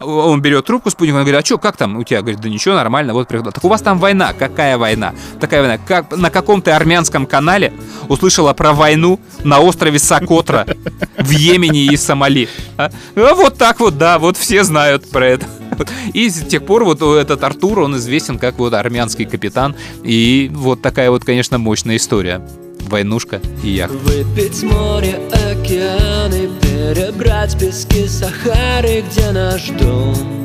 Он 0.00 0.42
берет 0.42 0.66
трубку 0.66 0.90
спутник, 0.90 1.14
он 1.14 1.22
говорит, 1.22 1.40
а 1.40 1.44
что, 1.44 1.58
как 1.58 1.76
там 1.76 1.96
у 1.96 2.04
тебя? 2.04 2.20
Говорит, 2.20 2.40
да 2.40 2.48
ничего, 2.48 2.74
нормально, 2.74 3.14
вот 3.14 3.28
приехал. 3.28 3.52
Так 3.52 3.64
у 3.64 3.68
вас 3.68 3.80
там 3.80 3.98
война. 3.98 4.32
Какая 4.32 4.76
война? 4.76 5.14
Такая 5.40 5.60
война. 5.60 5.78
Как, 5.78 6.14
на 6.16 6.30
каком-то 6.30 6.76
армянском 6.76 7.26
канале 7.26 7.72
услышала 8.08 8.52
про 8.52 8.72
войну 8.72 9.18
на 9.42 9.60
острове 9.60 9.98
Сокотра 9.98 10.66
в 11.18 11.30
Йемене 11.30 11.86
и 11.86 11.96
Сомали. 11.96 12.48
А? 12.76 12.90
А 13.14 13.34
вот 13.34 13.56
так 13.56 13.80
вот, 13.80 13.96
да, 13.96 14.18
вот 14.18 14.36
все 14.36 14.64
знают 14.64 15.08
про 15.10 15.26
это. 15.26 15.46
И 16.12 16.28
с 16.28 16.44
тех 16.44 16.64
пор 16.64 16.84
вот 16.84 17.00
этот 17.02 17.42
Артур, 17.42 17.80
он 17.80 17.96
известен 17.96 18.38
как 18.38 18.58
вот 18.58 18.74
армянский 18.74 19.24
капитан. 19.24 19.74
И 20.02 20.50
вот 20.52 20.82
такая 20.82 21.10
вот, 21.10 21.24
конечно, 21.24 21.58
мощная 21.58 21.96
история. 21.96 22.46
Войнушка 22.80 23.40
и 23.64 23.70
яхта. 23.70 23.96
Выпить 23.96 24.62
море, 24.62 25.18
океаны, 25.32 26.50
перебрать 26.94 27.58
пески 27.58 28.06
Сахары, 28.06 29.02
где 29.02 29.32
наш 29.32 29.68
дом. 29.70 30.44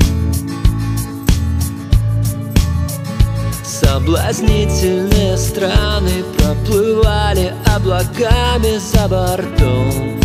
Соблазнительные 3.64 5.38
страны 5.38 6.24
проплывали 6.38 7.54
облаками 7.76 8.80
за 8.80 9.08
бортом. 9.08 10.20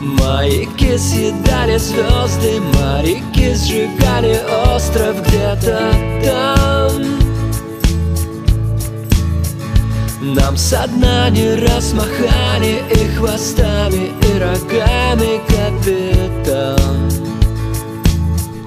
Маяки 0.00 0.96
съедали 0.96 1.76
звезды, 1.78 2.60
моряки 2.74 3.54
сжигали 3.54 4.38
остров 4.74 5.16
где-то 5.26 5.90
там. 6.24 7.23
Нам 10.24 10.56
со 10.56 10.86
дна 10.86 11.28
не 11.28 11.54
размахали 11.54 12.82
и 12.90 13.14
хвостами, 13.14 14.10
и 14.22 14.38
рогами 14.38 15.38
капитан. 15.46 17.10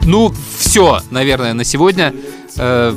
Ну, 0.04 0.32
все, 0.60 1.02
наверное, 1.10 1.54
на 1.54 1.64
сегодня. 1.64 2.14
Э, 2.58 2.94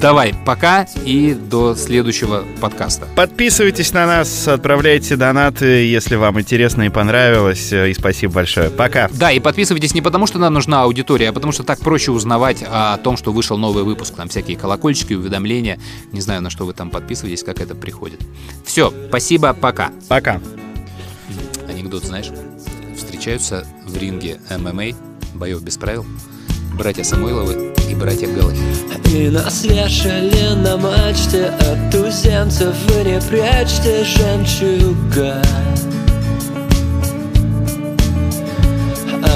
давай, 0.00 0.34
пока 0.44 0.86
и 1.04 1.34
до 1.34 1.74
следующего 1.74 2.44
подкаста. 2.60 3.06
Подписывайтесь 3.14 3.92
на 3.92 4.06
нас, 4.06 4.48
отправляйте 4.48 5.16
донаты, 5.16 5.86
если 5.86 6.16
вам 6.16 6.40
интересно 6.40 6.82
и 6.82 6.88
понравилось. 6.88 7.72
Э, 7.72 7.90
И 7.90 7.94
спасибо 7.94 8.34
большое. 8.34 8.70
Пока. 8.70 9.08
Да, 9.12 9.30
и 9.32 9.40
подписывайтесь 9.40 9.94
не 9.94 10.02
потому, 10.02 10.26
что 10.26 10.38
нам 10.38 10.52
нужна 10.54 10.82
аудитория, 10.82 11.30
а 11.30 11.32
потому 11.32 11.52
что 11.52 11.62
так 11.62 11.80
проще 11.80 12.10
узнавать 12.10 12.64
о 12.66 12.96
том, 12.98 13.16
что 13.16 13.32
вышел 13.32 13.56
новый 13.58 13.84
выпуск. 13.84 14.14
Там 14.14 14.28
всякие 14.28 14.56
колокольчики, 14.56 15.14
уведомления. 15.14 15.78
Не 16.12 16.20
знаю, 16.20 16.42
на 16.42 16.50
что 16.50 16.64
вы 16.66 16.72
там 16.74 16.90
подписываетесь, 16.90 17.42
как 17.42 17.60
это 17.60 17.74
приходит. 17.74 18.20
Все, 18.64 18.92
спасибо, 19.08 19.52
пока. 19.54 19.90
Пока. 20.08 20.40
Анекдот, 21.68 22.04
знаешь? 22.04 22.30
Встречаются 22.96 23.66
в 23.86 23.96
ринге 23.96 24.38
ММА, 24.50 24.96
боев 25.34 25.62
без 25.62 25.76
правил, 25.76 26.04
братья 26.74 27.04
Самойловы 27.04 27.72
и 27.88 27.94
братья 27.94 28.26
Галахи. 28.26 28.58
И 29.12 29.28
нас 29.30 29.64
на 29.64 30.76
мачте 30.76 31.46
От 31.46 31.90
туземцев 31.90 32.74
вы 32.88 33.04
не 33.04 33.20
прячьте 33.20 34.04
жемчуга. 34.04 35.40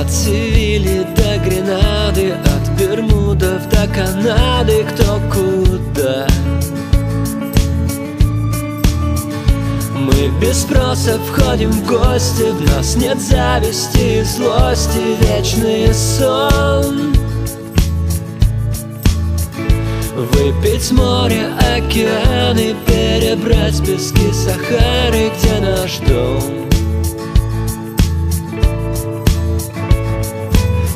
От 0.01 0.11
Севили 0.11 1.07
до 1.17 1.39
Гренады 1.45 2.33
От 2.33 2.79
Бермудов 2.79 3.69
до 3.69 3.87
Канады 3.89 4.85
Кто 4.93 5.21
куда. 5.33 6.27
Мы 9.95 10.29
без 10.41 10.63
спроса 10.63 11.19
входим 11.19 11.71
в 11.71 11.87
гости 11.87 12.51
В 12.51 12.75
нас 12.75 12.97
нет 12.97 13.21
зависти 13.21 14.21
и 14.21 14.23
злости 14.23 15.17
Вечный 15.21 15.93
сон 15.93 17.18
Выпить 20.39 20.93
море, 20.93 21.49
океаны 21.77 22.77
Перебрать 22.87 23.85
пески 23.85 24.33
Сахары, 24.33 25.33
где 25.37 25.59
наш 25.59 25.99
дом. 25.99 26.69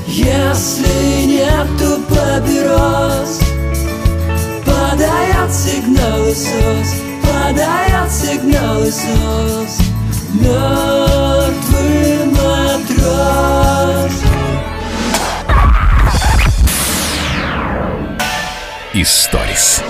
Если 0.07 1.27
нету 1.27 2.01
папирос 2.09 3.41
Подает 4.65 5.53
сигналы 5.53 6.33
СОС 6.33 6.95
Подает 7.23 8.13
сигналы 8.13 8.93
СОС 8.93 9.79
Мертвый 10.35 12.27
матрос 12.27 14.13
Историс. 19.03 19.83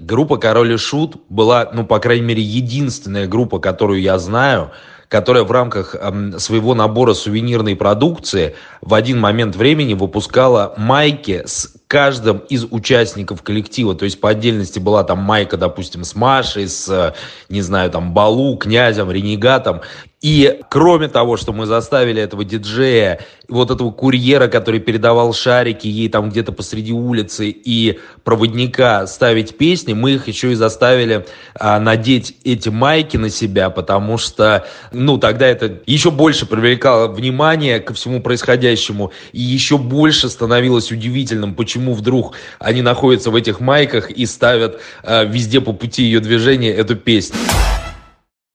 Группа 0.00 0.38
Король 0.38 0.72
и 0.72 0.76
Шут 0.76 1.16
была, 1.28 1.70
ну, 1.72 1.84
по 1.84 1.98
крайней 1.98 2.26
мере, 2.26 2.42
единственная 2.42 3.26
группа, 3.26 3.58
которую 3.58 4.00
я 4.00 4.18
знаю, 4.18 4.70
которая 5.08 5.42
в 5.42 5.50
рамках 5.50 5.94
эм, 5.94 6.38
своего 6.38 6.74
набора 6.74 7.14
сувенирной 7.14 7.74
продукции 7.74 8.54
в 8.80 8.94
один 8.94 9.18
момент 9.18 9.56
времени 9.56 9.94
выпускала 9.94 10.72
майки 10.76 11.42
с 11.44 11.74
каждым 11.88 12.38
из 12.48 12.64
участников 12.70 13.42
коллектива. 13.42 13.96
То 13.96 14.04
есть 14.04 14.20
по 14.20 14.30
отдельности 14.30 14.78
была 14.78 15.02
там 15.02 15.18
майка, 15.18 15.56
допустим, 15.56 16.04
с 16.04 16.14
Машей, 16.14 16.68
с, 16.68 16.88
э, 16.88 17.12
не 17.48 17.60
знаю, 17.60 17.90
там, 17.90 18.14
Балу, 18.14 18.56
Князем, 18.56 19.10
Ренегатом. 19.10 19.80
И 20.20 20.60
кроме 20.68 21.08
того, 21.08 21.38
что 21.38 21.54
мы 21.54 21.64
заставили 21.64 22.20
этого 22.20 22.44
диджея, 22.44 23.20
вот 23.48 23.70
этого 23.70 23.90
курьера, 23.90 24.48
который 24.48 24.78
передавал 24.78 25.32
шарики 25.32 25.86
ей 25.86 26.10
там 26.10 26.28
где-то 26.28 26.52
посреди 26.52 26.92
улицы, 26.92 27.48
и 27.48 27.98
проводника 28.22 29.06
ставить 29.06 29.56
песни, 29.56 29.94
мы 29.94 30.12
их 30.12 30.28
еще 30.28 30.52
и 30.52 30.56
заставили 30.56 31.24
а, 31.54 31.80
надеть 31.80 32.36
эти 32.44 32.68
майки 32.68 33.16
на 33.16 33.30
себя, 33.30 33.70
потому 33.70 34.18
что, 34.18 34.66
ну, 34.92 35.16
тогда 35.16 35.46
это 35.46 35.80
еще 35.86 36.10
больше 36.10 36.44
привлекало 36.44 37.08
внимание 37.08 37.80
ко 37.80 37.94
всему 37.94 38.20
происходящему, 38.20 39.12
и 39.32 39.40
еще 39.40 39.78
больше 39.78 40.28
становилось 40.28 40.92
удивительным, 40.92 41.54
почему 41.54 41.94
вдруг 41.94 42.34
они 42.58 42.82
находятся 42.82 43.30
в 43.30 43.36
этих 43.36 43.60
майках 43.60 44.10
и 44.10 44.26
ставят 44.26 44.82
а, 45.02 45.24
везде 45.24 45.62
по 45.62 45.72
пути 45.72 46.02
ее 46.02 46.20
движения 46.20 46.72
эту 46.72 46.94
песню. 46.94 47.38